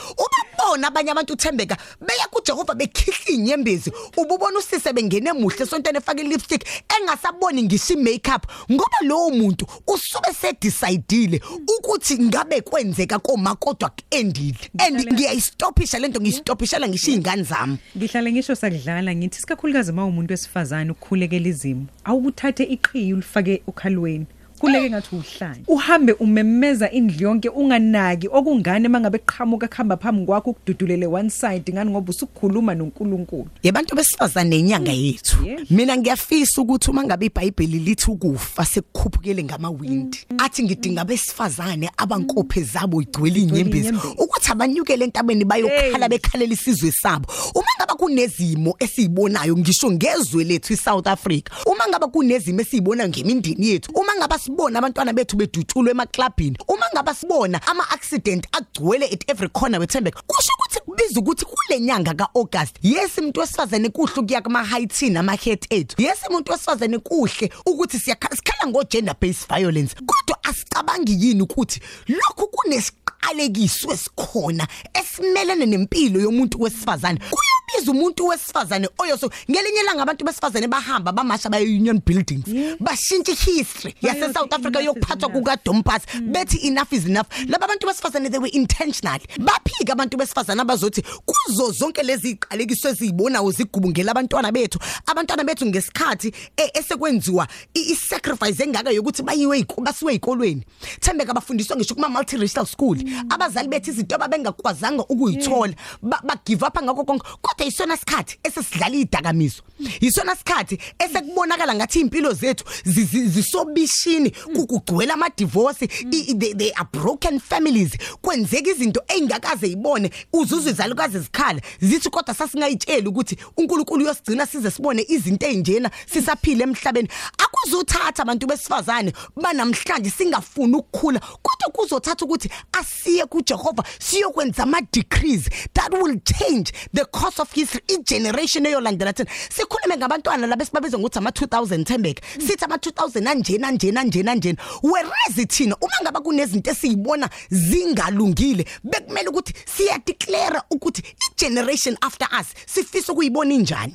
ubabona 0.58 0.88
abanye 0.88 1.10
abantu 1.10 1.32
uthembeka 1.32 1.76
beya 2.00 2.26
kuJehova 2.30 2.74
bekhihla 2.74 3.34
inyembezi 3.34 3.92
ububona 4.16 4.58
usise 4.58 4.92
bengene 4.92 5.30
emuhle 5.30 5.62
esontweni 5.62 5.98
efake 5.98 6.22
lipstick 6.22 6.64
engasaboni 6.98 7.62
ngisho 7.62 7.96
makeup 7.96 8.46
ngoba 8.72 8.98
lowo 9.02 9.30
muntu 9.30 9.66
usube 9.86 10.32
sedecideile 10.40 11.40
ukuthi 11.78 12.18
ngabe 12.18 12.60
kwenzeka 12.60 13.18
koma 13.18 13.54
kodwa 13.54 13.90
kuendile 13.90 14.58
and 14.78 15.12
ngiyayistopisha 15.12 15.98
lento 15.98 16.20
ngiyistopishela 16.20 16.88
ngisho 16.88 17.10
izingane 17.10 17.42
zami. 17.42 17.78
Ngihlale 17.96 18.32
ngisho 18.32 18.54
sakudlala 18.54 19.14
ngithi 19.14 19.40
sikakhulukazi 19.40 19.92
uma 19.92 20.04
umuntu 20.04 20.32
wesifazane 20.32 20.90
ukukhulekela 20.90 21.48
izimo 21.48 21.86
awukuthathe 22.04 22.64
iqhiyi 22.64 23.12
ulifake 23.12 23.62
ukhalweni 23.66 24.26
kuleke 24.60 24.90
ngathi 24.90 25.16
uhlanye. 25.16 25.62
Uhambe 25.68 26.12
umemeza 26.12 26.90
indlu 26.90 27.22
yonke 27.22 27.48
unganaki. 27.48 28.28
Okungane 28.32 28.88
mangabe 28.88 29.18
qhamuka 29.18 29.68
khamba 29.68 29.96
phambi 29.96 30.26
kwakho 30.26 30.50
ukududulele 30.50 31.06
one 31.06 31.30
side? 31.30 31.72
Ngani? 31.72 31.90
Ngoba 31.90 32.10
usukhuluma 32.10 32.74
noNkulunkulu. 32.74 33.48
Yebantu 33.62 33.94
besifazane 33.96 34.58
inyanga 34.58 34.92
yethu. 34.92 35.44
Yes. 35.46 35.70
mina 35.70 35.96
ngiyafisa 35.96 36.62
ukuthi 36.62 36.90
uma 36.90 37.04
ngabe 37.04 37.26
iBhayibheli 37.26 37.78
lithi 37.78 38.10
ukufa 38.10 38.64
sekukhuphukele 38.64 39.42
ngamawindi 39.44 40.18
athi 40.38 40.62
ngidinga 40.62 41.04
besifazane 41.04 41.90
abankophe 41.96 42.62
zabo 42.62 43.02
igcwele 43.02 43.40
inyembezi 43.40 43.88
inyembezi. 43.88 44.14
ukuthi 44.18 44.52
abanyukele 44.52 45.04
entabeni 45.04 45.44
bayokhala 45.44 45.98
Hey. 45.98 46.08
bekhalela 46.08 46.52
isizwe 46.52 46.92
sabo. 46.92 47.26
Uma 47.54 47.66
ngaba 47.78 47.94
kunezimo 47.94 48.74
esizibonayo 48.78 49.56
ngisho 49.56 49.90
ngezwe 49.92 50.44
lethu 50.44 50.72
iSouth 50.72 51.06
Africa. 51.06 51.50
Uma 51.66 51.88
ngaba 51.88 52.08
kunezimo 52.08 52.60
esizibonayo 52.60 53.08
ngemindeni 53.08 53.68
yethu 53.68 53.90
uma 53.94 54.14
ngaba 54.18 54.34
sibona 54.48 54.78
abantwana 54.78 55.12
bethu 55.12 55.36
bedutshulwe 55.36 55.90
emaclubini 55.90 56.56
uma 56.68 56.86
ngaba 56.94 57.14
sibona 57.14 57.60
ama 57.66 57.90
accident 57.90 58.46
agcwele 58.52 59.06
at 59.06 59.30
every 59.30 59.48
corner 59.48 59.80
wethembeka 59.80 60.22
kusho 60.26 60.52
ukuthi 60.58 60.80
kubiza 60.80 61.20
ukuthi 61.20 61.44
kule 61.44 61.80
nyanga 61.80 62.14
kaAugust 62.14 62.76
yes 62.82 63.18
umuntu 63.18 63.40
wesifazane 63.40 63.88
kuhle 63.88 64.12
ukuya 64.16 64.42
kuma 64.42 64.64
heights 64.64 65.02
nama 65.02 65.32
head 65.34 65.66
ethu. 65.70 66.02
Yes 66.02 66.18
umuntu 66.28 66.52
wesifazane 66.52 66.98
kuhle 66.98 67.52
ukuthi 67.66 67.98
siyakhala 67.98 68.66
ngo 68.66 68.84
gender 68.84 69.14
based 69.20 69.48
violence. 69.48 69.94
Kodwa 69.94 70.44
asicabangi 70.44 71.26
yini 71.26 71.42
ukuthi 71.42 71.80
lokhu 72.08 72.48
kunesiqalekiso 72.48 73.92
esikhona 73.92 74.68
esimelene 74.94 75.66
nempilo 75.66 76.20
yomuntu 76.20 76.62
wesifazane? 76.62 77.20
Kuyabiza 77.68 77.90
umuntu 77.92 78.26
wesifazane 78.26 78.88
oyoso 78.98 79.30
ngelinye 79.50 79.82
langa 79.82 80.02
abantu 80.02 80.24
besifazane 80.24 80.68
bahamba 80.68 81.12
bamasha 81.12 81.48
baye 81.50 81.64
union 81.66 82.00
buildings 82.06 82.44
bashintsha 82.80 83.32
history 83.34 83.94
yase 84.02 84.32
South 84.32 84.52
Africa 84.52 84.80
yokuphathwa 84.84 85.28
kuka 85.28 85.56
Dompas 85.64 86.02
bethi 86.22 86.66
enough 86.66 86.92
is 86.92 87.06
enough. 87.06 87.26
Laba 87.48 87.64
abantu 87.66 87.86
besifazane 87.86 88.30
they 88.30 88.38
were 88.38 88.48
intentional 88.52 89.20
baphika 89.38 89.92
abantu 89.92 90.16
besifazane 90.16 90.60
abazothi 90.60 91.02
kuzo 91.26 91.70
zonke 91.72 92.02
lezi 92.02 92.30
iqalekiso 92.30 92.88
ezibona 92.88 93.42
uzigubungela 93.42 94.10
abantwana 94.12 94.52
bethu. 94.52 94.78
Abantwana 95.06 95.44
bethu 95.44 95.66
ngesikhathi 95.66 96.32
e- 96.56 96.70
esekwenziwa 96.74 97.48
i- 97.74 97.92
i-sacrifice 97.92 98.62
engaka 98.64 98.90
yokuthi 98.90 99.22
bayiwe 99.22 99.66
basiwe 99.82 100.12
ezikolweni 100.12 100.64
thembeka 101.00 101.30
abafundiswa 101.30 101.76
ngisho 101.76 101.94
kuma 101.94 102.08
multiracial 102.08 102.66
school 102.66 102.98
abazali 103.28 103.68
bethu 103.68 103.90
izinto 103.90 104.14
ababengakwazanga 104.14 105.02
ukuyithola 105.08 105.74
ba 106.02 106.20
ba 106.24 106.36
give 106.46 106.64
up 106.66 106.82
ngakho 106.82 107.04
konke. 107.04 107.26
Kodwa 107.58 107.66
isona 107.66 107.96
sikhathi 107.96 108.38
esesidlala 108.44 108.94
idakamizo 108.96 109.62
isona 110.00 110.36
sikhathi 110.36 110.78
esekubonakala 110.98 111.74
ngathi 111.74 112.00
impilo 112.00 112.32
zethu 112.32 112.64
zi- 112.84 113.04
zi- 113.04 113.28
zisobishini 113.28 114.30
kugcwele 114.30 115.12
ama 115.12 115.28
divorce 115.36 115.84
i- 116.12 116.34
they, 116.34 116.54
they 116.54 116.72
are 116.76 116.88
broken 116.92 117.40
families. 117.40 117.92
Kwenzeka 118.22 118.70
izinto 118.70 119.02
engakaze 119.08 119.66
ibone 119.66 120.10
uzuzwe 120.32 120.70
izalukazi 120.72 121.18
zikhala 121.18 121.60
zithi 121.80 122.10
kodwa 122.10 122.34
sasingayitsheli 122.34 123.08
ukuthi 123.08 123.36
uNkulunkulu 123.56 124.04
uyosigcina 124.04 124.46
size 124.46 124.70
sibone 124.70 125.04
izinto 125.08 125.46
ezinjena 125.46 125.90
sisaphila 126.12 126.62
emhlabeni. 126.62 127.08
Akuzothatha 127.38 128.22
abantu 128.22 128.46
besifazane 128.46 129.12
banamhlanje 129.36 130.10
singafuni 130.10 130.74
ukukhula 130.76 131.20
kodwa 131.20 131.70
kuzothatha 131.72 132.24
ukuthi 132.24 132.50
asiye 132.72 133.26
kuJehova 133.26 133.84
siyokwenza 133.98 134.62
ama 134.62 134.80
decrees 134.92 135.44
that 135.74 135.92
will 135.92 136.20
change 136.24 136.72
the 136.94 137.04
course 137.04 137.38
of 137.40 137.47
history 137.54 137.82
i 137.88 137.98
generation 138.02 138.66
eyolandela 138.66 139.12
thina. 139.12 139.30
Sikhulume 139.50 139.96
ngabantwana 139.96 140.46
labesibabiza 140.46 140.98
ngokuthi 140.98 141.18
ama 141.18 141.30
2000 141.30 141.84
Thembeka 141.84 142.22
sithi 142.38 142.64
ama 142.64 142.76
2000 142.76 143.28
anjena 143.28 143.68
anjena 143.68 144.00
anjena 144.00 144.32
anjena 144.32 144.58
whereas 144.82 145.48
thina 145.48 145.76
uma 145.80 146.02
ngaba 146.02 146.20
kunezinto 146.20 146.70
esiyibona 146.70 147.30
zingalungile 147.50 148.64
bekumele 148.84 149.28
ukuthi 149.28 149.52
siya 149.66 149.98
declare 150.06 150.60
ukuthi 150.70 151.02
i 151.02 151.34
generation 151.36 151.96
after 152.00 152.28
us 152.40 152.46
sifisa 152.66 153.12
ukuyibona 153.12 153.54
injani. 153.54 153.94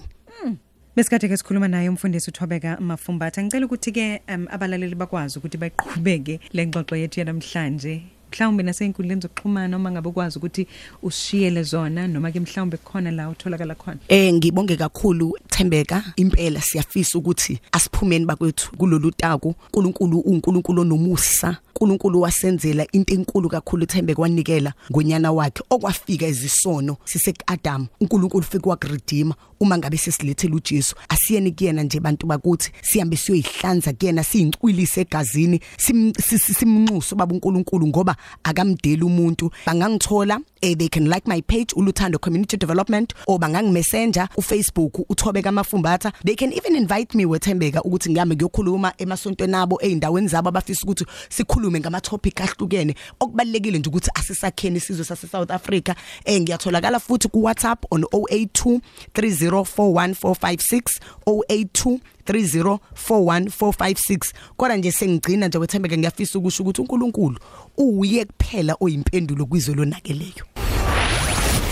Besikade 0.95 1.27
ke 1.27 1.37
sikhuluma 1.37 1.67
naye 1.67 1.89
umfundisi 1.89 2.29
uThobeka 2.29 2.77
Mafumbatha. 2.79 3.43
Ngicela 3.43 3.65
ukuthi 3.65 3.91
ke 3.91 4.21
um, 4.29 4.47
abalaleli 4.51 4.95
bakwazi 4.95 5.39
ukuthi 5.39 5.57
bayiqhubeke 5.57 6.39
lengxoxo 6.53 6.95
yethu 6.95 7.19
yanamhlanje. 7.19 8.03
Mhlawumbe 8.33 8.63
nasey'inkundleni 8.63 9.21
zokuxhumana 9.21 9.67
noma 9.67 9.91
ngabe 9.91 10.09
ukwazi 10.09 10.37
ukuthi 10.39 10.67
usishiyele 11.03 11.63
zona 11.63 12.07
noma 12.07 12.31
ke 12.31 12.39
mhlawumbe 12.39 12.77
khona 12.77 13.11
la 13.11 13.29
utholakala 13.29 13.75
khona. 13.75 13.97
Eh 14.09 14.33
ngibonge 14.33 14.75
kakhulu 14.75 15.37
Thembeka 15.49 16.03
impela 16.15 16.61
siyafisa 16.61 17.17
ukuthi 17.19 17.59
asiphumeni 17.71 18.25
bakwethu 18.25 18.71
kulolu 18.77 19.11
taku. 19.11 19.53
uNkulunkulu 19.73 20.19
uNkulunkulu 20.19 20.81
onomusa 20.81 21.57
uNkulunkulu 21.75 22.21
wasenzela 22.21 22.87
into 22.91 23.13
enkulu 23.13 23.49
kakhulu 23.49 23.85
Thembeka 23.85 24.21
wanikela 24.21 24.73
ngonyana 24.91 25.31
wakhe. 25.31 25.63
Okwafika 25.69 26.27
izisono 26.27 26.97
sisekuAdam 27.05 27.87
uNkulunkulu 28.01 28.43
ufike 28.43 28.69
wakredeema 28.69 29.35
uma 29.59 29.77
ngabe 29.77 29.97
sesilethela 29.97 30.55
uJesu. 30.55 30.95
Asiyeni 31.09 31.51
kuyena 31.51 31.83
nje 31.83 31.99
bantu 31.99 32.27
bakuthi 32.27 32.71
sihambe 32.81 33.15
siyoyihlanza 33.17 33.93
kuyena 33.93 34.23
siyincwilise 34.23 35.01
egazini 35.01 35.59
sim- 35.77 36.13
si- 36.21 36.39
si- 36.39 36.53
simnxuso 36.53 37.15
baba 37.15 37.33
uNkulunkulu 37.33 37.87
ngoba 37.87 38.15
akamdeli 38.43 39.03
umuntu. 39.03 39.51
Bangangithola 39.65 40.39
eh, 40.61 40.75
they 40.77 40.87
can 40.87 41.09
like 41.09 41.27
my 41.27 41.41
page 41.41 41.73
uluthando 41.75 42.19
community 42.21 42.57
development 42.57 43.13
or 43.27 43.39
bangangimessenger 43.39 44.27
uFacebook 44.37 45.05
uthobeka 45.09 45.49
amafumbatha 45.49 46.13
they 46.25 46.35
can 46.35 46.53
even 46.53 46.75
invite 46.75 47.17
me 47.17 47.25
wethembeka 47.25 47.81
ukuthi 47.83 48.09
ngihambe 48.09 48.35
ngiyokhuluma 48.35 48.93
emasontweni 48.97 49.55
abo 49.55 49.79
eindaweni 49.81 50.27
zabo 50.27 50.49
abafisa 50.49 50.83
ukuthi 50.83 51.05
sikhulume 51.29 51.79
ngama 51.79 52.01
topic 52.01 52.41
ahlukene. 52.41 52.95
Okubalekile 53.19 53.79
nje 53.79 53.89
ukuthi 53.89 54.09
asisakheni 54.13 54.77
isizwe 54.77 55.05
sase 55.05 55.27
South 55.27 55.51
Africa 55.51 55.95
eh 56.25 56.41
ngiyatholakala 56.41 56.99
futhi 56.99 57.27
ku 57.27 57.43
WhatsApp 57.43 57.85
on 57.91 58.03
082 58.03 58.79
3041456 59.13 60.99
082 61.25 61.99
3041456 62.27 64.33
kodwa 64.57 64.77
nje 64.77 64.91
sengigcina 64.91 65.47
nje 65.47 65.57
wethembeka 65.57 65.97
ngiyafisa 65.97 66.39
ukusho 66.39 66.63
ukuthi 66.63 66.81
uNkulunkulu 66.81 67.39
uye 67.77 68.25
kuphela 68.25 68.75
oyimpendulo 68.79 69.45
kwizwe 69.45 69.75
lonakeleyo. 69.75 70.45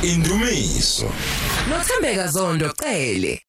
Indumiso. 0.03 1.05
Nothembeka 1.69 2.27
Zondo 2.27 2.69
cele. 2.69 3.39